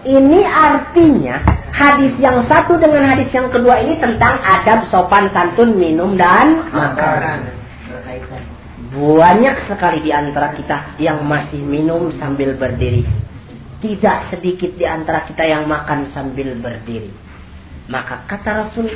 Ini 0.05 0.45
artinya 0.45 1.41
hadis 1.73 2.13
yang 2.21 2.45
satu 2.45 2.77
dengan 2.77 3.01
hadis 3.09 3.33
yang 3.33 3.49
kedua 3.49 3.81
ini 3.81 3.97
tentang 3.97 4.37
adab 4.39 4.85
sopan 4.93 5.33
santun 5.33 5.73
minum 5.73 6.13
dan 6.21 6.69
makan. 6.69 7.49
Banyak 8.92 9.72
sekali 9.72 10.04
di 10.04 10.12
antara 10.12 10.52
kita 10.52 11.00
yang 11.00 11.24
masih 11.24 11.64
minum 11.64 12.12
sambil 12.20 12.52
berdiri. 12.60 13.08
Tidak 13.80 14.28
sedikit 14.28 14.76
di 14.76 14.84
antara 14.84 15.24
kita 15.24 15.48
yang 15.48 15.64
makan 15.64 16.12
sambil 16.12 16.52
berdiri. 16.60 17.08
Maka 17.88 18.28
kata 18.28 18.68
Rasul, 18.68 18.92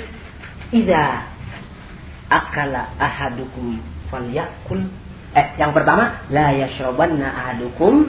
"Idza 0.69 1.27
akala 2.29 2.93
ahadukum 3.01 3.81
falyakul." 4.13 4.85
Eh, 5.33 5.47
yang 5.57 5.73
pertama, 5.73 6.23
la 6.29 6.53
yashrabanna 6.55 7.29
ahadukum 7.33 8.09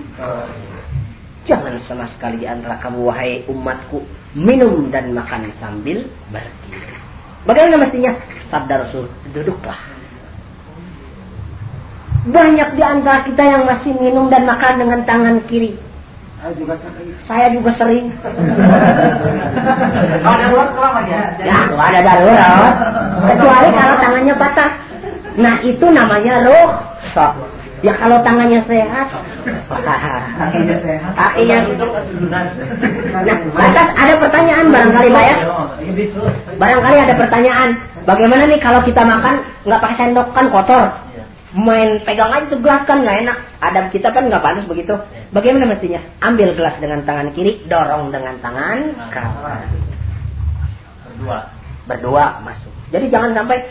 Jangan 1.48 1.80
sama 1.88 2.12
sekali 2.12 2.44
di 2.44 2.48
antara 2.48 2.76
kamu 2.84 3.08
wahai 3.08 3.48
umatku 3.48 4.04
minum 4.36 4.92
dan 4.92 5.16
makan 5.16 5.48
sambil 5.64 6.04
berdiri. 6.28 6.92
Bagaimana 7.48 7.88
mestinya? 7.88 8.12
Sabda 8.52 8.84
Rasul, 8.84 9.08
duduklah. 9.32 9.97
Banyak 12.28 12.70
di 12.76 12.84
antara 12.84 13.24
kita 13.24 13.44
yang 13.44 13.64
masih 13.64 13.96
minum 13.96 14.28
dan 14.28 14.44
makan 14.44 14.84
dengan 14.84 15.00
tangan 15.08 15.40
kiri. 15.48 15.80
Saya 16.38 16.54
juga 16.54 16.76
sering. 16.78 17.12
Saya 17.26 17.46
juga 17.50 17.72
sering. 17.80 18.06
ada 20.22 20.46
darurat 20.54 21.06
ya? 21.08 21.22
Ya, 21.42 21.58
ada 21.66 22.00
darurat. 22.04 22.76
Kecuali 23.32 23.70
kalau 23.74 23.96
tangannya 23.98 24.36
patah. 24.38 24.72
Nah, 25.38 25.56
itu 25.66 25.86
namanya 25.90 26.34
roh. 26.46 26.70
Ya 27.86 27.94
kalau 27.94 28.18
tangannya 28.26 28.58
sehat, 28.66 29.06
kakinya 30.34 30.78
sehat, 30.82 31.14
kakinya 31.14 31.58
Nah, 32.26 33.86
ada 33.94 34.14
pertanyaan 34.18 34.66
barangkali 34.74 35.10
Pak 35.14 35.24
ya? 35.30 35.36
Barangkali 36.58 36.98
ada 37.06 37.14
pertanyaan. 37.22 37.70
Bagaimana 38.10 38.50
nih 38.50 38.58
kalau 38.58 38.82
kita 38.82 39.06
makan 39.06 39.46
nggak 39.70 39.78
pakai 39.78 39.98
sendok 40.00 40.28
kan 40.34 40.50
kotor? 40.50 40.90
Main 41.56 42.04
pegang 42.04 42.28
aja 42.28 42.52
tuh 42.52 42.60
gelas 42.60 42.84
kan 42.84 43.08
nggak 43.08 43.18
enak. 43.24 43.38
Ada 43.64 43.80
kita 43.88 44.12
kan 44.12 44.28
nggak 44.28 44.44
panas 44.44 44.68
begitu. 44.68 45.00
Bagaimana 45.32 45.72
mestinya? 45.72 46.04
Ambil 46.20 46.52
gelas 46.60 46.76
dengan 46.84 47.08
tangan 47.08 47.32
kiri, 47.32 47.64
dorong 47.72 48.12
dengan 48.12 48.36
tangan 48.44 48.80
kanan. 49.12 49.68
Berdua. 51.08 51.40
Berdua 51.88 52.24
masuk. 52.44 52.74
Jadi 52.92 53.08
jangan 53.08 53.32
sampai 53.32 53.64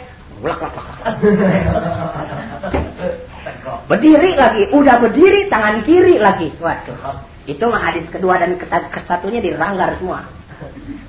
Berdiri 3.86 4.36
lagi, 4.36 4.68
udah 4.68 4.96
berdiri 5.00 5.48
tangan 5.48 5.80
kiri 5.86 6.20
lagi. 6.20 6.52
Waduh. 6.60 7.24
Itu 7.46 7.64
mah 7.70 7.80
hadis 7.80 8.04
kedua 8.10 8.36
dan 8.42 8.58
kesatunya 8.90 9.40
diranggar 9.40 9.96
semua. 9.96 10.26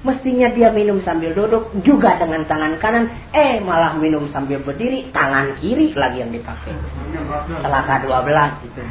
Mestinya 0.06 0.48
dia 0.54 0.70
minum 0.70 1.02
sambil 1.02 1.34
duduk 1.34 1.74
juga 1.82 2.16
dengan 2.22 2.46
tangan 2.46 2.78
kanan, 2.78 3.10
eh 3.34 3.58
malah 3.58 3.98
minum 3.98 4.30
sambil 4.30 4.62
berdiri, 4.62 5.10
tangan 5.10 5.58
kiri 5.58 5.94
lagi 5.98 6.22
yang 6.22 6.30
dipakai. 6.30 6.74
Celaka 7.62 8.06
dua 8.06 8.22
belas 8.22 8.54
itu. 8.62 8.82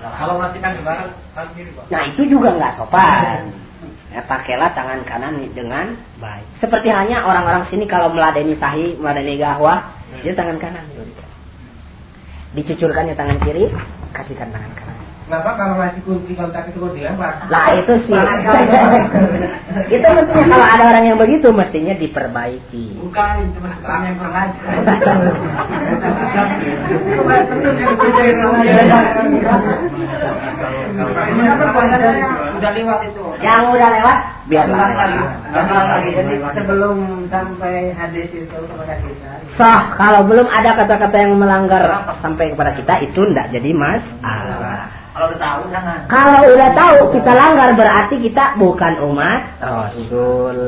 Kalau 0.00 0.36
masih 0.40 0.60
kan 0.60 0.76
bareng 0.80 1.12
kiri, 1.56 1.70
Nah 1.92 2.02
itu 2.08 2.22
juga 2.28 2.56
nggak 2.56 2.72
sopan. 2.80 3.52
Ya, 4.14 4.22
pakailah 4.24 4.70
tangan 4.78 5.02
kanan 5.02 5.42
dengan 5.58 5.98
baik. 6.22 6.46
Seperti 6.62 6.86
hanya 6.86 7.26
orang-orang 7.26 7.66
sini 7.66 7.82
kalau 7.84 8.14
meladeni 8.14 8.54
sahih, 8.54 8.94
meladeni 8.94 9.34
gahwah, 9.34 9.90
dia 10.22 10.32
tangan 10.38 10.56
kanan 10.62 10.86
dicucurkannya 12.54 13.18
tangan 13.18 13.38
kiri, 13.42 13.66
kasihkan 14.14 14.54
tangan 14.54 14.72
kanan. 14.78 14.83
Kenapa 15.24 15.56
kalau 15.56 15.80
masih 15.80 16.04
kunci 16.04 16.36
kontak 16.36 16.68
itu 16.68 16.84
dilempar? 16.92 17.48
Lah 17.48 17.72
itu 17.80 17.96
sih. 18.04 18.12
itu 19.96 20.04
mestinya 20.04 20.46
kalau 20.52 20.66
ada 20.68 20.84
orang 20.92 21.04
yang 21.08 21.16
begitu 21.16 21.48
mestinya 21.48 21.96
diperbaiki. 21.96 23.00
Bukan, 23.00 23.34
itu 23.48 23.58
mestinya 23.64 24.04
yang 24.04 24.18
pernah 24.20 24.44
Udah 32.54 32.70
lewat 32.76 32.98
itu. 33.08 33.24
Yang 33.40 33.62
udah 33.72 33.88
lewat 33.96 34.18
biarlah. 34.44 34.88
Jadi 36.04 36.34
sebelum 36.52 36.96
sampai 37.32 37.96
hadis 37.96 38.28
itu 38.28 38.58
kepada 38.60 38.94
kita. 39.00 39.30
Sah 39.56 39.96
kalau 39.96 40.28
belum 40.28 40.52
ada 40.52 40.76
kata-kata 40.76 41.16
yang 41.16 41.40
melanggar 41.40 42.12
sampai 42.20 42.52
kepada 42.52 42.76
kita 42.76 42.94
itu 43.08 43.20
tidak 43.32 43.48
jadi 43.56 43.70
masalah. 43.72 45.03
Kalau 45.14 45.30
udah 45.30 45.38
tahu 45.38 45.62
jangan. 45.70 45.98
Kalau 46.10 46.40
udah 46.42 46.70
tahu 46.74 46.98
kita 47.14 47.32
langgar 47.38 47.68
berarti 47.78 48.14
kita 48.18 48.58
bukan 48.58 48.92
umat 49.14 49.40
Rasul. 49.62 50.58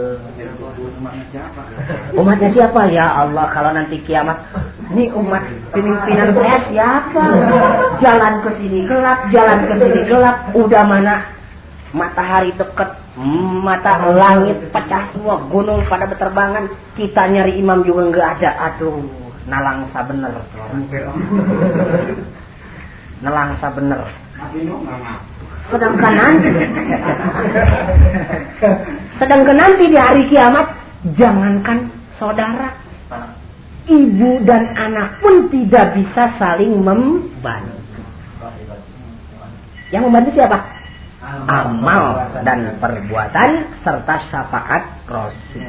Umatnya 2.14 2.48
siapa 2.54 2.86
ya 2.94 3.26
Allah 3.26 3.50
kalau 3.50 3.74
nanti 3.74 3.98
kiamat 4.06 4.38
ini 4.94 5.10
umat 5.18 5.42
pimpinan 5.74 6.30
saya 6.30 6.62
siapa? 6.70 7.24
Jalan 7.98 8.34
ke 8.46 8.50
sini 8.62 8.86
gelap, 8.86 9.26
jalan 9.34 9.66
ke 9.66 9.74
sini 9.82 10.00
gelap, 10.06 10.36
udah 10.54 10.84
mana 10.86 11.14
matahari 11.90 12.54
dekat, 12.54 12.94
mata 13.66 13.98
langit 14.14 14.62
pecah 14.70 15.10
semua, 15.10 15.42
gunung 15.50 15.82
pada 15.90 16.06
berterbangan, 16.06 16.70
kita 16.94 17.26
nyari 17.34 17.58
imam 17.58 17.82
juga 17.82 18.14
nggak 18.14 18.28
ada. 18.38 18.50
Aduh, 18.70 19.02
nalangsa 19.50 20.06
bener. 20.06 20.38
Nalangsa 23.26 23.66
bener. 23.74 24.25
Sedangkan 25.66 26.12
nanti, 26.14 26.48
sedangkan 29.18 29.56
nanti 29.58 29.84
di 29.90 29.98
hari 29.98 30.22
kiamat, 30.30 30.66
jangankan 31.18 31.90
saudara, 32.20 32.70
ibu 33.90 34.46
dan 34.46 34.70
anak 34.78 35.18
pun 35.18 35.50
tidak 35.50 35.98
bisa 35.98 36.30
saling 36.38 36.84
membantu. 36.86 37.82
Yang 39.90 40.02
membantu 40.06 40.30
siapa? 40.38 40.58
Amal 41.50 42.30
dan 42.46 42.78
perbuatan 42.78 43.82
serta 43.82 44.14
syafaat 44.30 44.82
Rasul. 45.10 45.66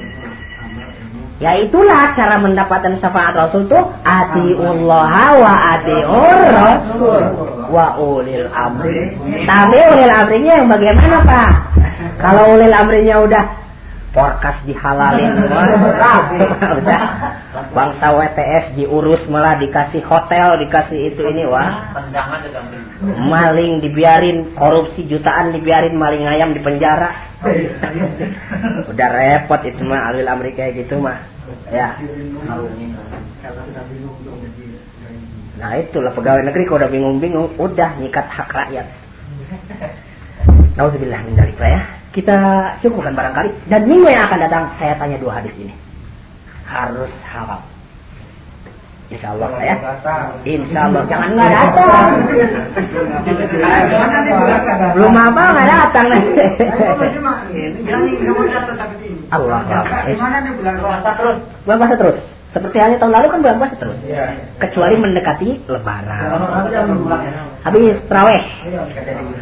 Ya 1.41 1.57
itulah 1.57 2.13
cara 2.13 2.37
mendapatkan 2.37 3.01
syafaat 3.01 3.33
Rasul 3.33 3.65
itu 3.65 3.79
atiullah 4.05 5.13
wa 5.41 5.53
atiur 5.77 6.37
Rasul 6.53 7.56
wa 7.71 7.99
ulil 7.99 8.47
amri. 8.51 9.15
Tapi 9.43 9.77
ulil 9.93 10.11
amrinya 10.11 10.53
yang 10.63 10.67
bagaimana 10.71 11.17
Pak? 11.23 11.51
Kalau 12.17 12.57
ulil 12.57 12.73
amrinya 12.73 13.15
udah 13.23 13.43
porkas 14.15 14.57
dihalalin 14.65 15.45
udah. 15.45 17.03
Bangsa 17.73 18.13
WTF 18.13 18.73
diurus 18.73 19.21
malah 19.29 19.61
dikasih 19.61 20.01
hotel 20.05 20.57
dikasih 20.65 21.13
itu 21.13 21.21
ini 21.27 21.45
wah. 21.45 21.93
Maling 23.03 23.83
dibiarin 23.85 24.57
korupsi 24.57 25.05
jutaan 25.05 25.53
dibiarin 25.53 25.93
maling 25.93 26.25
ayam 26.25 26.55
di 26.55 26.61
penjara. 26.63 27.13
Udah 28.89 29.09
repot 29.13 29.61
itu 29.67 29.83
mah 29.85 30.09
alil 30.09 30.25
amri 30.25 30.57
kayak 30.57 30.81
gitu 30.81 30.97
mah. 30.97 31.21
Ya 31.69 31.95
nah 35.57 35.73
itulah 35.73 36.13
pegawai 36.13 36.45
negeri 36.45 36.63
kalau 36.69 36.85
udah 36.85 36.91
bingung-bingung 36.93 37.47
udah 37.57 37.97
nyikat 37.97 38.25
hak 38.29 38.49
rakyat 38.53 38.87
Nauzubillah 40.77 41.25
min 41.25 41.33
dzalik 41.33 41.57
ya. 41.57 41.81
Kita 42.13 42.37
cukupkan 42.85 43.17
barangkali 43.17 43.69
dan 43.69 43.89
minggu 43.89 44.09
yang 44.13 44.29
akan 44.29 44.39
datang 44.45 44.63
saya 44.77 44.93
tanya 45.01 45.17
dua 45.17 45.41
hadis 45.41 45.53
ini. 45.57 45.73
Harus 46.69 47.09
halal. 47.25 47.61
Insya 49.09 49.33
Allah 49.33 49.49
ya. 49.63 49.75
Insya 50.45 50.79
Allah 50.85 51.01
jangan 51.09 51.29
nggak 51.33 51.49
datang. 51.49 52.09
Belum 54.93 55.13
apa 55.17 55.41
nggak 55.57 55.67
datang 55.73 56.05
nih. 56.13 56.23
Allah. 59.33 59.59
bulan 60.53 60.75
puasa 60.77 61.09
terus? 61.17 61.37
Bulan 61.65 61.77
puasa 61.81 61.95
terus. 61.97 62.17
Seperti 62.47 62.79
halnya 62.79 62.97
tahun 62.97 63.11
lalu 63.11 63.27
kan 63.27 63.39
bulan 63.43 63.57
puasa 63.59 63.75
terus. 63.75 63.97
Kecuali 64.57 64.95
mendekati 64.97 65.49
Lebaran. 65.67 66.31
Habis 67.61 67.99
terawih. 68.07 68.43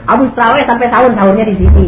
Habis 0.09 0.29
terawih 0.33 0.63
sampai 0.65 0.87
sahur 0.89 1.11
sahurnya 1.13 1.45
di 1.45 1.55
sini. 1.55 1.87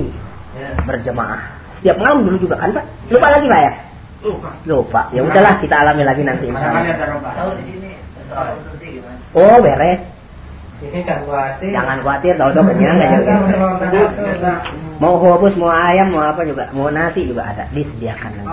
Berjemaah. 0.85 1.41
Setiap 1.77 1.97
malam 2.01 2.25
dulu 2.25 2.37
juga 2.41 2.55
kan 2.57 2.73
Pak? 2.73 2.85
Lupa 3.09 3.27
lagi 3.33 3.45
Pak 3.49 3.61
ya? 3.61 3.71
Lupa. 4.65 5.01
Ya 5.13 5.21
udahlah 5.25 5.61
kita 5.61 5.75
alami 5.77 6.03
lagi 6.05 6.21
nanti 6.25 6.49
insya 6.49 6.69
Allah. 6.69 6.85
Oh 9.33 9.57
beres. 9.61 10.01
Jangan 11.73 12.05
khawatir, 12.05 12.37
tahu 12.37 12.53
tahu 12.53 12.69
kenyang 12.69 13.01
aja. 13.01 13.33
Mau 15.01 15.17
hobus, 15.17 15.57
mau 15.57 15.73
ayam, 15.73 16.13
mau 16.13 16.21
apa 16.21 16.45
juga, 16.45 16.69
mau 16.69 16.93
nasi 16.93 17.25
juga 17.25 17.49
ada 17.49 17.65
disediakan. 17.73 18.45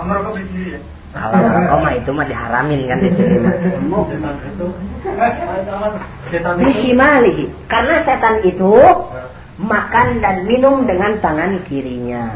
Kalau 1.15 1.39
rokok 1.39 1.79
mah 1.79 1.93
itu 1.95 2.11
mah 2.11 2.27
diharamin 2.27 2.81
kan 2.91 2.99
di 2.99 3.09
sini 3.15 3.35
mah. 3.39 3.55
Karena 7.71 7.95
setan 8.03 8.43
itu 8.43 8.75
makan 9.55 10.19
dan 10.19 10.43
minum 10.43 10.83
dengan 10.83 11.15
tangan 11.23 11.63
kirinya. 11.71 12.35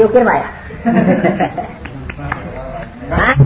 Yuk, 0.00 0.16
Pak 0.16 0.36
ya? 0.40 0.48
Hah? 3.12 3.36